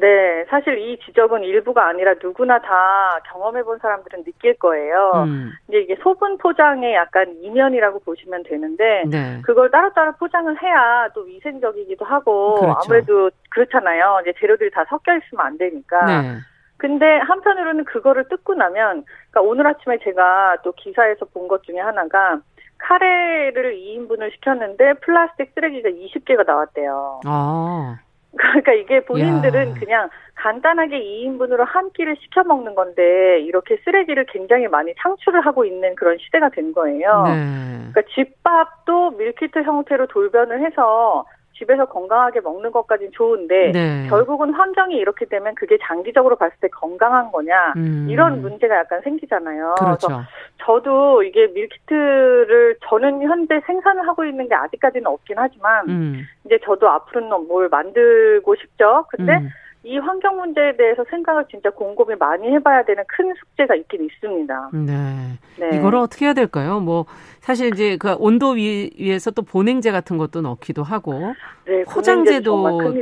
네, 0.00 0.44
사실 0.48 0.78
이 0.78 0.96
지적은 1.04 1.42
일부가 1.42 1.88
아니라 1.88 2.14
누구나 2.22 2.60
다 2.60 3.18
경험해 3.32 3.64
본 3.64 3.78
사람들은 3.78 4.22
느낄 4.22 4.54
거예요. 4.54 5.24
음. 5.26 5.50
이제 5.68 5.80
이게 5.80 5.96
소분 6.00 6.38
포장의 6.38 6.94
약간 6.94 7.34
이면이라고 7.42 7.98
보시면 8.00 8.44
되는데 8.44 9.02
네. 9.08 9.40
그걸 9.42 9.70
따로따로 9.72 10.12
포장을 10.12 10.62
해야 10.62 11.08
또 11.14 11.22
위생적이기도 11.22 12.04
하고 12.04 12.54
그렇죠. 12.60 12.78
아무래도 12.84 13.30
그렇잖아요. 13.50 14.20
이제 14.22 14.32
재료들이 14.38 14.70
다 14.70 14.84
섞여 14.88 15.16
있으면 15.16 15.44
안 15.44 15.58
되니까. 15.58 16.06
네. 16.06 16.38
근데 16.78 17.18
한편으로는 17.18 17.84
그거를 17.84 18.28
뜯고 18.28 18.54
나면, 18.54 19.04
그러니까 19.30 19.40
오늘 19.42 19.66
아침에 19.66 19.98
제가 20.02 20.58
또 20.64 20.72
기사에서 20.72 21.26
본 21.26 21.48
것 21.48 21.62
중에 21.64 21.78
하나가 21.80 22.38
카레를 22.78 23.74
2인분을 23.76 24.32
시켰는데 24.34 24.94
플라스틱 25.00 25.50
쓰레기가 25.54 25.88
20개가 25.90 26.46
나왔대요. 26.46 27.20
아. 27.26 27.98
그러니까 28.36 28.72
이게 28.74 29.00
본인들은 29.04 29.70
야. 29.70 29.74
그냥 29.80 30.08
간단하게 30.36 31.00
2인분으로 31.00 31.64
한 31.66 31.90
끼를 31.92 32.14
시켜 32.20 32.44
먹는 32.44 32.74
건데 32.76 33.40
이렇게 33.40 33.78
쓰레기를 33.84 34.26
굉장히 34.26 34.68
많이 34.68 34.94
창출을 35.02 35.40
하고 35.40 35.64
있는 35.64 35.94
그런 35.96 36.18
시대가 36.18 36.48
된 36.50 36.72
거예요. 36.72 37.24
네. 37.26 37.90
그러니까 37.90 38.02
집밥도 38.14 39.12
밀키트 39.12 39.62
형태로 39.62 40.06
돌변을 40.08 40.64
해서 40.64 41.24
집에서 41.58 41.86
건강하게 41.86 42.40
먹는 42.40 42.70
것까지는 42.70 43.12
좋은데 43.12 43.72
네. 43.72 44.06
결국은 44.08 44.54
환경이 44.54 44.94
이렇게 44.96 45.26
되면 45.26 45.54
그게 45.54 45.76
장기적으로 45.82 46.36
봤을 46.36 46.56
때 46.60 46.68
건강한 46.68 47.30
거냐 47.32 47.74
음. 47.76 48.06
이런 48.08 48.40
문제가 48.40 48.76
약간 48.76 49.00
생기잖아요. 49.02 49.74
그렇죠. 49.78 50.06
그래서 50.06 50.22
저도 50.64 51.22
이게 51.24 51.48
밀키트를 51.48 52.76
저는 52.88 53.22
현재 53.22 53.60
생산을 53.66 54.06
하고 54.06 54.24
있는 54.24 54.48
게 54.48 54.54
아직까지는 54.54 55.06
없긴 55.06 55.36
하지만 55.38 55.88
음. 55.88 56.26
이제 56.46 56.58
저도 56.64 56.88
앞으로는 56.88 57.48
뭘 57.48 57.68
만들고 57.68 58.54
싶죠. 58.56 59.06
근데 59.10 59.34
음. 59.36 59.48
이 59.84 59.96
환경 59.98 60.36
문제에 60.36 60.76
대해서 60.76 61.04
생각을 61.08 61.44
진짜 61.50 61.70
곰곰이 61.70 62.16
많이 62.18 62.50
해봐야 62.50 62.84
되는 62.84 63.04
큰 63.06 63.32
숙제가 63.34 63.74
있긴 63.76 64.04
있습니다. 64.04 64.70
네. 64.72 65.38
네. 65.58 65.76
이거를 65.76 65.98
어떻게 65.98 66.26
해야 66.26 66.34
될까요? 66.34 66.80
뭐 66.80 67.06
사실 67.40 67.68
이제 67.68 67.96
그 67.96 68.14
온도 68.18 68.50
위, 68.50 68.90
위에서 68.98 69.30
또 69.30 69.42
보냉제 69.42 69.92
같은 69.92 70.18
것도 70.18 70.40
넣기도 70.40 70.82
하고 70.82 71.32
네, 71.64 71.84
포장재도 71.84 72.94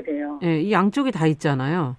예, 0.43 0.61
이 0.61 0.73
양쪽이 0.73 1.13
다 1.13 1.27
있잖아요. 1.27 1.97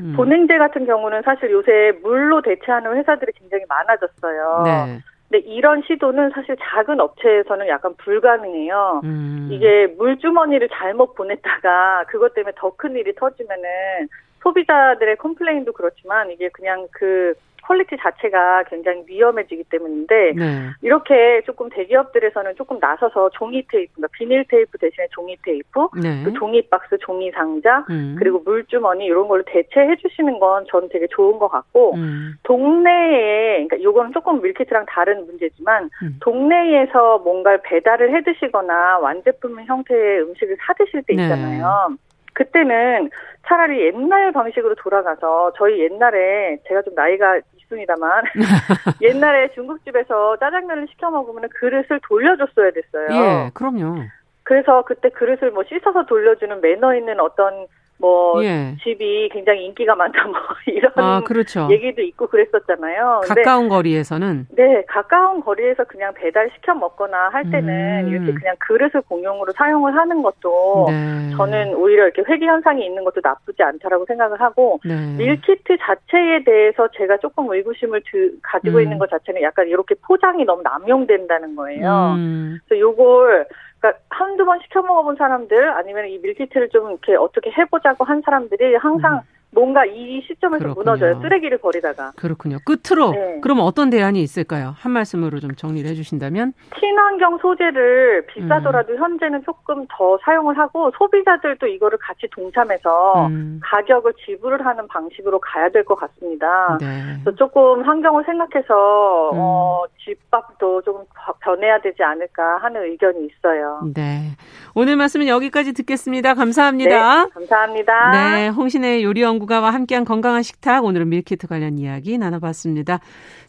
음. 0.00 0.14
보냉제 0.16 0.58
같은 0.58 0.86
경우는 0.86 1.22
사실 1.24 1.50
요새 1.50 1.92
물로 2.02 2.42
대체하는 2.42 2.96
회사들이 2.96 3.32
굉장히 3.32 3.64
많아졌어요. 3.68 4.62
네. 4.64 5.00
근데 5.30 5.46
이런 5.46 5.82
시도는 5.82 6.30
사실 6.30 6.56
작은 6.60 7.00
업체에서는 7.00 7.68
약간 7.68 7.94
불가능해요. 7.96 9.02
음. 9.04 9.48
이게 9.52 9.86
물주머니를 9.98 10.68
잘못 10.72 11.14
보냈다가 11.14 12.04
그것 12.08 12.32
때문에 12.34 12.52
더 12.56 12.70
큰 12.76 12.96
일이 12.96 13.14
터지면은 13.14 14.08
소비자들의 14.42 15.16
complain도 15.16 15.72
그렇지만 15.72 16.30
이게 16.30 16.48
그냥 16.50 16.86
그 16.92 17.34
quality 17.68 17.98
자체가 17.98 18.64
굉장히 18.64 19.04
위험해지기 19.06 19.64
때문인데 19.64 20.32
네. 20.34 20.70
이렇게 20.80 21.42
조금 21.44 21.68
대기업들에서는 21.68 22.54
조금 22.56 22.78
나서서 22.80 23.28
종이 23.34 23.62
테이프, 23.70 23.92
그러니까 23.96 24.08
비닐 24.16 24.42
테이프 24.48 24.78
대신에 24.78 25.06
종이 25.10 25.36
테이프, 25.44 25.86
네. 26.02 26.24
그 26.24 26.32
종이 26.32 26.62
박스, 26.62 26.96
종이 26.98 27.30
상자, 27.32 27.84
음. 27.90 28.16
그리고 28.18 28.40
물주머니 28.40 29.04
이런 29.04 29.28
걸로 29.28 29.42
대체해 29.44 29.96
주시는 29.96 30.40
건 30.40 30.64
저는 30.70 30.88
되게 30.88 31.06
좋은 31.10 31.38
것 31.38 31.48
같고 31.48 31.94
음. 31.96 32.36
동네에 32.44 33.66
그러니까 33.66 33.76
이거는 33.76 34.12
조금 34.12 34.40
밀키트랑 34.40 34.86
다른 34.88 35.26
문제지만 35.26 35.90
음. 36.02 36.16
동네에서 36.20 37.18
뭔가를 37.18 37.60
배달을 37.64 38.14
해 38.14 38.22
드시거나 38.22 38.98
완제품 38.98 39.62
형태의 39.62 40.22
음식을 40.22 40.56
사 40.60 40.72
드실 40.72 41.02
때 41.02 41.14
네. 41.14 41.24
있잖아요. 41.24 41.88
네. 41.90 42.07
그때는 42.38 43.10
차라리 43.46 43.86
옛날 43.86 44.30
방식으로 44.30 44.76
돌아가서 44.76 45.52
저희 45.56 45.80
옛날에 45.80 46.58
제가 46.68 46.82
좀 46.82 46.94
나이가 46.94 47.40
있습니다만 47.56 48.24
옛날에 49.02 49.48
중국집에서 49.54 50.36
짜장면을 50.38 50.86
시켜 50.88 51.10
먹으면 51.10 51.48
그릇을 51.50 52.00
돌려줬어야 52.06 52.70
됐어요. 52.70 53.06
예, 53.10 53.50
그럼요. 53.54 54.04
그래서 54.44 54.82
그때 54.82 55.08
그릇을 55.10 55.50
뭐 55.50 55.64
씻어서 55.64 56.06
돌려주는 56.06 56.60
매너 56.60 56.94
있는 56.94 57.20
어떤 57.20 57.66
뭐 57.98 58.42
예. 58.44 58.76
집이 58.82 59.28
굉장히 59.32 59.66
인기가 59.66 59.94
많다 59.94 60.24
뭐 60.26 60.34
이런 60.66 60.92
아, 60.96 61.20
그렇죠. 61.24 61.68
얘기도 61.70 62.00
있고 62.02 62.28
그랬었잖아요. 62.28 63.22
가까운 63.26 63.68
거리에서는 63.68 64.46
네 64.50 64.84
가까운 64.86 65.40
거리에서 65.40 65.84
그냥 65.84 66.14
배달 66.14 66.48
시켜 66.54 66.74
먹거나 66.74 67.30
할 67.30 67.50
때는 67.50 68.04
음. 68.04 68.08
이렇게 68.08 68.32
그냥 68.32 68.54
그릇을 68.60 69.02
공용으로 69.02 69.52
사용을 69.52 69.96
하는 69.96 70.22
것도 70.22 70.86
네. 70.88 71.30
저는 71.36 71.74
오히려 71.74 72.04
이렇게 72.04 72.22
회귀 72.22 72.46
현상이 72.46 72.84
있는 72.84 73.04
것도 73.04 73.20
나쁘지 73.22 73.62
않다라고 73.62 74.04
생각을 74.06 74.40
하고 74.40 74.80
네. 74.84 74.94
밀키트 75.16 75.76
자체에 75.80 76.44
대해서 76.44 76.88
제가 76.96 77.16
조금 77.18 77.50
의구심을 77.50 78.02
드, 78.10 78.38
가지고 78.42 78.78
음. 78.78 78.82
있는 78.82 78.98
것 78.98 79.10
자체는 79.10 79.42
약간 79.42 79.66
이렇게 79.66 79.96
포장이 80.02 80.44
너무 80.44 80.62
남용된다는 80.62 81.56
거예요. 81.56 82.14
음. 82.16 82.58
그래서 82.68 82.80
요걸 82.80 83.46
그러니까 83.80 84.02
한두 84.10 84.44
번 84.44 84.58
시켜 84.62 84.82
먹어본 84.82 85.16
사람들 85.16 85.70
아니면 85.70 86.08
이 86.08 86.18
밀키트를 86.18 86.68
좀 86.70 86.90
이렇게 86.90 87.14
어떻게 87.14 87.50
해보자고 87.50 88.04
한 88.04 88.22
사람들이 88.22 88.74
항상 88.76 89.16
음. 89.16 89.37
뭔가 89.50 89.84
이 89.86 90.20
시점에서 90.26 90.62
그렇군요. 90.62 90.84
무너져요. 90.84 91.20
쓰레기를 91.22 91.58
버리다가. 91.58 92.12
그렇군요. 92.16 92.58
끝으로 92.66 93.10
네. 93.12 93.40
그럼 93.42 93.60
어떤 93.60 93.88
대안이 93.90 94.20
있을까요? 94.22 94.74
한 94.76 94.92
말씀으로 94.92 95.40
좀 95.40 95.54
정리를 95.54 95.88
해주신다면. 95.90 96.52
친환경 96.78 97.38
소재를 97.38 98.26
비싸더라도 98.26 98.92
음. 98.92 98.98
현재는 98.98 99.42
조금 99.44 99.86
더 99.90 100.18
사용을 100.22 100.58
하고 100.58 100.90
소비자들도 100.98 101.66
이거를 101.66 101.98
같이 101.98 102.28
동참해서 102.30 103.26
음. 103.28 103.60
가격을 103.64 104.12
지불을 104.24 104.64
하는 104.66 104.86
방식으로 104.88 105.38
가야 105.40 105.70
될 105.70 105.84
것 105.84 105.94
같습니다. 105.94 106.76
네. 106.80 106.86
그래서 107.24 107.34
조금 107.36 107.82
환경을 107.82 108.24
생각해서 108.26 109.30
음. 109.32 109.36
어, 109.38 109.82
집밥도 110.04 110.82
조금 110.82 111.04
변해야 111.40 111.80
되지 111.80 112.02
않을까 112.02 112.58
하는 112.58 112.82
의견이 112.82 113.26
있어요. 113.26 113.80
네. 113.94 114.32
오늘 114.78 114.94
말씀은 114.94 115.26
여기까지 115.26 115.72
듣겠습니다. 115.72 116.34
감사합니다. 116.34 117.24
네, 117.24 117.30
감사합니다. 117.34 118.10
네, 118.12 118.46
홍신의 118.46 119.02
요리 119.02 119.22
연구가와 119.22 119.74
함께한 119.74 120.04
건강한 120.04 120.44
식탁 120.44 120.84
오늘은 120.84 121.08
밀키트 121.08 121.48
관련 121.48 121.78
이야기 121.78 122.16
나눠봤습니다. 122.16 123.00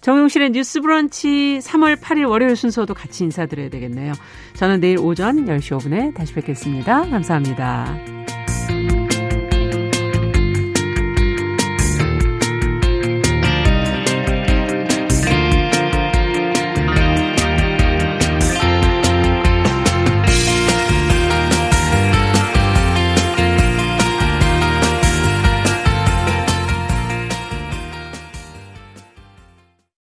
정용실의 0.01 0.49
뉴스 0.49 0.81
브런치 0.81 1.59
3월 1.61 1.97
8일 2.01 2.27
월요일 2.27 2.55
순서도 2.55 2.95
같이 2.95 3.25
인사드려야 3.25 3.69
되겠네요. 3.69 4.13
저는 4.55 4.79
내일 4.79 4.97
오전 4.97 5.45
10시 5.45 5.77
5분에 5.77 6.15
다시 6.15 6.33
뵙겠습니다. 6.33 7.07
감사합니다. 7.11 8.18